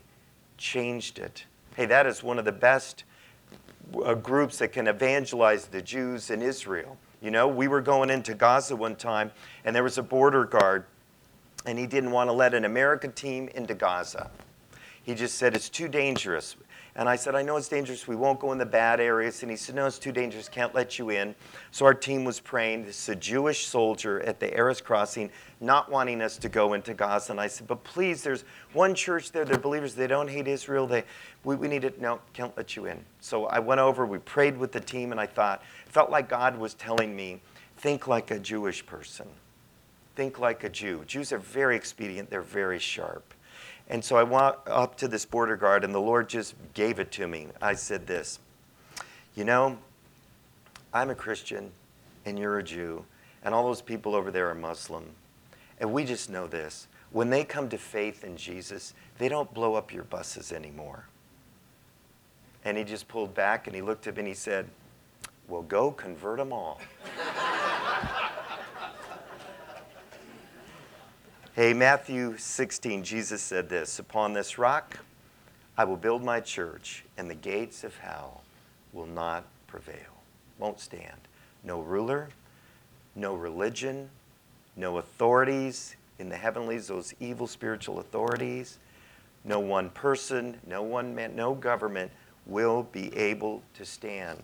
changed 0.57 1.19
it. 1.19 1.45
Hey, 1.75 1.85
that 1.85 2.05
is 2.05 2.23
one 2.23 2.39
of 2.39 2.45
the 2.45 2.51
best 2.51 3.03
uh, 4.03 4.13
groups 4.15 4.57
that 4.57 4.73
can 4.73 4.87
evangelize 4.87 5.65
the 5.67 5.81
Jews 5.81 6.29
in 6.29 6.41
Israel. 6.41 6.97
You 7.21 7.31
know, 7.31 7.47
we 7.47 7.67
were 7.67 7.81
going 7.81 8.09
into 8.09 8.33
Gaza 8.33 8.75
one 8.75 8.95
time, 8.95 9.31
and 9.65 9.75
there 9.75 9.83
was 9.83 9.97
a 9.97 10.03
border 10.03 10.45
guard, 10.45 10.85
and 11.65 11.77
he 11.79 11.87
didn't 11.87 12.11
want 12.11 12.29
to 12.29 12.33
let 12.33 12.53
an 12.53 12.65
American 12.65 13.11
team 13.11 13.47
into 13.55 13.73
Gaza. 13.73 14.29
He 15.01 15.15
just 15.15 15.37
said 15.37 15.55
it's 15.55 15.69
too 15.69 15.87
dangerous. 15.87 16.55
And 16.97 17.07
I 17.07 17.15
said, 17.15 17.35
I 17.35 17.43
know 17.43 17.57
it's 17.57 17.69
dangerous. 17.69 18.07
We 18.07 18.15
won't 18.15 18.39
go 18.39 18.51
in 18.51 18.57
the 18.57 18.65
bad 18.65 18.99
areas. 18.99 19.43
And 19.43 19.51
he 19.51 19.55
said, 19.55 19.75
No, 19.75 19.85
it's 19.85 19.99
too 19.99 20.11
dangerous. 20.11 20.49
Can't 20.49 20.73
let 20.73 20.97
you 20.97 21.11
in. 21.11 21.35
So 21.69 21.85
our 21.85 21.93
team 21.93 22.25
was 22.25 22.39
praying. 22.39 22.85
This 22.85 23.03
is 23.03 23.09
a 23.09 23.15
Jewish 23.15 23.67
soldier 23.67 24.19
at 24.21 24.39
the 24.39 24.47
Erez 24.47 24.83
crossing, 24.83 25.29
not 25.61 25.91
wanting 25.91 26.23
us 26.23 26.37
to 26.37 26.49
go 26.49 26.73
into 26.73 26.95
Gaza. 26.95 27.33
And 27.33 27.39
I 27.39 27.47
said, 27.47 27.67
But 27.67 27.83
please, 27.83 28.23
there's 28.23 28.45
one 28.73 28.95
church 28.95 29.31
there. 29.31 29.45
They're 29.45 29.59
believers. 29.59 29.93
They 29.93 30.07
don't 30.07 30.27
hate 30.27 30.47
Israel. 30.47 30.87
They, 30.87 31.03
we, 31.43 31.55
we 31.55 31.67
need 31.67 31.83
it. 31.83 32.01
No, 32.01 32.19
can't 32.33 32.57
let 32.57 32.75
you 32.75 32.87
in. 32.87 32.99
So 33.21 33.45
I 33.45 33.59
went 33.59 33.79
over. 33.79 34.07
We 34.07 34.17
prayed 34.17 34.57
with 34.57 34.71
the 34.71 34.81
team. 34.81 35.11
And 35.11 35.21
I 35.21 35.27
thought, 35.27 35.61
felt 35.85 36.09
like 36.09 36.27
God 36.27 36.57
was 36.57 36.73
telling 36.73 37.15
me, 37.15 37.41
think 37.77 38.07
like 38.07 38.31
a 38.31 38.39
Jewish 38.39 38.83
person. 38.83 39.27
Think 40.15 40.39
like 40.39 40.63
a 40.63 40.69
Jew. 40.69 41.03
Jews 41.05 41.31
are 41.31 41.37
very 41.37 41.75
expedient. 41.75 42.31
They're 42.31 42.41
very 42.41 42.79
sharp. 42.79 43.26
And 43.89 44.03
so 44.03 44.17
I 44.17 44.23
went 44.23 44.55
up 44.65 44.97
to 44.97 45.07
this 45.07 45.25
border 45.25 45.55
guard, 45.55 45.83
and 45.83 45.93
the 45.93 45.99
Lord 45.99 46.27
just 46.27 46.55
gave 46.73 46.99
it 46.99 47.11
to 47.13 47.27
me. 47.27 47.47
I 47.61 47.73
said 47.73 48.05
this 48.07 48.39
You 49.35 49.45
know, 49.45 49.77
I'm 50.93 51.09
a 51.09 51.15
Christian, 51.15 51.71
and 52.25 52.37
you're 52.37 52.59
a 52.59 52.63
Jew, 52.63 53.05
and 53.43 53.53
all 53.55 53.63
those 53.63 53.81
people 53.81 54.15
over 54.15 54.31
there 54.31 54.49
are 54.49 54.55
Muslim. 54.55 55.05
And 55.79 55.93
we 55.93 56.03
just 56.03 56.29
know 56.29 56.47
this 56.47 56.87
when 57.11 57.29
they 57.29 57.43
come 57.43 57.69
to 57.69 57.77
faith 57.77 58.23
in 58.23 58.35
Jesus, 58.35 58.93
they 59.17 59.29
don't 59.29 59.53
blow 59.53 59.75
up 59.75 59.93
your 59.93 60.03
buses 60.03 60.51
anymore. 60.51 61.05
And 62.65 62.77
he 62.77 62.83
just 62.83 63.07
pulled 63.07 63.33
back 63.33 63.67
and 63.67 63.75
he 63.75 63.81
looked 63.81 64.07
at 64.07 64.15
me 64.15 64.19
and 64.19 64.27
he 64.27 64.33
said, 64.33 64.67
Well, 65.47 65.61
go 65.61 65.91
convert 65.91 66.37
them 66.37 66.51
all. 66.51 66.81
Hey, 71.57 71.73
Matthew 71.73 72.37
16, 72.37 73.03
Jesus 73.03 73.41
said 73.41 73.67
this 73.67 73.97
Upon 73.97 74.33
this 74.33 74.59
rock 74.59 74.99
I 75.75 75.85
will 75.85 75.97
build 75.97 76.23
my 76.23 76.39
church, 76.39 77.03
and 77.17 77.27
the 77.27 77.33
gates 77.33 77.83
of 77.83 77.97
hell 77.97 78.43
will 78.93 79.07
not 79.07 79.43
prevail, 79.65 80.21
won't 80.59 80.79
stand. 80.79 81.17
No 81.63 81.81
ruler, 81.81 82.29
no 83.15 83.33
religion, 83.33 84.07
no 84.75 84.99
authorities 84.99 85.95
in 86.19 86.29
the 86.29 86.37
heavenlies, 86.37 86.89
those 86.89 87.15
evil 87.19 87.47
spiritual 87.47 87.97
authorities, 87.97 88.77
no 89.43 89.59
one 89.59 89.89
person, 89.89 90.59
no 90.67 90.83
one 90.83 91.15
man, 91.15 91.35
no 91.35 91.55
government 91.55 92.11
will 92.45 92.83
be 92.83 93.11
able 93.17 93.63
to 93.73 93.83
stand. 93.83 94.43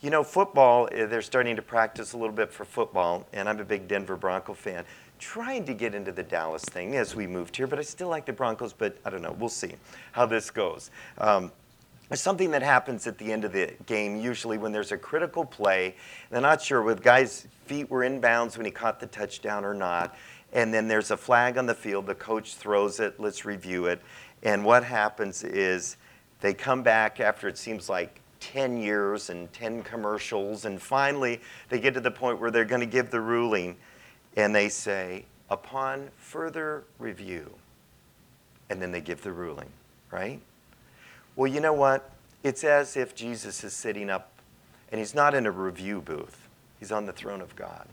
You 0.00 0.08
know, 0.08 0.24
football, 0.24 0.88
eh, 0.90 1.04
they're 1.04 1.20
starting 1.20 1.56
to 1.56 1.62
practice 1.62 2.14
a 2.14 2.16
little 2.16 2.34
bit 2.34 2.50
for 2.50 2.64
football, 2.64 3.26
and 3.34 3.46
I'm 3.46 3.60
a 3.60 3.64
big 3.64 3.88
Denver 3.88 4.16
Bronco 4.16 4.54
fan 4.54 4.86
trying 5.18 5.64
to 5.66 5.74
get 5.74 5.94
into 5.94 6.12
the 6.12 6.22
Dallas 6.22 6.64
thing 6.64 6.96
as 6.96 7.14
we 7.14 7.26
moved 7.26 7.56
here, 7.56 7.66
but 7.66 7.78
I 7.78 7.82
still 7.82 8.08
like 8.08 8.26
the 8.26 8.32
Broncos, 8.32 8.72
but 8.72 8.96
I 9.04 9.10
don't 9.10 9.22
know. 9.22 9.36
We'll 9.38 9.48
see 9.48 9.74
how 10.12 10.26
this 10.26 10.50
goes. 10.50 10.90
Um, 11.18 11.52
there's 12.08 12.20
something 12.20 12.52
that 12.52 12.62
happens 12.62 13.06
at 13.06 13.18
the 13.18 13.32
end 13.32 13.44
of 13.44 13.52
the 13.52 13.72
game, 13.86 14.20
usually 14.20 14.58
when 14.58 14.70
there's 14.70 14.92
a 14.92 14.96
critical 14.96 15.44
play. 15.44 15.96
They're 16.30 16.40
not 16.40 16.62
sure 16.62 16.82
whether 16.82 17.00
guy's 17.00 17.48
feet 17.64 17.90
were 17.90 18.04
in 18.04 18.20
bounds 18.20 18.56
when 18.56 18.64
he 18.64 18.70
caught 18.70 19.00
the 19.00 19.06
touchdown 19.06 19.64
or 19.64 19.74
not. 19.74 20.16
And 20.52 20.72
then 20.72 20.86
there's 20.86 21.10
a 21.10 21.16
flag 21.16 21.58
on 21.58 21.66
the 21.66 21.74
field. 21.74 22.06
The 22.06 22.14
coach 22.14 22.54
throws 22.54 23.00
it. 23.00 23.18
Let's 23.18 23.44
review 23.44 23.86
it. 23.86 24.00
And 24.44 24.64
what 24.64 24.84
happens 24.84 25.42
is 25.42 25.96
they 26.40 26.54
come 26.54 26.84
back 26.84 27.18
after 27.18 27.48
it 27.48 27.58
seems 27.58 27.88
like 27.88 28.20
10 28.38 28.76
years 28.76 29.28
and 29.30 29.52
10 29.52 29.82
commercials. 29.82 30.64
And 30.64 30.80
finally, 30.80 31.40
they 31.68 31.80
get 31.80 31.94
to 31.94 32.00
the 32.00 32.10
point 32.10 32.40
where 32.40 32.52
they're 32.52 32.64
going 32.64 32.80
to 32.80 32.86
give 32.86 33.10
the 33.10 33.20
ruling 33.20 33.76
and 34.36 34.54
they 34.54 34.68
say, 34.68 35.24
upon 35.50 36.10
further 36.18 36.84
review, 36.98 37.50
and 38.68 38.80
then 38.80 38.92
they 38.92 39.00
give 39.00 39.22
the 39.22 39.32
ruling, 39.32 39.70
right? 40.10 40.40
Well, 41.34 41.50
you 41.50 41.60
know 41.60 41.72
what? 41.72 42.10
It's 42.42 42.64
as 42.64 42.96
if 42.96 43.14
Jesus 43.14 43.64
is 43.64 43.72
sitting 43.72 44.10
up 44.10 44.30
and 44.90 44.98
he's 44.98 45.14
not 45.14 45.34
in 45.34 45.46
a 45.46 45.50
review 45.50 46.00
booth, 46.00 46.48
he's 46.78 46.92
on 46.92 47.06
the 47.06 47.12
throne 47.12 47.40
of 47.40 47.56
God. 47.56 47.88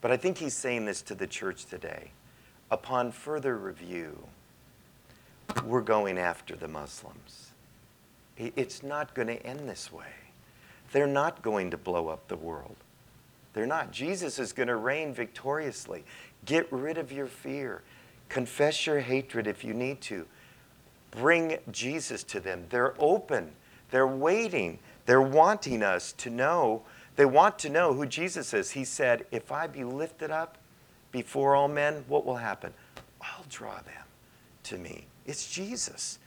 But 0.00 0.10
I 0.10 0.16
think 0.16 0.38
he's 0.38 0.54
saying 0.54 0.86
this 0.86 1.02
to 1.02 1.14
the 1.14 1.26
church 1.26 1.66
today. 1.66 2.10
Upon 2.70 3.10
further 3.10 3.56
review, 3.56 4.16
we're 5.64 5.80
going 5.80 6.16
after 6.16 6.54
the 6.54 6.68
Muslims. 6.68 7.50
It's 8.36 8.82
not 8.82 9.14
going 9.14 9.28
to 9.28 9.44
end 9.44 9.68
this 9.68 9.92
way. 9.92 10.06
They're 10.92 11.06
not 11.06 11.42
going 11.42 11.70
to 11.72 11.76
blow 11.76 12.08
up 12.08 12.28
the 12.28 12.36
world. 12.36 12.76
They're 13.52 13.66
not. 13.66 13.90
Jesus 13.90 14.38
is 14.38 14.52
going 14.52 14.68
to 14.68 14.76
reign 14.76 15.12
victoriously. 15.12 16.04
Get 16.44 16.70
rid 16.72 16.98
of 16.98 17.12
your 17.12 17.26
fear. 17.26 17.82
Confess 18.28 18.86
your 18.86 19.00
hatred 19.00 19.46
if 19.46 19.64
you 19.64 19.74
need 19.74 20.00
to. 20.02 20.26
Bring 21.10 21.58
Jesus 21.70 22.22
to 22.24 22.40
them. 22.40 22.66
They're 22.70 22.94
open. 22.98 23.50
They're 23.90 24.06
waiting. 24.06 24.78
They're 25.06 25.20
wanting 25.20 25.82
us 25.82 26.12
to 26.12 26.30
know. 26.30 26.82
They 27.16 27.24
want 27.24 27.58
to 27.60 27.68
know 27.68 27.92
who 27.92 28.06
Jesus 28.06 28.54
is. 28.54 28.70
He 28.70 28.84
said, 28.84 29.26
If 29.32 29.50
I 29.50 29.66
be 29.66 29.82
lifted 29.82 30.30
up 30.30 30.58
before 31.10 31.56
all 31.56 31.68
men, 31.68 32.04
what 32.06 32.24
will 32.24 32.36
happen? 32.36 32.72
I'll 33.20 33.44
draw 33.48 33.74
them 33.74 34.04
to 34.64 34.78
me. 34.78 35.06
It's 35.26 35.50
Jesus. 35.50 36.20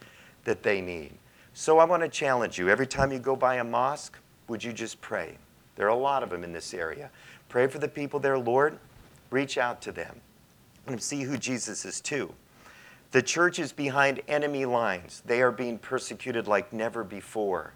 that 0.44 0.62
they 0.62 0.80
need. 0.80 1.12
So 1.52 1.78
I 1.78 1.84
want 1.84 2.02
to 2.02 2.08
challenge 2.08 2.58
you. 2.58 2.68
Every 2.68 2.86
time 2.86 3.12
you 3.12 3.18
go 3.18 3.36
by 3.36 3.56
a 3.56 3.64
mosque, 3.64 4.18
would 4.48 4.62
you 4.62 4.72
just 4.72 5.00
pray? 5.00 5.38
There 5.76 5.86
are 5.86 5.90
a 5.90 5.96
lot 5.96 6.22
of 6.22 6.30
them 6.30 6.44
in 6.44 6.52
this 6.52 6.72
area. 6.72 7.10
Pray 7.48 7.66
for 7.66 7.78
the 7.78 7.88
people 7.88 8.20
there, 8.20 8.38
Lord. 8.38 8.78
Reach 9.30 9.58
out 9.58 9.80
to 9.82 9.92
them 9.92 10.20
and 10.86 11.02
see 11.02 11.22
who 11.22 11.36
Jesus 11.36 11.84
is 11.84 12.00
too. 12.00 12.34
The 13.10 13.22
church 13.22 13.58
is 13.58 13.72
behind 13.72 14.22
enemy 14.26 14.64
lines. 14.64 15.22
They 15.24 15.40
are 15.40 15.52
being 15.52 15.78
persecuted 15.78 16.48
like 16.48 16.72
never 16.72 17.04
before. 17.04 17.74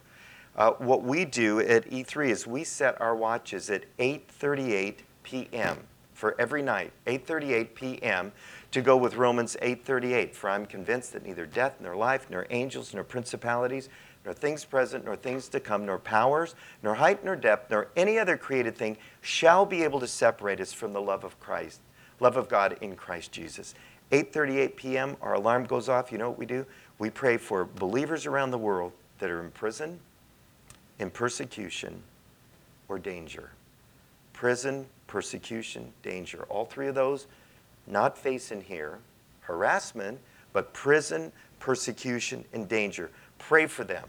Uh, 0.57 0.72
what 0.72 1.05
we 1.05 1.24
do 1.24 1.61
at 1.61 1.88
E3 1.88 2.30
is 2.30 2.46
we 2.46 2.64
set 2.64 3.01
our 3.01 3.14
watches 3.14 3.70
at 3.70 3.84
8:38 3.99 4.96
p.m. 5.22 5.86
for 6.12 6.34
every 6.40 6.62
night, 6.62 6.92
8:38 7.07 7.74
p.m. 7.76 8.32
to 8.72 8.80
go 8.80 8.96
with 8.96 9.14
Romans 9.14 9.57
8:38. 9.62 10.34
For 10.34 10.51
I'm 10.51 10.66
convinced 10.66 11.12
that 11.12 11.24
neither 11.24 11.46
death 11.46 11.76
nor 11.80 11.94
life, 11.94 12.26
nor 12.28 12.49
angels 12.51 12.92
nor 12.92 13.05
principalities, 13.05 13.88
nor 14.25 14.35
things 14.35 14.64
present, 14.64 15.05
nor 15.05 15.16
things 15.16 15.49
to 15.49 15.61
come, 15.61 15.87
nor 15.87 15.99
powers, 15.99 16.55
nor 16.83 16.95
height, 16.95 17.25
nor 17.25 17.37
depth, 17.37 17.71
nor 17.71 17.89
any 17.97 18.19
other 18.19 18.37
created 18.37 18.77
thing 18.77 18.97
shall 19.21 19.64
be 19.64 19.83
able 19.83 20.01
to 20.01 20.07
separate 20.07 20.61
us 20.61 20.73
from 20.73 20.93
the 20.93 21.01
love 21.01 21.25
of 21.25 21.39
Christ, 21.41 21.81
love 22.21 22.37
of 22.37 22.49
God 22.49 22.77
in 22.81 22.97
Christ 22.97 23.33
Jesus. 23.33 23.75
8:38 24.11 24.77
p.m. 24.77 25.16
our 25.21 25.35
alarm 25.35 25.64
goes 25.64 25.89
off. 25.89 26.11
You 26.11 26.19
know 26.19 26.31
what 26.31 26.39
we 26.39 26.47
do? 26.47 26.64
We 26.99 27.11
pray 27.11 27.37
for 27.37 27.64
believers 27.64 28.27
around 28.27 28.51
the 28.51 28.59
world 28.59 28.93
that 29.19 29.31
are 29.31 29.41
in 29.43 29.51
prison, 29.51 30.01
in 30.99 31.11
persecution, 31.11 32.03
or 32.89 32.99
danger. 32.99 33.51
Prison, 34.33 34.87
persecution, 35.07 35.93
danger. 36.03 36.45
All 36.49 36.64
three 36.64 36.89
of 36.89 36.95
those 36.95 37.27
not 37.87 38.16
facing 38.16 38.62
here, 38.62 38.99
harassment, 39.41 40.19
but 40.53 40.73
prison, 40.73 41.33
persecution, 41.59 42.45
and 42.53 42.69
danger. 42.69 43.11
Pray 43.39 43.66
for 43.66 43.84
them. 43.84 44.09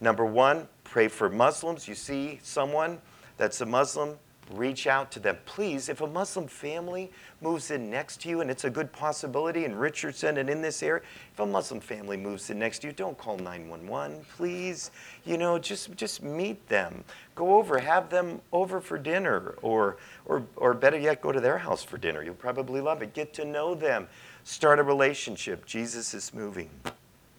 Number 0.00 0.24
one, 0.24 0.66
pray 0.84 1.08
for 1.08 1.28
Muslims. 1.28 1.86
You 1.86 1.94
see 1.94 2.40
someone 2.42 2.98
that's 3.36 3.60
a 3.60 3.66
Muslim, 3.66 4.16
reach 4.52 4.86
out 4.86 5.10
to 5.12 5.20
them. 5.20 5.36
Please, 5.44 5.88
if 5.88 6.00
a 6.00 6.06
Muslim 6.06 6.46
family 6.46 7.10
moves 7.40 7.70
in 7.70 7.90
next 7.90 8.20
to 8.22 8.28
you, 8.28 8.40
and 8.40 8.50
it's 8.50 8.64
a 8.64 8.70
good 8.70 8.92
possibility 8.92 9.64
in 9.64 9.74
Richardson 9.74 10.38
and 10.38 10.50
in 10.50 10.60
this 10.60 10.82
area, 10.82 11.02
if 11.32 11.38
a 11.38 11.46
Muslim 11.46 11.80
family 11.80 12.16
moves 12.16 12.50
in 12.50 12.58
next 12.58 12.80
to 12.80 12.88
you, 12.88 12.92
don't 12.92 13.16
call 13.16 13.36
911, 13.36 14.24
please. 14.36 14.90
You 15.24 15.38
know, 15.38 15.58
just 15.58 15.94
just 15.96 16.22
meet 16.22 16.66
them. 16.68 17.04
Go 17.34 17.54
over, 17.56 17.78
have 17.78 18.10
them 18.10 18.40
over 18.52 18.80
for 18.80 18.98
dinner, 18.98 19.54
or 19.62 19.96
or 20.26 20.44
or 20.56 20.74
better 20.74 20.98
yet, 20.98 21.20
go 21.20 21.32
to 21.32 21.40
their 21.40 21.58
house 21.58 21.82
for 21.82 21.98
dinner. 21.98 22.22
You'll 22.22 22.34
probably 22.34 22.80
love 22.80 23.02
it. 23.02 23.14
Get 23.14 23.32
to 23.34 23.44
know 23.44 23.74
them. 23.74 24.08
Start 24.44 24.78
a 24.78 24.82
relationship. 24.82 25.66
Jesus 25.66 26.14
is 26.14 26.34
moving. 26.34 26.70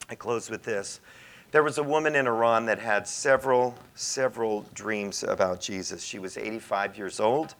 I 0.09 0.15
close 0.15 0.49
with 0.49 0.63
this. 0.63 0.99
There 1.51 1.63
was 1.63 1.77
a 1.77 1.83
woman 1.83 2.15
in 2.15 2.27
Iran 2.27 2.65
that 2.67 2.79
had 2.79 3.05
several, 3.05 3.75
several 3.93 4.65
dreams 4.73 5.21
about 5.23 5.59
Jesus. 5.59 6.01
She 6.01 6.17
was 6.17 6.37
85 6.37 6.97
years 6.97 7.19
old. 7.19 7.55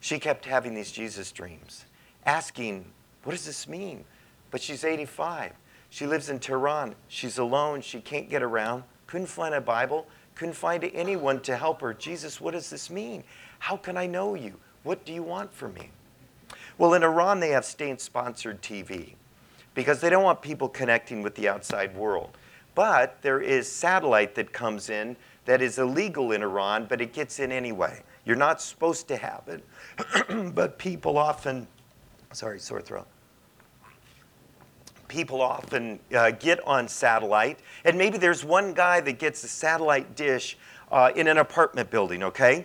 She 0.00 0.18
kept 0.18 0.46
having 0.46 0.74
these 0.74 0.90
Jesus 0.90 1.30
dreams, 1.30 1.84
asking, 2.24 2.86
What 3.24 3.32
does 3.32 3.44
this 3.44 3.68
mean? 3.68 4.04
But 4.50 4.62
she's 4.62 4.82
85. 4.82 5.52
She 5.90 6.06
lives 6.06 6.30
in 6.30 6.38
Tehran. 6.38 6.94
She's 7.08 7.36
alone. 7.36 7.82
She 7.82 8.00
can't 8.00 8.30
get 8.30 8.42
around. 8.42 8.84
Couldn't 9.06 9.26
find 9.26 9.54
a 9.54 9.60
Bible. 9.60 10.06
Couldn't 10.34 10.54
find 10.54 10.82
anyone 10.94 11.40
to 11.40 11.56
help 11.56 11.82
her. 11.82 11.92
Jesus, 11.92 12.40
what 12.40 12.52
does 12.52 12.70
this 12.70 12.88
mean? 12.88 13.24
How 13.58 13.76
can 13.76 13.98
I 13.98 14.06
know 14.06 14.36
you? 14.36 14.54
What 14.84 15.04
do 15.04 15.12
you 15.12 15.22
want 15.22 15.52
from 15.52 15.74
me? 15.74 15.90
Well, 16.78 16.94
in 16.94 17.02
Iran, 17.02 17.40
they 17.40 17.50
have 17.50 17.66
state 17.66 18.00
sponsored 18.00 18.62
TV 18.62 19.14
because 19.74 20.00
they 20.00 20.08
don't 20.08 20.22
want 20.22 20.40
people 20.40 20.68
connecting 20.68 21.22
with 21.22 21.34
the 21.34 21.48
outside 21.48 21.94
world. 21.94 22.30
But 22.78 23.20
there 23.22 23.40
is 23.40 23.68
satellite 23.68 24.36
that 24.36 24.52
comes 24.52 24.88
in 24.88 25.16
that 25.46 25.60
is 25.60 25.80
illegal 25.80 26.30
in 26.30 26.44
Iran, 26.44 26.86
but 26.88 27.00
it 27.00 27.12
gets 27.12 27.40
in 27.40 27.50
anyway. 27.50 28.04
You're 28.24 28.36
not 28.36 28.62
supposed 28.62 29.08
to 29.08 29.16
have 29.16 29.42
it, 29.48 30.54
but 30.54 30.78
people 30.78 31.18
often, 31.18 31.66
sorry, 32.30 32.60
sore 32.60 32.80
throat. 32.80 33.08
People 35.08 35.42
often 35.42 35.98
uh, 36.14 36.30
get 36.30 36.64
on 36.64 36.86
satellite, 36.86 37.58
and 37.84 37.98
maybe 37.98 38.16
there's 38.16 38.44
one 38.44 38.74
guy 38.74 39.00
that 39.00 39.18
gets 39.18 39.42
a 39.42 39.48
satellite 39.48 40.14
dish 40.14 40.56
uh, 40.92 41.10
in 41.16 41.26
an 41.26 41.38
apartment 41.38 41.90
building, 41.90 42.22
okay? 42.22 42.64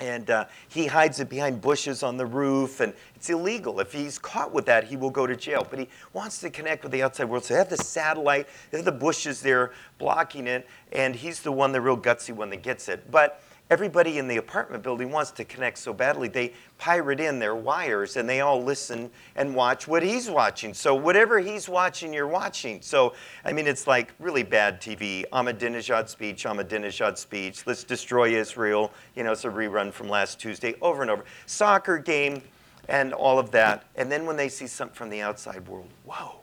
And 0.00 0.28
uh, 0.28 0.46
he 0.68 0.86
hides 0.86 1.20
it 1.20 1.28
behind 1.28 1.60
bushes 1.60 2.02
on 2.02 2.16
the 2.16 2.26
roof 2.26 2.80
and 2.80 2.92
it's 3.14 3.30
illegal. 3.30 3.78
If 3.80 3.92
he's 3.92 4.18
caught 4.18 4.52
with 4.52 4.66
that 4.66 4.84
he 4.84 4.96
will 4.96 5.10
go 5.10 5.26
to 5.26 5.36
jail. 5.36 5.66
But 5.68 5.78
he 5.78 5.88
wants 6.12 6.40
to 6.40 6.50
connect 6.50 6.82
with 6.82 6.92
the 6.92 7.02
outside 7.02 7.24
world. 7.24 7.44
So 7.44 7.54
they 7.54 7.58
have 7.58 7.70
the 7.70 7.76
satellite 7.76 8.48
they 8.70 8.78
have 8.78 8.84
the 8.84 8.92
bushes 8.92 9.40
there 9.40 9.72
blocking 9.98 10.46
it 10.46 10.66
and 10.92 11.14
he's 11.14 11.42
the 11.42 11.52
one 11.52 11.72
the 11.72 11.80
real 11.80 11.96
gutsy 11.96 12.34
one 12.34 12.50
that 12.50 12.62
gets 12.62 12.88
it. 12.88 13.10
But 13.10 13.40
everybody 13.70 14.18
in 14.18 14.28
the 14.28 14.36
apartment 14.36 14.82
building 14.82 15.10
wants 15.10 15.30
to 15.30 15.44
connect 15.44 15.78
so 15.78 15.92
badly. 15.92 16.28
They 16.28 16.52
pirate 16.78 17.20
in 17.20 17.38
their 17.38 17.54
wires 17.54 18.16
and 18.16 18.28
they 18.28 18.40
all 18.40 18.62
listen 18.62 19.10
and 19.36 19.54
watch 19.54 19.88
what 19.88 20.02
he's 20.02 20.28
watching. 20.28 20.74
So 20.74 20.94
whatever 20.94 21.38
he's 21.40 21.68
watching 21.68 22.12
you're 22.12 22.28
watching. 22.28 22.82
So 22.82 23.14
i 23.44 23.52
mean 23.52 23.66
it's 23.66 23.86
like 23.86 24.12
really 24.18 24.42
bad 24.42 24.80
tv 24.80 25.24
ahmadinejad 25.32 26.08
speech 26.08 26.44
ahmadinejad 26.44 27.16
speech. 27.16 27.66
Let's 27.66 27.84
destroy 27.84 28.34
israel. 28.34 28.92
You 29.16 29.24
know 29.24 29.32
it's 29.32 29.44
a 29.44 29.50
rerun 29.50 29.92
from 29.92 30.08
last 30.08 30.38
tuesday 30.38 30.74
over 30.82 31.00
and 31.00 31.10
over. 31.10 31.24
Soccer 31.46 31.98
game 31.98 32.42
and 32.88 33.14
all 33.14 33.38
of 33.38 33.50
that. 33.52 33.84
And 33.96 34.12
then 34.12 34.26
when 34.26 34.36
they 34.36 34.50
see 34.50 34.66
something 34.66 34.94
from 34.94 35.08
the 35.08 35.22
outside 35.22 35.66
world 35.66 35.88
whoa 36.04 36.36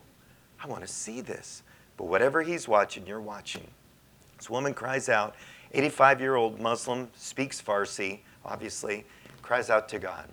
i 0.63 0.67
want 0.67 0.81
to 0.81 0.87
see 0.87 1.21
this. 1.21 1.61
But 1.97 2.07
whatever 2.07 2.41
he's 2.41 2.67
watching 2.67 3.05
you're 3.05 3.21
watching. 3.21 3.67
This 4.37 4.49
woman 4.49 4.73
cries 4.73 5.07
out 5.07 5.35
85 5.73 6.21
year 6.21 6.35
old 6.35 6.59
Muslim, 6.59 7.09
speaks 7.15 7.61
Farsi, 7.61 8.19
obviously, 8.45 9.05
cries 9.41 9.69
out 9.69 9.87
to 9.89 9.99
God, 9.99 10.27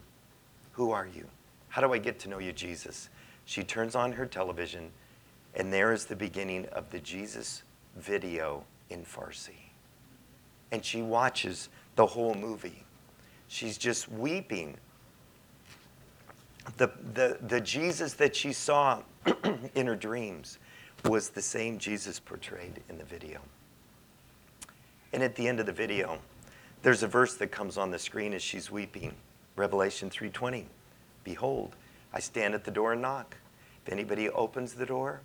Who 0.72 0.90
are 0.90 1.06
you? 1.06 1.26
How 1.68 1.80
do 1.80 1.92
I 1.92 1.98
get 1.98 2.18
to 2.20 2.28
know 2.28 2.38
you, 2.38 2.52
Jesus? 2.52 3.08
She 3.44 3.62
turns 3.62 3.94
on 3.94 4.12
her 4.12 4.26
television, 4.26 4.90
and 5.54 5.72
there 5.72 5.92
is 5.92 6.06
the 6.06 6.16
beginning 6.16 6.66
of 6.66 6.90
the 6.90 6.98
Jesus 6.98 7.62
video 7.96 8.64
in 8.90 9.04
Farsi. 9.04 9.70
And 10.72 10.84
she 10.84 11.02
watches 11.02 11.68
the 11.96 12.06
whole 12.06 12.34
movie. 12.34 12.84
She's 13.48 13.78
just 13.78 14.10
weeping. 14.10 14.76
The, 16.76 16.90
the, 17.14 17.38
the 17.40 17.60
Jesus 17.60 18.12
that 18.14 18.36
she 18.36 18.52
saw 18.52 19.02
in 19.74 19.86
her 19.86 19.96
dreams 19.96 20.58
was 21.04 21.30
the 21.30 21.40
same 21.40 21.78
Jesus 21.78 22.20
portrayed 22.20 22.82
in 22.88 22.98
the 22.98 23.04
video. 23.04 23.40
And 25.12 25.22
at 25.22 25.34
the 25.36 25.48
end 25.48 25.60
of 25.60 25.66
the 25.66 25.72
video, 25.72 26.18
there's 26.82 27.02
a 27.02 27.08
verse 27.08 27.34
that 27.36 27.50
comes 27.50 27.76
on 27.76 27.90
the 27.90 27.98
screen 27.98 28.34
as 28.34 28.42
she's 28.42 28.70
weeping. 28.70 29.14
Revelation 29.56 30.10
3:20. 30.10 30.66
Behold, 31.24 31.76
I 32.12 32.20
stand 32.20 32.54
at 32.54 32.64
the 32.64 32.70
door 32.70 32.92
and 32.92 33.02
knock. 33.02 33.36
If 33.84 33.92
anybody 33.92 34.28
opens 34.30 34.74
the 34.74 34.86
door, 34.86 35.20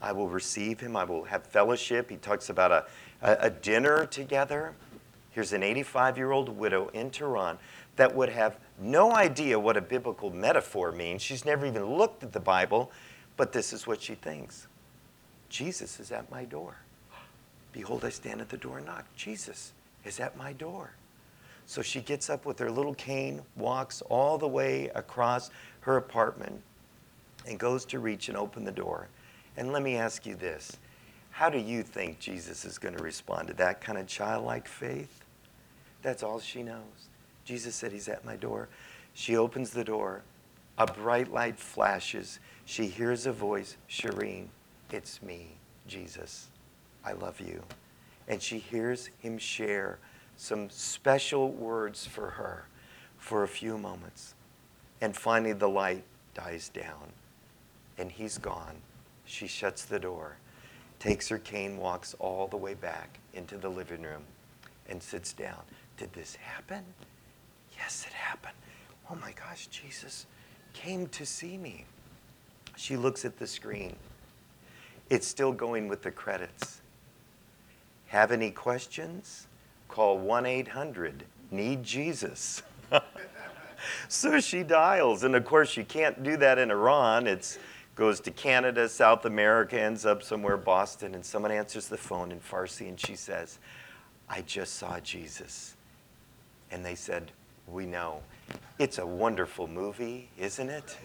I 0.00 0.12
will 0.12 0.28
receive 0.28 0.80
him. 0.80 0.96
I 0.96 1.04
will 1.04 1.24
have 1.24 1.46
fellowship. 1.46 2.10
He 2.10 2.16
talks 2.16 2.48
about 2.48 2.72
a, 2.72 2.86
a, 3.22 3.46
a 3.46 3.50
dinner 3.50 4.06
together. 4.06 4.74
Here's 5.30 5.52
an 5.52 5.62
85 5.62 6.16
year 6.16 6.32
old 6.32 6.48
widow 6.48 6.88
in 6.88 7.10
Tehran 7.10 7.58
that 7.96 8.14
would 8.14 8.30
have 8.30 8.58
no 8.78 9.12
idea 9.12 9.58
what 9.58 9.76
a 9.76 9.80
biblical 9.80 10.30
metaphor 10.30 10.90
means. 10.92 11.22
She's 11.22 11.44
never 11.44 11.66
even 11.66 11.84
looked 11.84 12.22
at 12.22 12.32
the 12.32 12.40
Bible, 12.40 12.90
but 13.36 13.52
this 13.52 13.72
is 13.72 13.86
what 13.86 14.02
she 14.02 14.14
thinks 14.14 14.66
Jesus 15.48 16.00
is 16.00 16.12
at 16.12 16.30
my 16.30 16.44
door. 16.44 16.76
Behold, 17.72 18.04
I 18.04 18.10
stand 18.10 18.40
at 18.40 18.48
the 18.48 18.56
door 18.56 18.78
and 18.78 18.86
knock. 18.86 19.04
Jesus 19.16 19.72
is 20.04 20.20
at 20.20 20.36
my 20.36 20.52
door. 20.52 20.92
So 21.66 21.82
she 21.82 22.00
gets 22.00 22.28
up 22.28 22.44
with 22.44 22.58
her 22.58 22.70
little 22.70 22.94
cane, 22.94 23.42
walks 23.56 24.02
all 24.02 24.38
the 24.38 24.48
way 24.48 24.90
across 24.94 25.50
her 25.82 25.96
apartment, 25.96 26.60
and 27.46 27.58
goes 27.58 27.84
to 27.86 28.00
reach 28.00 28.28
and 28.28 28.36
open 28.36 28.64
the 28.64 28.72
door. 28.72 29.08
And 29.56 29.72
let 29.72 29.82
me 29.82 29.96
ask 29.96 30.26
you 30.26 30.34
this 30.34 30.76
How 31.30 31.48
do 31.48 31.58
you 31.58 31.82
think 31.82 32.18
Jesus 32.18 32.64
is 32.64 32.78
going 32.78 32.96
to 32.96 33.02
respond 33.02 33.48
to 33.48 33.54
that 33.54 33.80
kind 33.80 33.98
of 33.98 34.06
childlike 34.06 34.66
faith? 34.66 35.24
That's 36.02 36.22
all 36.22 36.40
she 36.40 36.62
knows. 36.62 37.08
Jesus 37.44 37.74
said, 37.74 37.92
He's 37.92 38.08
at 38.08 38.24
my 38.24 38.36
door. 38.36 38.68
She 39.14 39.36
opens 39.36 39.70
the 39.70 39.84
door. 39.84 40.22
A 40.78 40.86
bright 40.86 41.32
light 41.32 41.58
flashes. 41.58 42.40
She 42.64 42.86
hears 42.86 43.26
a 43.26 43.32
voice 43.32 43.76
Shireen, 43.88 44.46
it's 44.90 45.22
me, 45.22 45.48
Jesus. 45.86 46.49
I 47.04 47.12
love 47.12 47.40
you. 47.40 47.62
And 48.28 48.42
she 48.42 48.58
hears 48.58 49.10
him 49.20 49.38
share 49.38 49.98
some 50.36 50.70
special 50.70 51.52
words 51.52 52.06
for 52.06 52.30
her 52.30 52.66
for 53.18 53.44
a 53.44 53.48
few 53.48 53.78
moments. 53.78 54.34
And 55.00 55.16
finally, 55.16 55.52
the 55.54 55.68
light 55.68 56.04
dies 56.34 56.68
down 56.70 57.12
and 57.98 58.10
he's 58.12 58.38
gone. 58.38 58.76
She 59.26 59.46
shuts 59.46 59.84
the 59.84 59.98
door, 60.00 60.36
takes 60.98 61.28
her 61.28 61.38
cane, 61.38 61.78
walks 61.78 62.14
all 62.18 62.48
the 62.48 62.56
way 62.56 62.74
back 62.74 63.18
into 63.34 63.56
the 63.58 63.68
living 63.68 64.02
room, 64.02 64.24
and 64.88 65.02
sits 65.02 65.32
down. 65.32 65.62
Did 65.98 66.12
this 66.14 66.36
happen? 66.36 66.84
Yes, 67.76 68.04
it 68.06 68.14
happened. 68.14 68.54
Oh 69.10 69.16
my 69.16 69.32
gosh, 69.32 69.68
Jesus 69.68 70.26
came 70.74 71.06
to 71.08 71.26
see 71.26 71.58
me. 71.58 71.84
She 72.76 72.96
looks 72.96 73.24
at 73.24 73.38
the 73.38 73.46
screen 73.46 73.96
It's 75.10 75.26
still 75.26 75.52
going 75.52 75.88
with 75.88 76.02
the 76.02 76.10
credits. 76.10 76.79
Have 78.10 78.32
any 78.32 78.50
questions? 78.50 79.46
Call 79.86 80.18
1 80.18 80.44
800 80.44 81.24
Need 81.52 81.84
Jesus. 81.84 82.60
so 84.08 84.40
she 84.40 84.64
dials. 84.64 85.22
And 85.22 85.36
of 85.36 85.44
course, 85.44 85.76
you 85.76 85.84
can't 85.84 86.20
do 86.24 86.36
that 86.38 86.58
in 86.58 86.72
Iran. 86.72 87.28
It 87.28 87.56
goes 87.94 88.18
to 88.20 88.32
Canada, 88.32 88.88
South 88.88 89.26
America, 89.26 89.80
ends 89.80 90.04
up 90.04 90.24
somewhere, 90.24 90.56
Boston. 90.56 91.14
And 91.14 91.24
someone 91.24 91.52
answers 91.52 91.86
the 91.86 91.96
phone 91.96 92.32
in 92.32 92.40
Farsi 92.40 92.88
and 92.88 92.98
she 92.98 93.14
says, 93.14 93.60
I 94.28 94.42
just 94.42 94.74
saw 94.74 94.98
Jesus. 94.98 95.76
And 96.72 96.84
they 96.84 96.96
said, 96.96 97.30
We 97.68 97.86
know. 97.86 98.22
It's 98.80 98.98
a 98.98 99.06
wonderful 99.06 99.68
movie, 99.68 100.30
isn't 100.36 100.68
it? 100.68 100.98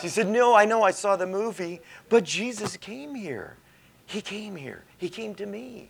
she 0.00 0.08
said, 0.08 0.28
No, 0.28 0.54
I 0.54 0.66
know 0.66 0.84
I 0.84 0.92
saw 0.92 1.16
the 1.16 1.26
movie, 1.26 1.80
but 2.08 2.22
Jesus 2.22 2.76
came 2.76 3.16
here. 3.16 3.56
He 4.10 4.20
came 4.20 4.56
here. 4.56 4.82
He 4.98 5.08
came 5.08 5.36
to 5.36 5.46
me. 5.46 5.88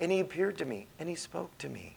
And 0.00 0.10
he 0.10 0.18
appeared 0.18 0.58
to 0.58 0.64
me 0.64 0.88
and 0.98 1.08
he 1.08 1.14
spoke 1.14 1.56
to 1.58 1.68
me. 1.68 1.96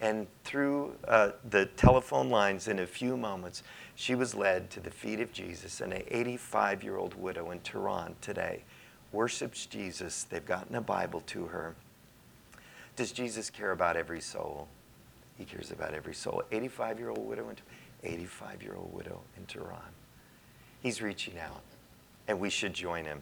And 0.00 0.28
through 0.44 0.94
uh, 1.08 1.32
the 1.50 1.66
telephone 1.66 2.30
lines, 2.30 2.68
in 2.68 2.78
a 2.78 2.86
few 2.86 3.16
moments, 3.16 3.64
she 3.96 4.14
was 4.14 4.32
led 4.34 4.70
to 4.70 4.80
the 4.80 4.90
feet 4.90 5.18
of 5.20 5.32
Jesus. 5.32 5.80
And 5.80 5.92
an 5.92 6.04
85 6.06 6.84
year 6.84 6.96
old 6.98 7.14
widow 7.20 7.50
in 7.50 7.58
Tehran 7.60 8.14
today 8.20 8.62
worships 9.10 9.66
Jesus. 9.66 10.22
They've 10.22 10.46
gotten 10.46 10.76
a 10.76 10.80
Bible 10.80 11.22
to 11.26 11.46
her. 11.46 11.74
Does 12.94 13.10
Jesus 13.10 13.50
care 13.50 13.72
about 13.72 13.96
every 13.96 14.20
soul? 14.20 14.68
He 15.36 15.44
cares 15.44 15.72
about 15.72 15.94
every 15.94 16.14
soul. 16.14 16.44
85 16.52 17.00
year 17.00 17.10
old 17.10 17.26
widow, 17.28 17.48
in, 17.48 17.56
85 18.04 18.62
year 18.62 18.76
old 18.76 18.94
widow 18.94 19.20
in 19.36 19.46
Tehran. 19.46 19.80
He's 20.80 21.02
reaching 21.02 21.40
out, 21.40 21.62
and 22.28 22.38
we 22.38 22.50
should 22.50 22.72
join 22.72 23.04
him. 23.04 23.20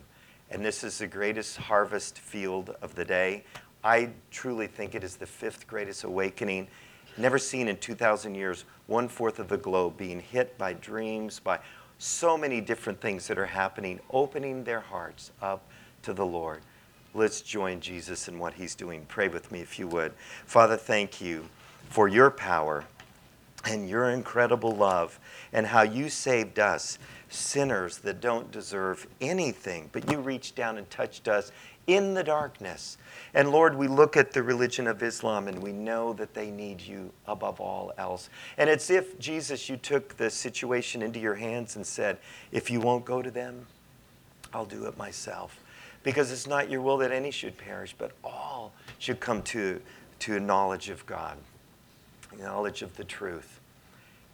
And 0.51 0.64
this 0.64 0.82
is 0.82 0.99
the 0.99 1.07
greatest 1.07 1.57
harvest 1.57 2.18
field 2.18 2.74
of 2.80 2.94
the 2.94 3.05
day. 3.05 3.44
I 3.84 4.11
truly 4.30 4.66
think 4.66 4.94
it 4.94 5.05
is 5.05 5.16
the 5.16 5.26
fifth 5.26 5.66
greatest 5.66 6.05
awakening, 6.05 6.68
never 7.16 7.38
seen 7.38 7.68
in 7.68 7.76
2,000 7.76 8.34
years, 8.34 8.64
one 8.86 9.09
fourth 9.09 9.38
of 9.38 9.49
the 9.49 9.59
globe 9.59 9.96
being 9.96 10.20
hit 10.20 10.57
by 10.59 10.72
dreams, 10.72 11.38
by 11.38 11.61
so 11.99 12.38
many 12.38 12.61
different 12.61 13.01
things 13.01 13.26
that 13.28 13.38
are 13.38 13.46
happening, 13.46 14.01
opening 14.11 14.64
their 14.64 14.80
hearts 14.80 15.32
up 15.42 15.68
to 16.03 16.12
the 16.12 16.24
Lord. 16.24 16.61
Let's 17.14 17.40
join 17.40 17.80
Jesus 17.80 18.28
in 18.28 18.38
what 18.38 18.55
he's 18.55 18.74
doing. 18.74 19.05
Pray 19.09 19.28
with 19.28 19.51
me 19.51 19.61
if 19.61 19.78
you 19.78 19.88
would. 19.88 20.12
Father, 20.46 20.76
thank 20.76 21.20
you 21.20 21.49
for 21.88 22.09
your 22.09 22.30
power 22.30 22.84
and 23.69 23.89
your 23.89 24.11
incredible 24.11 24.75
love 24.75 25.21
and 25.53 25.66
how 25.66 25.83
you 25.83 26.09
saved 26.09 26.59
us, 26.59 26.99
sinners 27.29 27.99
that 27.99 28.21
don't 28.21 28.51
deserve 28.51 29.07
anything, 29.21 29.91
but 29.93 30.11
you 30.11 30.19
reached 30.19 30.57
down 30.57 30.79
and 30.79 30.89
touched 30.91 31.29
us 31.29 31.53
in 31.87 32.14
the 32.14 32.23
darkness. 32.23 32.99
And 33.35 33.51
Lord, 33.51 33.77
we 33.77 33.89
look 33.89 34.16
at 34.16 34.33
the 34.33 34.43
religion 34.43 34.87
of 34.87 35.03
Islam 35.03 35.49
and 35.49 35.62
we 35.62 35.73
know 35.73 36.12
that 36.14 36.35
they 36.35 36.51
need 36.51 36.81
you 36.81 37.12
above 37.27 37.61
all 37.61 37.93
else. 37.99 38.31
And 38.57 38.71
it's 38.71 38.91
if, 38.91 39.19
Jesus, 39.19 39.69
you 39.69 39.77
took 39.77 40.16
the 40.16 40.31
situation 40.31 41.03
into 41.03 41.19
your 41.19 41.35
hands 41.35 41.77
and 41.77 41.87
said, 41.87 42.19
if 42.53 42.71
you 42.71 42.81
won't 42.81 43.05
go 43.05 43.23
to 43.23 43.31
them, 43.31 43.66
I'll 44.53 44.66
do 44.66 44.87
it 44.87 44.97
myself. 44.97 45.61
Because 46.03 46.31
it's 46.31 46.47
not 46.47 46.71
your 46.71 46.81
will 46.81 46.99
that 46.99 47.12
any 47.12 47.31
should 47.31 47.59
perish, 47.59 47.95
but 47.97 48.12
all 48.25 48.73
should 48.99 49.21
come 49.21 49.43
to, 49.43 49.81
to 50.21 50.41
knowledge 50.41 50.89
of 50.89 51.05
God, 51.07 51.37
knowledge 52.39 52.83
of 52.83 52.97
the 52.97 53.05
truth. 53.05 53.58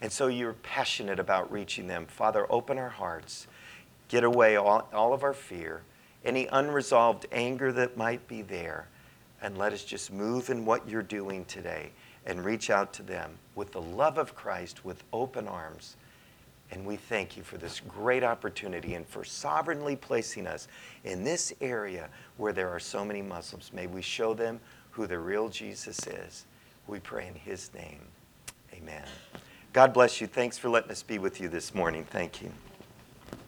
And 0.01 0.13
so 0.13 0.27
you're 0.27 0.53
passionate 0.55 1.19
about 1.19 1.51
reaching 1.51 1.87
them. 1.87 2.07
Father, 2.07 2.47
open 2.51 2.79
our 2.79 2.91
hearts, 2.91 3.47
get 4.09 4.25
away 4.25 4.57
all, 4.57 4.89
all 4.93 5.13
of 5.13 5.23
our 5.23 5.35
fear 5.35 5.83
any 6.25 6.47
unresolved 6.53 7.27
anger 7.33 7.73
that 7.73 7.97
might 7.97 8.27
be 8.27 8.43
there, 8.43 8.89
and 9.43 9.59
let 9.59 9.73
us 9.73 9.85
just 9.85 10.13
move 10.13 10.49
in 10.49 10.65
what 10.65 10.89
you're 10.89 11.03
doing 11.03 11.45
today 11.45 11.91
and 12.27 12.45
reach 12.45 12.71
out 12.71 12.93
to 12.95 13.03
them 13.03 13.37
with 13.55 13.73
the 13.73 13.81
love 13.81 14.17
of 14.17 14.35
Christ, 14.35 14.85
with 14.85 15.05
open 15.13 15.47
arms. 15.47 15.97
And 16.71 16.87
we 16.87 16.97
thank 16.97 17.37
you 17.37 17.43
for 17.43 17.59
this 17.59 17.81
great 17.81 18.25
opportunity 18.25 18.95
and 18.95 19.07
for 19.07 19.23
sovereignly 19.23 19.97
placing 19.97 20.47
us 20.47 20.67
in 21.05 21.23
this 21.23 21.53
area 21.61 22.09
where 22.39 22.55
there 22.55 22.71
are 22.71 22.81
so 22.81 23.05
many 23.05 23.21
Muslims. 23.21 23.71
May 23.75 23.87
we 23.87 24.01
show 24.01 24.33
them 24.33 24.59
who 24.91 25.07
the 25.07 25.19
real 25.19 25.51
Jesus 25.51 26.07
is. 26.07 26.47
We 26.87 27.01
pray 27.01 27.29
in 27.29 27.35
his 27.35 27.73
name. 27.75 28.01
Amen. 28.73 29.05
God 29.75 29.93
bless 29.93 30.21
you. 30.21 30.29
Thanks 30.29 30.57
for 30.57 30.69
letting 30.69 30.93
us 30.93 31.03
be 31.03 31.19
with 31.19 31.41
you 31.41 31.49
this 31.49 31.75
morning. 31.75 32.05
Thank 32.05 32.41
you. 32.41 32.53